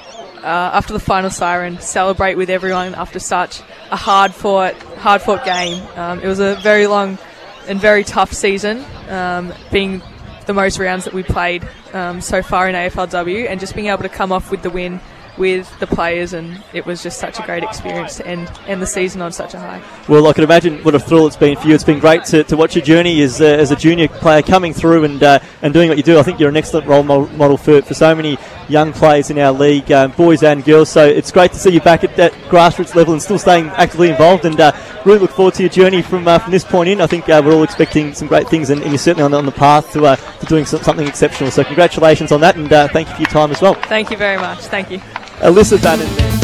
uh, 0.47 0.71
after 0.75 0.93
the 0.93 1.01
final 1.01 1.29
siren, 1.29 1.81
celebrate 1.81 2.37
with 2.37 2.51
everyone 2.51 2.95
after 2.95 3.19
such 3.19 3.61
a 3.91 3.97
hard 3.97 4.33
fought, 4.33 4.75
hard 4.99 5.21
fought 5.21 5.45
game. 5.45 5.85
Um, 5.97 6.21
it 6.21 6.29
was 6.29 6.39
a 6.39 6.55
very 6.63 6.87
long 6.87 7.19
and 7.67 7.81
very 7.81 8.05
tough 8.05 8.33
season, 8.33 8.85
um, 9.09 9.53
being 9.73 10.01
the 10.47 10.55
most 10.55 10.79
rounds 10.79 11.05
that 11.05 11.13
we 11.13 11.25
played 11.25 11.69
um, 11.93 12.21
so 12.21 12.43
far 12.43 12.69
in 12.69 12.77
AFLW, 12.77 13.51
and 13.51 13.59
just 13.59 13.75
being 13.75 13.89
able 13.89 14.05
to 14.05 14.09
come 14.09 14.31
off 14.31 14.53
with 14.53 14.63
the 14.63 14.71
win 14.71 15.01
with 15.37 15.79
the 15.81 15.87
players, 15.87 16.33
and 16.33 16.63
it 16.73 16.87
was 16.87 17.03
just 17.03 17.19
such 17.19 17.39
a 17.39 17.43
great 17.43 17.63
experience 17.63 18.17
to 18.17 18.27
end, 18.27 18.51
end 18.67 18.81
the 18.81 18.87
season 18.87 19.21
on 19.21 19.33
such 19.33 19.53
a 19.55 19.59
high. 19.59 19.83
Well, 20.09 20.27
I 20.29 20.33
can 20.33 20.45
imagine 20.45 20.83
what 20.83 20.95
a 20.95 20.99
thrill 20.99 21.27
it's 21.27 21.37
been 21.37 21.57
for 21.57 21.69
you. 21.69 21.75
It's 21.75 21.85
been 21.85 21.99
great 21.99 22.25
to, 22.27 22.45
to 22.45 22.57
watch 22.57 22.75
your 22.75 22.85
journey 22.85 23.21
as, 23.23 23.41
uh, 23.41 23.45
as 23.45 23.71
a 23.71 23.77
junior 23.77 24.09
player 24.09 24.43
coming 24.43 24.73
through 24.73 25.05
and 25.05 25.23
uh, 25.23 25.41
and 25.63 25.75
doing 25.75 25.89
what 25.89 25.99
you 25.99 26.05
do. 26.05 26.19
I 26.19 26.23
think 26.23 26.41
you're 26.41 26.49
an 26.49 26.57
excellent 26.57 26.87
role 26.87 27.03
model 27.03 27.57
for, 27.57 27.83
for 27.83 27.95
so 27.95 28.15
many 28.15 28.39
young 28.69 28.93
players 28.93 29.31
in 29.31 29.39
our 29.39 29.53
league, 29.53 29.91
um, 29.93 30.12
boys 30.12 30.43
and 30.43 30.64
girls. 30.64 30.89
So 30.89 31.07
it's 31.07 31.31
great 31.31 31.53
to 31.53 31.59
see 31.59 31.71
you 31.71 31.81
back 31.81 32.05
at 32.05 32.17
that 32.17 32.33
grassroots 32.51 32.95
level 32.95 33.12
and 33.12 33.23
still 33.23 33.39
staying 33.39 33.67
actively 33.69 34.11
involved. 34.11 34.45
And 34.45 34.59
uh, 34.61 34.73
really 35.05 35.21
look 35.21 35.31
forward 35.31 35.55
to 35.55 35.62
your 35.62 35.71
journey 35.71 36.03
from 36.03 36.27
uh, 36.27 36.39
from 36.39 36.53
this 36.53 36.64
point 36.64 36.89
in. 36.89 37.01
I 37.01 37.07
think 37.07 37.29
uh, 37.29 37.43
we're 37.45 37.55
all 37.55 37.62
expecting 37.62 38.14
some 38.14 38.29
great 38.29 38.49
things, 38.49 38.71
and, 38.71 38.83
and 38.83 38.91
you're 38.91 38.99
certainly 38.99 39.25
on 39.25 39.31
the, 39.31 39.39
on 39.39 39.47
the 39.47 39.53
path 39.53 39.93
to, 39.93 40.05
uh, 40.07 40.17
to 40.17 40.47
doing 40.47 40.64
something 40.67 41.07
exceptional. 41.07 41.51
So 41.51 41.64
congratulations 41.64 42.33
on 42.33 42.41
that, 42.41 42.57
and 42.57 42.69
thank 42.69 43.09
you 43.09 43.14
for 43.14 43.21
your 43.23 43.31
time 43.31 43.51
as 43.51 43.61
well. 43.61 43.75
Thank 43.75 44.11
you 44.11 44.17
very 44.17 44.39
much. 44.39 44.59
Thank 44.61 44.91
you. 44.91 44.99
Alyssa 45.39 45.79
Bannan. 45.79 46.36